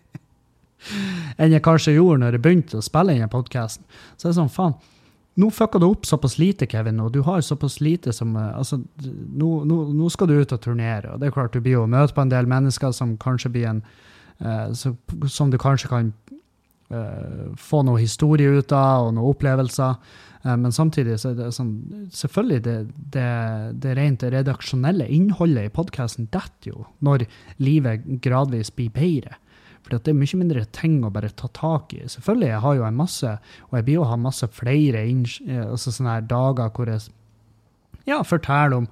enn 1.37 1.53
jeg 1.53 1.61
kanskje 1.65 1.97
gjorde 1.97 2.23
når 2.23 2.37
jeg 2.37 2.43
begynte 2.45 2.79
å 2.79 2.85
spille 2.85 3.13
inn 3.13 3.29
podkasten. 3.29 3.85
Så 4.15 4.27
det 4.27 4.31
er 4.33 4.39
sånn, 4.39 4.53
faen 4.53 4.77
nå 5.37 5.49
fucka 5.53 5.79
du 5.79 5.87
opp 5.87 6.05
såpass 6.09 6.37
lite, 6.41 6.67
Kevin, 6.69 6.99
og 7.03 7.11
du 7.13 7.21
har 7.25 7.41
såpass 7.45 7.79
lite 7.83 8.13
som 8.13 8.35
eh, 8.35 8.53
altså, 8.57 8.79
nå, 9.05 9.51
nå, 9.69 9.79
nå, 9.93 10.09
skal 10.13 10.29
du 10.29 10.37
ut 10.39 10.53
og 10.53 10.61
turnere. 10.63 11.13
og 11.13 11.21
det 11.21 11.29
er 11.29 11.35
klart 11.35 11.53
Du 11.53 11.61
blir 11.61 11.77
jo 11.77 11.87
møte 11.89 12.15
på 12.15 12.25
en 12.25 12.33
del 12.33 12.49
mennesker 12.49 12.91
som 12.91 13.17
kanskje 13.21 13.53
blir 13.53 13.67
en 13.69 13.83
så, 14.73 14.91
Som 15.25 15.49
du 15.49 15.57
kanskje 15.57 15.87
kan 15.89 16.11
uh, 16.93 17.53
få 17.57 17.81
noe 17.87 17.97
historie 17.97 18.59
ut 18.59 18.71
av, 18.71 19.07
og 19.07 19.15
noen 19.15 19.31
opplevelser. 19.31 19.95
Uh, 20.45 20.53
men 20.61 20.75
samtidig 20.75 21.17
så 21.17 21.31
er 21.31 21.39
det 21.39 21.47
sånn 21.55 21.71
Selvfølgelig, 22.13 22.59
det, 22.67 22.75
det, 23.15 23.31
det 23.81 23.95
rent 23.97 24.23
redaksjonelle 24.23 25.07
innholdet 25.09 25.71
i 25.71 25.73
podkasten 25.73 26.29
detter 26.29 26.69
jo 26.69 26.85
når 27.01 27.25
livet 27.57 28.05
gradvis 28.21 28.69
blir 28.75 28.93
bedre. 28.93 29.39
For 29.87 29.95
det 29.95 30.11
er 30.11 30.17
mye 30.19 30.39
mindre 30.41 30.65
ting 30.75 30.97
å 31.07 31.11
bare 31.15 31.29
ta 31.31 31.47
tak 31.55 31.93
i. 31.95 32.01
Selvfølgelig, 32.11 32.49
jeg 32.49 32.63
har 32.65 32.73
jo 32.75 32.87
en 32.87 32.97
masse, 32.97 33.35
og 33.69 33.77
jeg 33.77 33.87
blir 33.87 34.01
jo 34.01 34.07
ha 34.09 34.17
masse 34.19 34.49
flere 34.51 35.05
eh, 35.07 35.61
altså 35.63 35.93
sånne 35.95 36.17
her 36.17 36.27
dager 36.27 36.73
hvor 36.75 36.91
jeg 36.91 37.07
ja, 38.07 38.19
forteller 38.27 38.81
om 38.81 38.89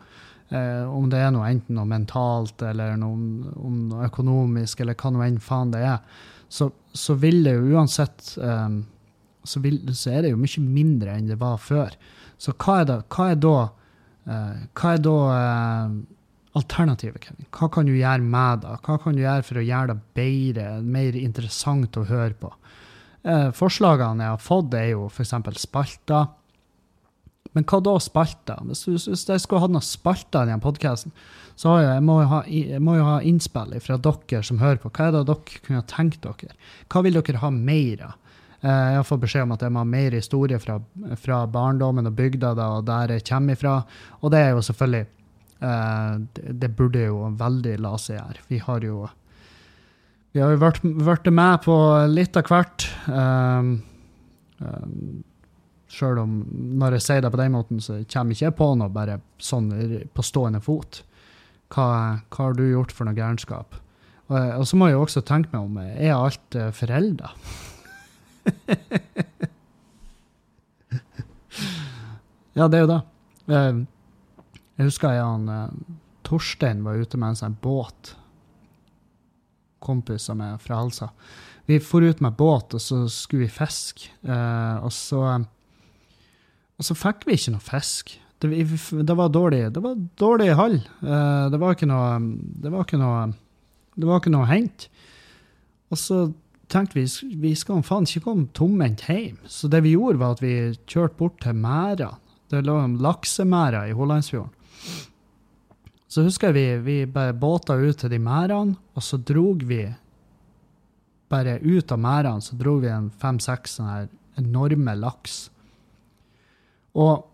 eh, 0.56 0.84
om 0.88 1.10
det 1.12 1.20
er 1.20 1.34
noe 1.36 1.50
enten 1.50 1.76
noe 1.76 1.90
mentalt 1.90 2.64
eller 2.64 2.96
noe, 3.02 3.52
om 3.60 3.78
noe 3.92 4.08
økonomisk, 4.08 4.82
eller 4.82 4.98
hva 5.00 5.12
nå 5.12 5.24
enn 5.26 5.40
faen 5.44 5.74
det 5.76 5.84
er, 5.84 6.00
så, 6.48 6.70
så 6.96 7.16
vil 7.20 7.42
det 7.44 7.58
jo 7.58 7.76
uansett 7.76 8.36
eh, 8.40 8.82
så, 9.44 9.62
vil, 9.62 9.82
så, 9.92 10.14
er 10.16 10.26
det 10.26 10.34
jo 10.34 10.42
mye 10.42 10.66
mindre 10.66 11.16
enn 11.18 11.30
det 11.30 11.40
var 11.42 11.60
før. 11.62 11.96
Så 12.42 12.56
hva 12.56 12.82
er, 12.82 12.90
da, 12.90 13.00
hva 13.12 13.32
er 13.32 13.42
da 13.44 13.56
eh, 14.26 14.62
Hva 14.76 14.96
er 14.96 15.02
da 15.06 15.18
uh, 15.32 15.98
alternativet, 16.56 17.28
Kevin? 17.28 17.50
Hva 17.56 17.70
kan 17.74 17.88
du 17.88 17.94
gjøre 17.96 18.24
med 18.24 18.64
det? 18.64 18.78
Hva 18.86 18.98
kan 19.02 19.16
du 19.16 19.24
gjøre 19.24 19.46
for 19.48 19.60
å 19.60 19.66
gjøre 19.66 19.94
det 19.94 20.16
bedre, 20.18 20.68
mer 20.82 21.18
interessant 21.20 22.00
å 22.00 22.06
høre 22.08 22.34
på? 22.40 22.52
Eh, 23.26 23.50
forslagene 23.58 24.26
jeg 24.26 24.36
har 24.36 24.44
fått, 24.44 24.74
er 24.78 24.92
jo 24.94 25.08
f.eks. 25.10 25.34
spalter. 25.64 26.28
Men 27.56 27.66
hva 27.70 27.80
da 27.84 27.96
spalter? 28.04 28.60
Hvis, 28.68 28.86
hvis, 28.92 29.26
jeg 29.30 29.42
skulle 29.42 29.64
hatt 29.64 29.74
noen 29.74 29.86
spalter 29.86 30.46
i 30.46 30.52
den 30.52 30.64
podkasten, 30.64 31.14
så 31.56 31.78
jeg, 31.80 31.88
jeg, 31.88 32.04
må 32.04 32.20
ha, 32.28 32.42
jeg 32.52 32.82
må 32.84 32.98
jo 32.98 33.08
ha 33.08 33.18
innspill 33.24 33.78
fra 33.84 33.98
dere 33.98 34.44
som 34.44 34.60
hører 34.60 34.82
på. 34.84 34.92
Hva 34.92 35.08
er 35.08 35.16
det 35.16 35.26
dere 35.32 35.64
kunne 35.66 35.88
tenkt 35.90 36.26
dere? 36.26 36.56
Hva 36.92 37.04
vil 37.06 37.20
dere 37.20 37.42
ha 37.42 37.52
mer 37.56 38.08
av? 38.10 38.22
Eh, 38.60 38.86
jeg 38.92 39.00
har 39.00 39.08
fått 39.08 39.24
beskjed 39.24 39.48
om 39.48 39.56
at 39.56 39.64
jeg 39.66 39.74
må 39.74 39.84
ha 39.84 39.90
mer 39.90 40.16
historie 40.18 40.60
fra, 40.62 40.80
fra 41.22 41.44
barndommen 41.52 42.12
og 42.12 42.18
bygda 42.18 42.54
da, 42.60 42.72
og 42.78 42.88
der 42.88 43.16
jeg 43.16 43.28
kommer 43.32 43.58
ifra. 43.58 43.78
Og 44.22 44.34
det 44.34 44.42
er 44.44 44.56
jo 44.56 44.66
selvfølgelig 44.70 45.06
det, 45.60 46.52
det 46.62 46.70
burde 46.78 47.08
jo 47.08 47.30
veldig 47.40 47.78
la 47.82 47.96
seg 48.02 48.20
gjøre. 48.20 48.44
Vi 48.50 48.60
har 48.62 48.84
jo 48.84 49.06
vi 50.36 50.42
har 50.44 50.52
jo 50.52 50.60
vært, 50.60 50.82
vært 50.84 51.30
med 51.32 51.62
på 51.64 51.72
litt 52.12 52.36
av 52.36 52.44
hvert. 52.52 52.84
Um, 53.08 53.80
um, 54.60 55.24
Sjøl 55.96 56.20
om 56.20 56.44
når 56.76 56.98
jeg 56.98 57.06
sier 57.06 57.22
det 57.24 57.32
på 57.32 57.40
den 57.40 57.54
måten, 57.54 57.80
så 57.80 58.04
kommer 58.12 58.36
ikke 58.36 58.50
jeg 58.50 58.56
på 58.58 58.68
noe 58.76 58.92
bare 58.92 59.22
sånn 59.40 59.72
på 60.12 60.22
stående 60.28 60.60
fot. 60.66 61.08
Hva, 61.72 62.20
hva 62.28 62.40
har 62.42 62.52
du 62.58 62.66
gjort 62.68 62.92
for 62.92 63.08
noe 63.08 63.16
gærenskap? 63.16 63.80
Og, 64.28 64.36
og, 64.36 64.68
så 64.68 64.76
må 64.76 64.90
jeg 64.90 65.00
også 65.00 65.24
tenke 65.24 65.48
meg 65.54 65.62
om 65.70 65.78
er 65.86 66.18
alt 66.18 66.56
uh, 66.60 66.68
forelda? 66.76 67.32
ja, 72.60 72.68
det 72.68 72.76
er 72.76 72.84
jo 72.84 72.92
det. 72.92 73.02
Uh, 73.48 73.88
jeg 74.76 74.90
husker 74.90 75.16
jeg 75.16 75.24
han 75.24 75.50
uh, 75.50 75.96
Torstein 76.26 76.84
var 76.86 77.00
ute 77.00 77.20
med 77.22 77.34
en 77.34 77.42
sånn 77.42 77.58
båt. 77.62 78.16
Kompis 79.86 80.26
som 80.28 80.42
er 80.42 80.58
fra 80.62 80.80
Halsa. 80.82 81.12
Vi 81.70 81.80
for 81.82 82.06
ut 82.06 82.22
med 82.22 82.38
båt, 82.38 82.74
og 82.78 82.82
så 82.82 83.04
skulle 83.10 83.46
vi 83.46 83.54
fiske. 83.54 84.12
og 84.26 84.92
så 84.94 85.22
og 86.76 86.88
så 86.88 86.96
fikk 86.98 87.26
vi 87.28 87.38
ikke 87.38 87.54
noe 87.56 87.64
fisk. 87.64 88.16
Det, 88.44 88.50
det, 88.52 89.16
var 89.16 89.32
dårlig 89.32 89.62
det 89.74 89.82
var 89.84 90.00
dårlig 90.20 90.50
hall. 90.60 90.80
Uh, 91.00 91.48
det 91.52 91.60
var 91.62 91.76
ikke 91.76 91.88
noe 91.90 92.18
Det 92.62 92.72
var 92.74 92.84
ikke 92.84 93.00
noe 93.02 93.28
det 93.96 94.10
var 94.10 94.20
ikke 94.20 94.34
noe 94.34 94.44
å 94.44 94.50
hente. 94.50 94.90
Og 95.94 96.00
så 96.00 96.18
tenkte 96.72 96.98
vi 96.98 97.06
vi 97.40 97.54
skal 97.56 97.84
faen 97.86 98.08
ikke 98.10 98.26
komme 98.26 98.50
tomhendt 98.58 99.06
hjem. 99.08 99.38
Så 99.48 99.70
det 99.72 99.86
vi 99.86 99.94
gjorde, 99.96 100.20
var 100.20 100.36
at 100.36 100.44
vi 100.44 100.76
kjørte 100.84 101.16
bort 101.22 101.40
til 101.46 101.56
Mæra. 101.56 102.12
Det 102.52 102.60
lå 102.66 102.76
laksemæra 103.02 103.86
i 103.88 103.96
Hålandsfjorden. 103.96 104.52
Så 106.16 106.24
husker 106.24 106.54
vi, 106.56 106.78
vi 106.80 107.02
bare 107.12 107.34
båta 107.36 107.76
ut 107.76 107.98
til 108.00 108.14
de 108.14 108.22
mærene, 108.24 108.78
og 108.96 109.04
så 109.04 109.18
drog 109.20 109.66
vi 109.68 109.82
bare 111.28 111.58
ut 111.60 111.92
av 111.92 112.00
mærene 112.00 112.44
så 112.44 112.56
drog 112.56 112.86
vi 112.86 112.92
en 112.94 113.10
fem-seks 113.12 113.82
enorme 114.40 114.94
laks. 114.96 115.50
Og, 116.96 117.26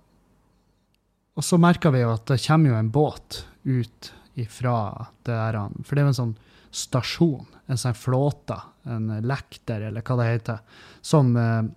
og 1.37 1.45
så 1.45 1.61
merka 1.61 1.91
vi 1.93 2.01
jo 2.01 2.09
at 2.15 2.25
det 2.31 2.39
kommer 2.41 2.73
jo 2.73 2.79
en 2.79 2.91
båt 2.95 3.43
ut 3.69 4.11
ifra 4.41 4.75
det 5.27 5.35
der, 5.37 5.59
for 5.85 5.93
det 5.93 6.01
er 6.01 6.07
jo 6.07 6.13
en 6.15 6.21
sånn 6.23 6.35
stasjon, 6.81 7.45
en 7.69 7.85
sånn 7.85 8.01
flåte, 8.01 8.57
en 8.89 9.11
lekter, 9.29 9.91
eller 9.91 10.01
hva 10.01 10.23
det 10.23 10.29
heter, 10.31 10.65
som, 11.05 11.35
eh, 11.37 11.69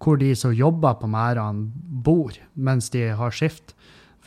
hvor 0.00 0.16
de 0.16 0.32
som 0.32 0.56
jobber 0.56 0.96
på 0.96 1.12
merdene, 1.12 1.68
bor 2.08 2.40
mens 2.54 2.88
de 2.96 3.10
har 3.20 3.36
skift. 3.36 3.76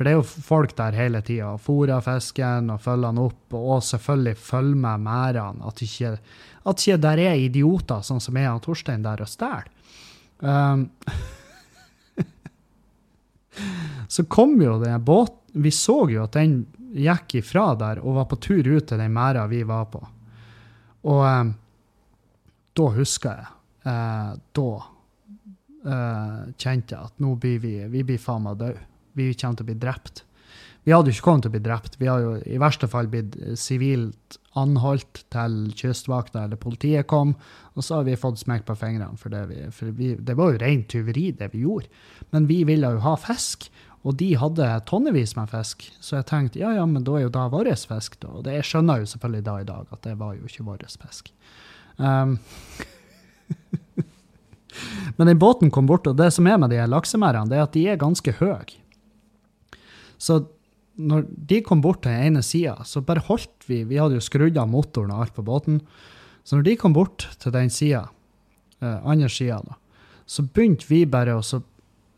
For 0.02 0.08
det 0.08 0.16
er 0.16 0.18
jo 0.18 0.42
folk 0.42 0.72
der 0.80 0.96
hele 0.98 1.20
tida 1.22 1.52
fôrer 1.62 2.00
fisken 2.02 2.72
og 2.74 2.80
følger 2.82 3.12
den 3.12 3.20
opp, 3.22 3.54
og 3.54 3.84
selvfølgelig 3.86 4.40
følger 4.42 4.80
med 4.82 5.04
merdene. 5.06 5.68
At 5.70 5.84
ikke, 5.86 6.16
at 6.66 6.82
ikke 6.82 6.98
der 7.04 7.22
er 7.22 7.38
idioter 7.38 8.02
sånn 8.02 8.24
som 8.26 8.40
jeg 8.42 8.50
og 8.50 8.64
Torstein 8.66 9.06
der 9.06 9.22
og 9.22 9.30
stjeler. 9.30 9.70
Um, 10.42 10.88
så 14.18 14.26
kom 14.26 14.58
jo 14.58 14.80
den 14.82 15.06
båten 15.06 15.62
Vi 15.62 15.70
så 15.70 16.00
jo 16.10 16.24
at 16.24 16.34
den 16.34 16.64
gikk 16.98 17.36
ifra 17.44 17.76
der 17.78 18.02
og 18.02 18.18
var 18.18 18.26
på 18.32 18.42
tur 18.42 18.66
ut 18.66 18.90
til 18.90 18.98
den 18.98 19.14
merda 19.14 19.46
vi 19.54 19.62
var 19.62 19.86
på. 19.94 20.02
Og 21.14 21.26
um, 21.30 21.58
da 22.74 22.94
husker 22.98 23.38
jeg 23.38 23.58
Uh, 23.82 24.36
Da 24.54 24.66
uh, 25.90 26.42
kjente 26.54 26.94
jeg 26.94 27.02
at 27.02 27.16
nå 27.18 27.32
blir 27.42 27.58
vi, 27.64 27.72
vi 27.90 28.04
blir 28.06 28.20
faen 28.22 28.44
meg 28.46 28.60
døde. 28.60 28.91
Vi 29.18 29.32
kommer 29.34 29.60
til 29.60 29.68
å 29.68 29.72
bli 29.72 29.80
drept. 29.82 30.24
Vi 30.84 30.94
hadde 30.96 31.12
jo 31.12 31.16
ikke 31.16 31.28
kommet 31.28 31.46
til 31.46 31.52
å 31.52 31.56
bli 31.56 31.66
drept. 31.66 31.98
Vi 32.02 32.10
hadde 32.10 32.26
jo 32.26 32.38
i 32.50 32.62
verste 32.62 32.90
fall 32.90 33.10
blitt 33.12 33.36
sivilt 33.60 34.40
anholdt 34.58 35.22
til 35.32 35.60
kystvakta 35.78 36.48
eller 36.48 36.60
politiet 36.60 37.08
kom, 37.08 37.36
og 37.78 37.86
så 37.86 38.00
har 38.00 38.08
vi 38.10 38.18
fått 38.20 38.42
smekk 38.42 38.66
på 38.68 38.76
fingrene 38.82 39.20
for 39.20 39.32
det. 39.34 39.46
Vi, 39.52 39.62
for 39.76 39.94
vi, 39.96 40.10
det 40.18 40.36
var 40.40 40.52
jo 40.52 40.62
rent 40.64 40.90
tyveri, 40.92 41.30
det 41.38 41.52
vi 41.54 41.64
gjorde. 41.68 41.92
Men 42.34 42.50
vi 42.50 42.64
ville 42.68 42.90
jo 42.96 43.04
ha 43.06 43.14
fisk, 43.22 43.70
og 44.02 44.18
de 44.18 44.32
hadde 44.42 44.68
tonnevis 44.90 45.36
med 45.38 45.54
fisk. 45.54 45.86
Så 46.02 46.18
jeg 46.18 46.30
tenkte 46.32 46.64
ja, 46.64 46.74
ja, 46.80 46.88
men 46.90 47.06
da 47.06 47.20
er 47.20 47.28
jo 47.28 47.34
da 47.38 47.46
vår 47.54 47.70
fisk, 47.78 48.18
da. 48.24 48.34
Og 48.34 48.48
det, 48.48 48.58
jeg 48.58 48.72
skjønner 48.72 49.04
jo 49.04 49.12
selvfølgelig 49.14 49.48
da 49.48 49.58
i 49.62 49.70
dag 49.70 49.94
at 49.94 50.04
det 50.08 50.18
var 50.20 50.34
jo 50.36 50.50
ikke 50.50 50.68
vår 50.68 50.86
fisk. 50.90 51.30
Um, 52.02 52.40
men 55.22 55.30
den 55.30 55.40
båten 55.40 55.72
kom 55.72 55.86
bort, 55.86 56.10
og 56.10 56.18
det 56.18 56.32
som 56.34 56.50
er 56.50 56.58
med 56.58 56.74
de 56.74 56.82
laksemerdene, 56.90 57.54
det 57.54 57.62
er 57.62 57.68
at 57.70 57.78
de 57.78 57.88
er 57.94 58.02
ganske 58.02 58.40
høye. 58.42 58.81
Så 60.22 60.44
når 61.02 61.26
de 61.50 61.62
kom 61.66 61.82
bort 61.82 62.04
til 62.04 62.14
den 62.14 62.32
ene 62.32 62.44
sida, 62.46 62.76
så 62.86 63.02
bare 63.02 63.24
holdt 63.26 63.66
vi 63.70 63.84
Vi 63.90 63.98
hadde 63.98 64.20
jo 64.20 64.24
skrudd 64.24 64.58
av 64.60 64.70
motoren 64.70 65.14
og 65.14 65.26
alt 65.26 65.36
på 65.36 65.46
båten. 65.46 65.82
Så 66.44 66.58
når 66.58 66.68
de 66.68 66.78
kom 66.78 66.94
bort 66.94 67.28
til 67.42 67.54
den 67.54 67.70
sida, 67.70 68.10
eh, 68.82 69.00
andre 69.06 69.30
sida, 69.30 69.62
da, 69.66 69.78
så 70.26 70.44
begynte 70.44 70.90
vi 70.90 71.06
bare 71.06 71.40
å 71.40 71.64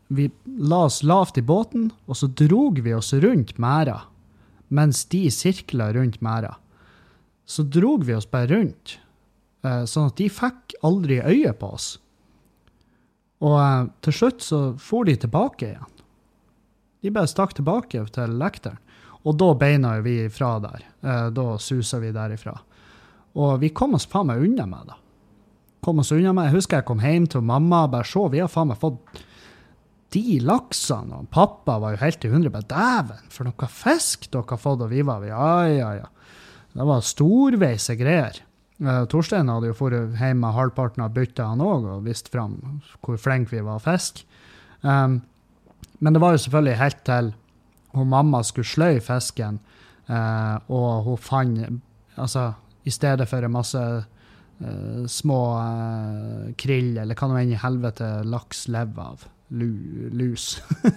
Vi 0.08 0.30
la 0.46 0.84
oss 0.84 1.02
lavt 1.02 1.38
i 1.38 1.42
båten, 1.42 1.90
og 2.06 2.16
så 2.16 2.28
drog 2.28 2.78
vi 2.84 2.92
oss 2.92 3.12
rundt 3.12 3.58
merda 3.58 4.04
mens 4.68 5.04
de 5.04 5.30
sirkla 5.30 5.92
rundt 5.94 6.20
merda. 6.20 6.56
Så 7.46 7.62
drog 7.62 8.04
vi 8.04 8.14
oss 8.14 8.26
bare 8.26 8.48
rundt, 8.50 8.98
eh, 9.62 9.84
sånn 9.84 10.10
at 10.10 10.16
de 10.16 10.28
fikk 10.28 10.74
aldri 10.82 11.20
øye 11.20 11.52
på 11.52 11.72
oss. 11.76 11.98
Og 13.40 13.58
eh, 13.60 13.86
til 14.02 14.12
slutt 14.12 14.44
så 14.44 14.60
for 14.80 15.04
de 15.04 15.16
tilbake 15.16 15.72
igjen. 15.72 15.93
De 17.04 17.12
bare 17.12 17.28
stakk 17.28 17.52
tilbake 17.52 18.00
til 18.14 18.36
lekteren. 18.40 18.80
Og 19.28 19.36
da 19.40 19.50
beina 19.56 19.98
vi 20.04 20.22
fra 20.32 20.56
der. 20.60 20.84
Eh, 21.04 21.26
da 21.36 21.44
susa 21.60 22.00
vi 22.00 22.12
derifra. 22.12 22.54
Og 23.40 23.58
vi 23.60 23.72
kom 23.76 23.96
oss 23.96 24.06
faen 24.08 24.30
meg 24.30 24.40
unna 24.44 24.64
med 24.68 24.88
det. 24.88 24.96
Kom 25.84 26.00
oss 26.00 26.12
unna 26.16 26.32
med. 26.32 26.48
Jeg 26.48 26.58
husker 26.58 26.80
jeg 26.80 26.88
kom 26.88 27.04
hjem 27.04 27.28
til 27.28 27.44
mamma 27.44 27.82
og 27.84 27.92
bare 27.92 28.08
så, 28.08 28.24
vi 28.32 28.40
har 28.40 28.52
faen 28.52 28.70
meg 28.72 28.80
fått 28.80 29.20
de 30.14 30.38
laksene. 30.44 31.20
Og 31.20 31.28
pappa 31.34 31.76
var 31.82 31.96
jo 31.96 32.02
helt 32.04 32.24
i 32.24 32.32
hundre. 32.32 32.52
Bare 32.54 32.70
dæven, 32.72 33.28
for 33.32 33.48
noe 33.48 33.70
fisk 33.72 34.30
dere 34.30 34.48
har 34.54 34.62
fått. 34.64 34.84
Og 34.86 34.92
vi 34.92 35.04
var 35.04 35.24
ja, 35.28 35.52
ja, 35.68 35.92
ja. 36.00 36.10
Det 36.74 36.88
var 36.88 37.04
storveise 37.04 37.98
greier. 38.00 38.40
Uh, 38.80 39.04
Torstein 39.12 39.52
hadde 39.52 39.68
jo 39.70 39.76
dratt 39.76 40.16
hjem 40.18 40.40
med 40.42 40.56
halvparten 40.56 41.04
av 41.04 41.12
byttet, 41.14 41.44
han 41.46 41.62
òg, 41.62 41.84
og 41.92 42.08
vist 42.08 42.32
fram 42.32 42.56
hvor 43.04 43.20
flinke 43.20 43.54
vi 43.54 43.62
var 43.62 43.78
å 43.78 43.84
fiske. 43.84 44.24
Um, 44.82 45.20
men 45.98 46.14
det 46.14 46.22
var 46.22 46.34
jo 46.34 46.44
selvfølgelig 46.44 46.80
helt 46.80 47.02
til 47.06 47.32
hun 47.94 48.10
mamma 48.10 48.42
skulle 48.42 48.66
sløye 48.66 49.02
fisken, 49.04 49.60
eh, 50.08 50.56
og 50.68 51.08
hun 51.08 51.20
fant 51.20 51.82
Altså, 52.14 52.52
i 52.86 52.92
stedet 52.94 53.24
for 53.26 53.42
en 53.42 53.50
masse 53.50 53.80
eh, 53.82 55.06
små 55.10 55.38
eh, 55.58 56.52
krill, 56.54 56.92
eller 57.02 57.18
hva 57.18 57.26
nå 57.26 57.40
enn 57.40 57.56
i 57.56 57.58
helvete 57.58 58.06
laks 58.30 58.68
lever 58.70 59.02
av. 59.02 59.24
Lu, 59.50 59.72
lus. 60.14 60.60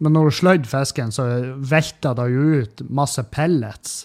Men 0.00 0.14
når 0.14 0.28
hun 0.28 0.36
sløyde 0.38 0.70
fisken, 0.70 1.10
så 1.10 1.26
velta 1.58 2.14
det 2.20 2.28
jo 2.30 2.62
ut 2.62 2.84
masse 2.86 3.24
pellets 3.34 4.04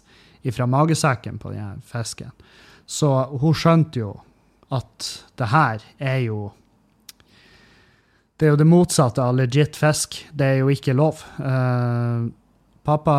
fra 0.58 0.66
magesekken 0.70 1.38
på 1.42 1.54
den 1.54 1.86
fisken. 1.86 2.34
Så 2.86 3.12
hun 3.30 3.54
skjønte 3.54 4.02
jo 4.02 4.12
at 4.74 5.12
det 5.38 5.54
her 5.54 5.86
er 6.02 6.20
jo 6.26 6.48
det 8.36 8.48
er 8.48 8.52
jo 8.52 8.60
det 8.60 8.68
motsatte 8.68 9.24
av 9.24 9.36
legit 9.38 9.78
fisk. 9.80 10.18
Det 10.36 10.48
er 10.48 10.58
jo 10.60 10.72
ikke 10.74 10.96
lov. 10.96 11.22
Uh, 11.40 12.28
pappa, 12.86 13.16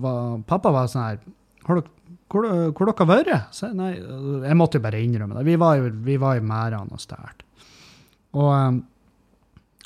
var, 0.00 0.36
var, 0.46 0.86
sånn 0.90 1.06
her 1.08 1.18
hvor, 1.66 1.82
hvor 2.30 2.86
dere 2.86 3.08
vært? 3.08 3.58
Nei, 3.74 3.92
jeg 3.98 4.58
måtte 4.58 4.78
jo 4.78 4.84
bare 4.84 5.02
innrømme 5.02 5.40
det. 5.40 5.46
Vi 5.48 5.58
var 5.60 5.80
jo 5.80 5.90
vi 6.06 6.16
var 6.22 6.38
i 6.38 6.44
merdene 6.46 6.94
og 6.94 7.02
stjal. 7.02 7.42
Og, 8.38 8.46
um, 8.54 8.78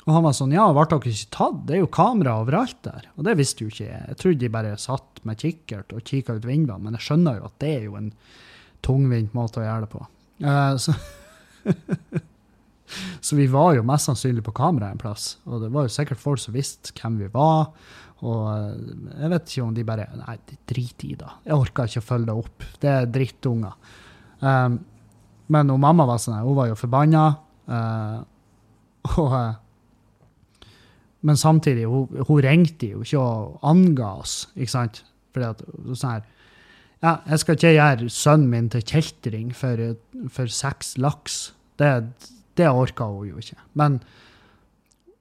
og, 0.03 0.11
han 0.13 0.27
var 0.27 0.37
sånn 0.37 0.53
Ja, 0.53 0.67
ble 0.69 0.85
dere 0.91 1.15
ikke 1.15 1.33
tatt? 1.33 1.63
Det 1.65 1.79
er 1.79 1.81
jo 1.81 1.89
kamera 1.89 2.37
overalt 2.43 2.77
der. 2.85 3.09
Og 3.17 3.25
det 3.25 3.37
visste 3.41 3.65
jo 3.65 3.73
ikke 3.73 3.87
jeg. 3.87 4.03
Jeg 4.11 4.21
trodde 4.21 4.43
de 4.43 4.53
bare 4.53 4.77
satt 4.81 5.23
med 5.25 5.41
kikkert 5.41 5.97
og 5.97 6.05
kikka 6.05 6.37
ut 6.37 6.45
vinduene, 6.45 6.83
men 6.85 6.99
jeg 6.99 7.07
skjønner 7.07 7.41
jo 7.41 7.49
at 7.49 7.57
det 7.63 7.73
er 7.73 7.89
jo 7.89 7.97
en 7.97 8.13
tungvint 8.85 9.33
måte 9.33 9.63
å 9.63 9.65
gjøre 9.65 9.87
det 9.87 9.93
på. 9.95 10.05
Uh, 10.45 10.77
så 10.77 10.93
Så 13.21 13.37
vi 13.37 13.47
var 13.51 13.75
jo 13.75 13.85
mest 13.87 14.09
sannsynlig 14.09 14.43
på 14.45 14.55
kamera 14.55 14.91
en 14.93 15.01
plass. 15.01 15.35
Og 15.49 15.63
det 15.63 15.71
var 15.73 15.87
jo 15.87 15.93
sikkert 15.95 16.21
folk 16.21 16.41
som 16.41 16.55
visste 16.55 16.93
hvem 16.99 17.17
vi 17.23 17.29
var. 17.33 17.71
Og 18.23 18.43
eh, 18.51 18.75
jeg 19.21 19.31
vet 19.33 19.51
ikke 19.51 19.65
om 19.65 19.73
de 19.75 19.85
bare 19.87 20.07
Nei, 20.21 20.37
drit 20.69 21.07
i 21.07 21.15
det. 21.19 21.31
Jeg 21.47 21.57
orka 21.57 21.87
ikke 21.87 22.03
å 22.03 22.09
følge 22.09 22.29
det 22.29 22.37
opp. 22.45 22.67
Det 22.81 22.91
er 22.91 23.09
drittunger. 23.11 23.75
Um, 24.39 24.79
men 25.51 25.69
hun 25.69 25.81
mamma 25.81 26.07
var 26.09 26.21
sånn, 26.21 26.41
hun 26.45 26.57
var 26.57 26.71
jo 26.71 26.77
forbanna. 26.79 27.25
Uh, 27.69 28.21
og, 29.21 29.35
men 31.25 31.41
samtidig, 31.41 31.85
hun, 31.89 32.23
hun 32.27 32.41
ringte 32.45 32.93
jo 32.93 33.03
ikke 33.05 33.21
og 33.21 33.59
anga 33.65 34.15
oss, 34.21 34.45
ikke 34.55 34.73
sant? 34.73 35.03
Fordi 35.35 35.51
at 35.51 35.65
sånn 35.99 36.15
her 36.15 36.31
Ja, 37.03 37.11
jeg 37.27 37.41
skal 37.41 37.57
ikke 37.57 37.73
gjøre 37.75 38.07
sønnen 38.09 38.49
min 38.49 38.69
til 38.73 38.85
kjeltring 38.87 39.51
for, 39.53 39.81
for 40.33 40.49
seks 40.49 40.95
laks. 40.97 41.35
Det, 41.77 41.89
det 42.57 42.69
orka 42.69 43.07
hun 43.11 43.29
jo 43.29 43.41
ikke. 43.41 43.57
Men 43.73 43.99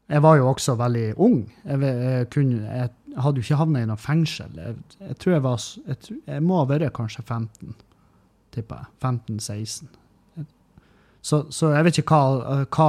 jeg 0.08 0.22
var 0.22 0.36
jo 0.36 0.48
også 0.50 0.76
veldig 0.78 1.06
ung. 1.16 1.40
Jeg, 1.64 1.80
jeg, 1.80 2.30
kunne, 2.30 2.60
jeg 2.62 2.90
hadde 3.16 3.40
jo 3.40 3.46
ikke 3.46 3.60
havna 3.60 3.82
i 3.82 3.88
noe 3.88 4.00
fengsel. 4.00 4.52
Jeg, 4.58 4.76
jeg, 5.00 5.18
tror 5.20 5.36
jeg 5.36 5.44
var 5.44 5.66
jeg, 5.88 6.42
må 6.44 6.60
ha 6.60 6.66
vært 6.68 6.94
kanskje 6.96 7.24
15, 7.24 7.76
tipper 8.54 8.82
jeg. 8.82 8.90
15-16. 9.02 9.92
Så, 11.24 11.46
så, 11.48 11.70
jeg 11.72 11.86
vet 11.86 11.98
ikke 12.02 12.18
hva, 12.18 12.64
hva 12.68 12.88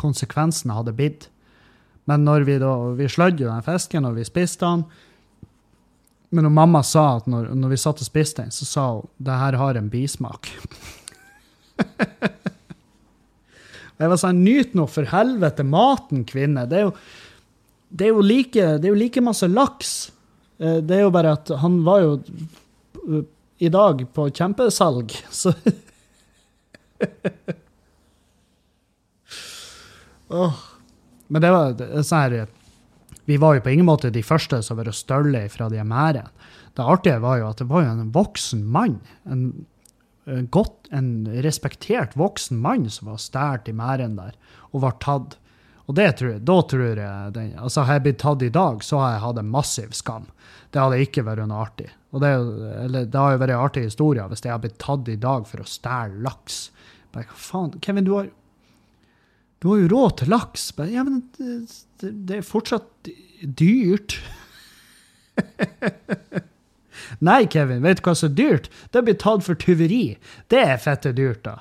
konsekvensene 0.00 0.74
hadde 0.74 0.96
blitt. 0.96 1.28
Men 2.10 2.24
når 2.26 2.48
vi 2.48 2.56
vi 2.98 3.06
slødde 3.08 3.44
jo 3.44 3.50
den 3.52 3.62
fisken, 3.62 4.08
og 4.08 4.16
vi 4.16 4.24
spiste 4.26 4.66
den 4.66 4.84
Men 6.30 6.44
når 6.46 6.50
mamma 6.50 6.82
sa 6.82 7.16
at 7.16 7.26
når, 7.26 7.54
når 7.54 7.68
vi 7.68 7.76
satt 7.76 8.00
og 8.00 8.06
spiste 8.06 8.42
den, 8.42 8.50
så 8.50 8.64
sa 8.64 8.82
hun 8.94 9.08
det 9.18 9.38
her 9.38 9.56
har 9.58 9.74
en 9.74 9.90
bismak. 9.90 10.50
jeg 14.00 14.08
var 14.08 14.20
sånn 14.20 14.40
Nyt 14.44 14.72
nå 14.78 14.86
for 14.88 15.08
helvete 15.10 15.64
maten, 15.66 16.24
kvinne. 16.28 16.64
Det 16.70 16.78
er 16.78 16.86
jo, 16.86 16.94
det 17.90 18.06
er 18.06 18.14
jo, 18.14 18.24
like, 18.24 18.64
det 18.80 18.88
er 18.88 18.94
jo 18.94 19.00
like 19.02 19.22
masse 19.24 19.48
laks. 19.50 19.92
Eh, 20.60 20.78
det 20.80 20.96
er 20.96 21.04
jo 21.04 21.12
bare 21.12 21.34
at 21.36 21.52
han 21.60 21.80
var 21.84 22.04
jo 22.06 22.14
eh, 22.16 23.26
i 23.60 23.68
dag 23.72 24.00
på 24.16 24.30
kjempesalg, 24.32 25.12
så 25.42 25.52
oh. 30.32 30.56
Men 31.30 31.44
det 31.44 31.50
var 31.52 31.76
sånn 32.02 32.24
her 32.24 32.48
Vi 33.28 33.36
var 33.40 33.54
jo 33.56 33.62
på 33.64 33.72
ingen 33.72 33.88
måte 33.88 34.10
de 34.12 34.24
første 34.24 34.62
som 34.64 34.80
var 34.80 34.90
stølle 34.96 35.44
fra 35.52 35.68
de 35.70 35.84
merdene. 35.84 36.32
Det 36.74 36.86
artige 36.86 37.20
var 37.20 37.38
jo 37.40 37.50
at 37.50 37.60
det 37.60 37.68
var 37.68 37.84
jo 37.84 37.92
en 37.92 38.12
voksen 38.14 38.62
mann. 38.64 38.96
En, 39.28 39.66
en 40.30 40.48
en 40.90 41.10
respektert 41.42 42.16
voksen 42.18 42.58
mann 42.58 42.88
som 42.90 43.10
var 43.10 43.20
stjålet 43.22 43.70
i 43.70 43.76
merden 43.76 44.16
der, 44.16 44.34
og 44.70 44.84
var 44.84 44.98
tatt. 45.02 45.38
Og 45.90 45.96
det 45.98 46.10
tror 46.18 46.32
jeg, 46.32 46.42
da 46.46 46.56
tror 46.70 46.84
jeg 46.86 47.32
den, 47.34 47.54
altså 47.58 47.82
Hadde 47.82 47.96
jeg 47.98 48.04
blitt 48.04 48.20
tatt 48.22 48.42
i 48.46 48.52
dag, 48.54 48.82
så 48.86 49.00
hadde 49.00 49.14
jeg 49.14 49.24
hatt 49.24 49.40
en 49.42 49.54
massiv 49.54 49.94
skam. 49.96 50.28
Det 50.70 50.82
hadde 50.82 51.00
ikke 51.02 51.24
vært 51.26 51.48
noe 51.50 51.64
artig. 51.64 51.88
Og 52.14 52.22
det, 52.22 52.30
eller, 52.84 53.08
det 53.10 53.18
har 53.18 53.32
jo 53.34 53.40
vært 53.42 53.54
en 53.54 53.64
artig 53.64 53.86
historie 53.88 54.26
hvis 54.30 54.44
jeg 54.44 54.52
hadde 54.54 54.66
blitt 54.68 54.82
tatt 54.82 55.10
i 55.10 55.18
dag 55.18 55.48
for 55.50 55.62
å 55.62 55.70
stjele 55.70 56.22
laks. 56.26 56.60
Bare, 57.10 57.26
hva 57.26 57.40
faen, 57.42 57.74
Kevin, 57.82 58.06
du 58.06 58.14
har 58.18 58.30
du 59.60 59.68
har 59.68 59.82
jo 59.82 59.88
råd 59.92 60.14
til 60.22 60.30
laks. 60.32 60.70
Bare, 60.76 60.92
ja, 60.94 61.02
men 61.04 61.20
det, 61.36 62.12
det 62.28 62.38
er 62.38 62.46
fortsatt 62.46 63.10
dyrt. 63.60 64.16
Nei, 67.18 67.44
Kevin, 67.50 67.82
vet 67.82 68.00
du 68.00 68.06
hva 68.06 68.14
som 68.16 68.30
er 68.30 68.36
dyrt? 68.38 68.70
Det 68.94 69.02
blir 69.06 69.18
tatt 69.20 69.44
for 69.46 69.58
tyveri. 69.58 70.16
Det 70.52 70.62
er 70.62 70.80
fette 70.82 71.12
dyrt, 71.16 71.42
da. 71.46 71.58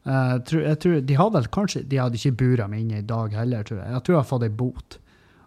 Uh, 0.00 0.38
tror, 0.48 0.62
jeg 0.64 0.80
tror, 0.80 1.00
de 1.04 1.16
hadde 1.18 1.36
vel 1.36 1.46
kanskje 1.52 1.82
De 1.84 1.98
hadde 2.00 2.16
ikke 2.16 2.38
bura 2.40 2.64
meg 2.72 2.86
inne 2.86 3.02
i 3.02 3.06
dag 3.06 3.34
heller, 3.36 3.66
tror 3.66 3.82
jeg. 3.82 3.92
Jeg 3.92 4.04
tror 4.06 4.14
jeg 4.14 4.22
har 4.22 4.30
fått 4.30 4.46
ei 4.46 4.54
bot. 4.62 4.96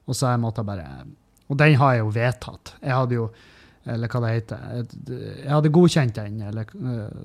Og 0.04 0.18
så 0.18 0.34
jeg 0.34 0.44
måtte 0.44 0.66
bare 0.68 0.86
Og 1.50 1.58
den 1.58 1.80
har 1.82 1.96
jeg 1.96 2.04
jo 2.04 2.12
vedtatt. 2.14 2.76
Jeg 2.82 2.94
hadde 2.94 3.18
jo 3.18 3.26
Eller 3.90 4.12
hva 4.12 4.22
det 4.24 4.34
heter. 4.36 4.68
Jeg 5.10 5.50
hadde 5.50 5.74
godkjent 5.74 6.20
den. 6.20 6.38
Eller 6.50 6.70
uh, 6.78 7.24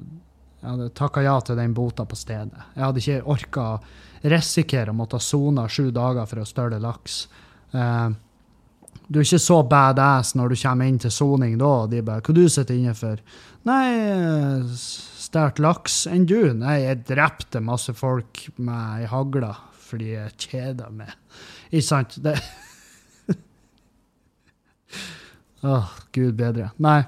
jeg 0.58 0.70
hadde 0.72 0.88
takka 0.98 1.22
ja 1.22 1.36
til 1.44 1.58
den 1.60 1.74
bota 1.76 2.06
på 2.08 2.16
stedet. 2.18 2.64
Jeg 2.74 2.82
hadde 2.82 3.02
ikke 3.04 3.34
orka 3.34 3.66
risikere 4.26 4.90
å 4.90 4.96
måtte 4.98 5.20
sone 5.22 5.68
sju 5.70 5.92
dager 5.94 6.26
for 6.26 6.42
å 6.42 6.48
støle 6.48 6.80
laks. 6.82 7.20
Uh, 7.70 8.10
du 9.08 9.18
er 9.18 9.24
ikke 9.24 9.40
så 9.40 9.62
badass 9.64 10.34
når 10.36 10.52
du 10.52 10.60
kommer 10.60 10.88
inn 10.88 10.98
til 11.00 11.12
soning 11.12 11.56
da, 11.60 11.70
og 11.84 11.90
de 11.90 12.02
bare 12.04 12.20
'Hva 12.20 12.34
du 12.34 12.48
sitter 12.48 12.74
inne 12.74 12.94
for?' 12.94 13.20
'Nei, 13.64 14.62
stjålet 14.76 15.58
laks 15.58 16.06
enn 16.06 16.26
du?' 16.26 16.52
'Nei, 16.52 16.82
jeg 16.84 17.04
drepte 17.08 17.60
masse 17.60 17.92
folk 17.96 18.48
med 18.56 19.00
ei 19.00 19.06
hagle 19.06 19.54
fordi 19.88 20.12
jeg 20.12 20.36
kjeda 20.36 20.90
meg.' 20.90 21.16
Ikke 21.72 21.86
sant? 21.86 22.18
Det 22.22 22.36
Åh, 25.62 25.70
oh, 25.70 25.88
gud 26.12 26.34
bedre. 26.34 26.70
Nei. 26.76 27.02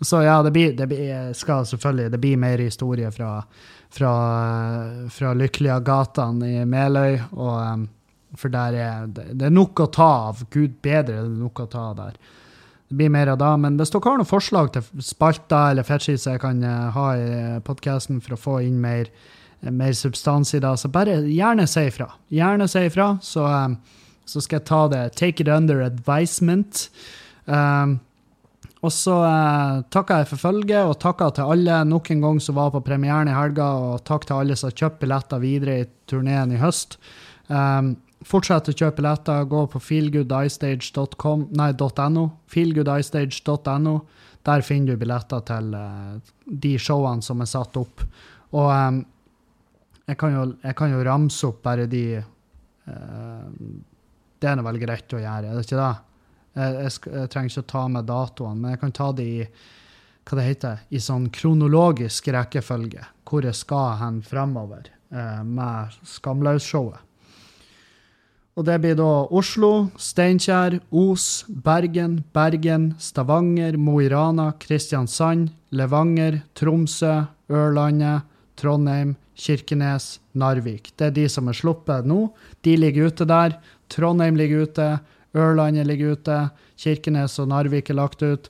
Så 0.00 0.22
ja, 0.22 0.42
det, 0.42 0.50
blir, 0.50 0.72
det 0.76 0.86
blir, 0.86 1.32
skal 1.32 1.66
selvfølgelig 1.66 2.10
det 2.12 2.18
blir 2.20 2.36
mer 2.36 2.58
historie 2.58 3.10
fra, 3.10 3.42
fra, 3.90 4.12
fra 5.10 5.32
lykkelige 5.34 5.80
gatene 5.86 6.50
i 6.50 6.64
Meløy. 6.68 7.16
Og, 7.32 7.54
um, 7.72 7.88
for 8.38 8.52
der 8.52 8.78
er 8.78 9.10
det 9.14 9.46
er 9.46 9.52
nok 9.52 9.84
å 9.84 9.90
ta 9.92 10.08
av. 10.30 10.44
Gud 10.54 10.80
bedre, 10.84 11.20
det 11.22 11.22
er 11.22 11.42
nok 11.42 11.64
å 11.64 11.68
ta 11.70 11.90
av 11.92 11.98
der. 12.00 12.18
Det 12.88 12.98
blir 12.98 13.12
mer 13.12 13.32
av 13.32 13.40
det. 13.40 13.52
Men 13.64 13.78
hvis 13.80 13.92
dere 13.94 14.10
har 14.10 14.20
noen 14.20 14.28
forslag 14.28 14.72
til 14.74 15.04
spalter 15.04 15.72
eller 15.72 15.86
fetchis 15.86 16.28
jeg 16.28 16.42
kan 16.42 16.62
uh, 16.62 16.92
ha 16.94 17.08
i 17.16 17.28
podkasten 17.64 18.22
for 18.24 18.36
å 18.36 18.40
få 18.40 18.56
inn 18.66 18.80
mer, 18.82 19.10
mer 19.64 19.94
substans 19.96 20.54
i 20.54 20.62
det, 20.62 20.74
så 20.78 20.92
bare 20.92 21.20
gjerne 21.24 21.66
si 21.70 21.86
ifra. 21.88 22.10
Gjerne 22.34 22.68
si 22.70 22.84
ifra, 22.90 23.14
så, 23.24 23.48
så 24.28 24.42
skal 24.44 24.60
jeg 24.60 24.68
ta 24.70 24.82
det. 24.92 25.04
Take 25.20 25.46
it 25.46 25.52
under 25.52 25.82
advisement. 25.86 26.88
Um, 27.46 27.98
og 28.84 28.92
så 28.92 29.16
eh, 29.24 29.82
takker 29.92 30.20
jeg 30.20 30.30
for 30.34 30.42
følget, 30.42 30.84
og 30.84 30.98
takker 31.00 31.32
til 31.36 31.52
alle 31.54 31.80
nok 31.88 32.10
en 32.12 32.24
gang 32.24 32.40
som 32.42 32.58
var 32.58 32.72
på 32.74 32.82
premieren 32.84 33.30
i 33.30 33.36
helga, 33.36 33.70
og 33.80 34.02
takk 34.04 34.26
til 34.28 34.42
alle 34.42 34.56
som 34.60 34.68
har 34.68 34.76
kjøpt 34.82 35.00
billetter 35.00 35.40
videre 35.40 35.78
i 35.80 35.86
turneen 36.10 36.52
i 36.52 36.60
høst. 36.60 36.98
Um, 37.48 37.94
fortsett 38.24 38.70
å 38.70 38.74
kjøpe 38.74 39.00
billetter. 39.00 39.46
Gå 39.48 39.64
på 39.72 39.80
feelgoodistage.com, 39.82 41.48
nei, 41.56 41.70
.no. 42.12 42.26
Feelgoodistage.no. 42.52 43.96
Der 44.44 44.64
finner 44.64 44.92
du 44.92 45.00
billetter 45.00 45.44
til 45.48 45.72
uh, 45.72 46.16
de 46.44 46.74
showene 46.80 47.24
som 47.24 47.40
er 47.40 47.48
satt 47.48 47.78
opp. 47.80 48.04
Og 48.54 48.68
um, 48.68 49.00
jeg, 50.04 50.18
kan 50.20 50.34
jo, 50.34 50.48
jeg, 50.60 50.76
kan 50.76 50.92
jo, 50.92 51.04
ramse 51.06 51.46
opp 51.48 51.62
bare 51.64 51.86
de 51.90 52.04
uh, 52.20 53.46
Det 54.38 54.50
er 54.50 54.58
nå 54.58 54.66
vel 54.66 54.82
greit 54.82 55.16
å 55.16 55.22
gjøre, 55.22 55.48
er 55.48 55.56
det 55.56 55.64
ikke 55.64 55.80
det? 55.80 55.94
Jeg, 56.54 56.74
jeg, 56.74 56.92
jeg, 57.14 57.30
trenger 57.32 57.50
ikke 57.50 57.64
å 57.64 57.72
ta 57.72 57.86
med 57.96 58.06
datoene, 58.10 58.60
men 58.60 58.74
jeg 58.74 58.82
kan 58.82 58.94
ta 58.94 59.08
de 59.16 59.30
i 59.38 59.48
hva 60.24 60.38
det 60.38 60.44
heter, 60.46 60.84
i 60.88 61.00
sånn 61.04 61.26
kronologisk 61.32 62.30
rekkefølge, 62.32 63.02
hvor 63.28 63.44
jeg 63.44 63.56
skal 63.58 63.98
hen 64.00 64.22
fremover 64.24 64.86
uh, 65.12 65.42
med 65.44 65.96
Skamløs-showet. 66.08 67.00
Og 68.54 68.62
det 68.68 68.76
blir 68.84 68.94
da 68.94 69.26
Oslo, 69.34 69.88
Steinkjer, 69.98 70.78
Os, 70.94 71.44
Bergen, 71.48 72.20
Bergen, 72.34 72.92
Stavanger, 73.02 73.74
Mo 73.76 73.98
i 73.98 74.06
Rana, 74.12 74.52
Kristiansand, 74.62 75.50
Levanger, 75.74 76.38
Tromsø, 76.54 77.24
Ørlandet, 77.50 78.22
Trondheim, 78.54 79.16
Kirkenes, 79.34 80.20
Narvik. 80.38 80.92
Det 80.94 81.08
er 81.08 81.16
de 81.16 81.26
som 81.28 81.50
er 81.50 81.58
sluppet 81.58 82.06
nå. 82.06 82.28
De 82.62 82.76
ligger 82.78 83.10
ute 83.10 83.26
der. 83.26 83.58
Trondheim 83.90 84.38
ligger 84.38 84.68
ute. 84.68 84.88
Ørlandet 85.34 85.88
ligger 85.90 86.14
ute. 86.14 86.38
Kirkenes 86.78 87.40
og 87.42 87.50
Narvik 87.50 87.90
er 87.90 87.98
lagt 87.98 88.22
ut. 88.22 88.46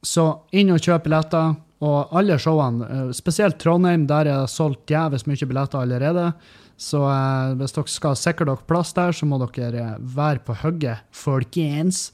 Så 0.00 0.24
inn 0.56 0.72
og 0.72 0.80
kjøp 0.80 1.04
billetter. 1.04 1.58
Og 1.84 2.16
alle 2.16 2.34
showene, 2.42 2.86
eh, 2.90 3.10
spesielt 3.14 3.60
Trondheim, 3.60 4.06
der 4.08 4.26
er 4.26 4.40
det 4.40 4.50
solgt 4.50 4.90
jævlig 4.90 5.20
mye 5.28 5.46
billetter 5.46 5.78
allerede. 5.78 6.32
Så 6.78 7.00
eh, 7.10 7.54
hvis 7.58 7.74
dere 7.74 7.90
skal 7.90 8.18
sikre 8.18 8.46
dere 8.48 8.68
plass 8.70 8.94
der, 8.96 9.14
så 9.14 9.26
må 9.26 9.40
dere 9.42 9.82
eh, 9.82 9.96
være 9.98 10.44
på 10.46 10.56
hugget, 10.62 11.02
folkens. 11.10 12.08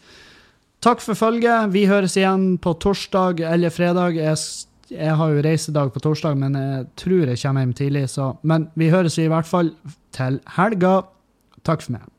Takk 0.84 1.04
for 1.04 1.16
følget. 1.16 1.72
Vi 1.72 1.86
høres 1.88 2.16
igjen 2.20 2.54
på 2.60 2.74
torsdag 2.80 3.44
eller 3.48 3.72
fredag. 3.72 4.16
Jeg, 4.20 4.40
jeg 4.92 5.18
har 5.20 5.32
jo 5.32 5.44
reisedag 5.44 5.92
på 5.92 6.02
torsdag, 6.04 6.36
men 6.40 6.56
jeg 6.60 6.88
tror 7.00 7.30
jeg 7.32 7.40
kommer 7.44 7.64
hjem 7.64 7.76
tidlig. 7.76 8.08
Så. 8.16 8.32
Men 8.42 8.68
vi 8.76 8.92
høres 8.92 9.20
i 9.20 9.28
hvert 9.32 9.48
fall 9.48 9.72
til 10.16 10.40
helga. 10.56 10.98
Takk 11.64 11.84
for 11.84 11.96
meg. 11.96 12.13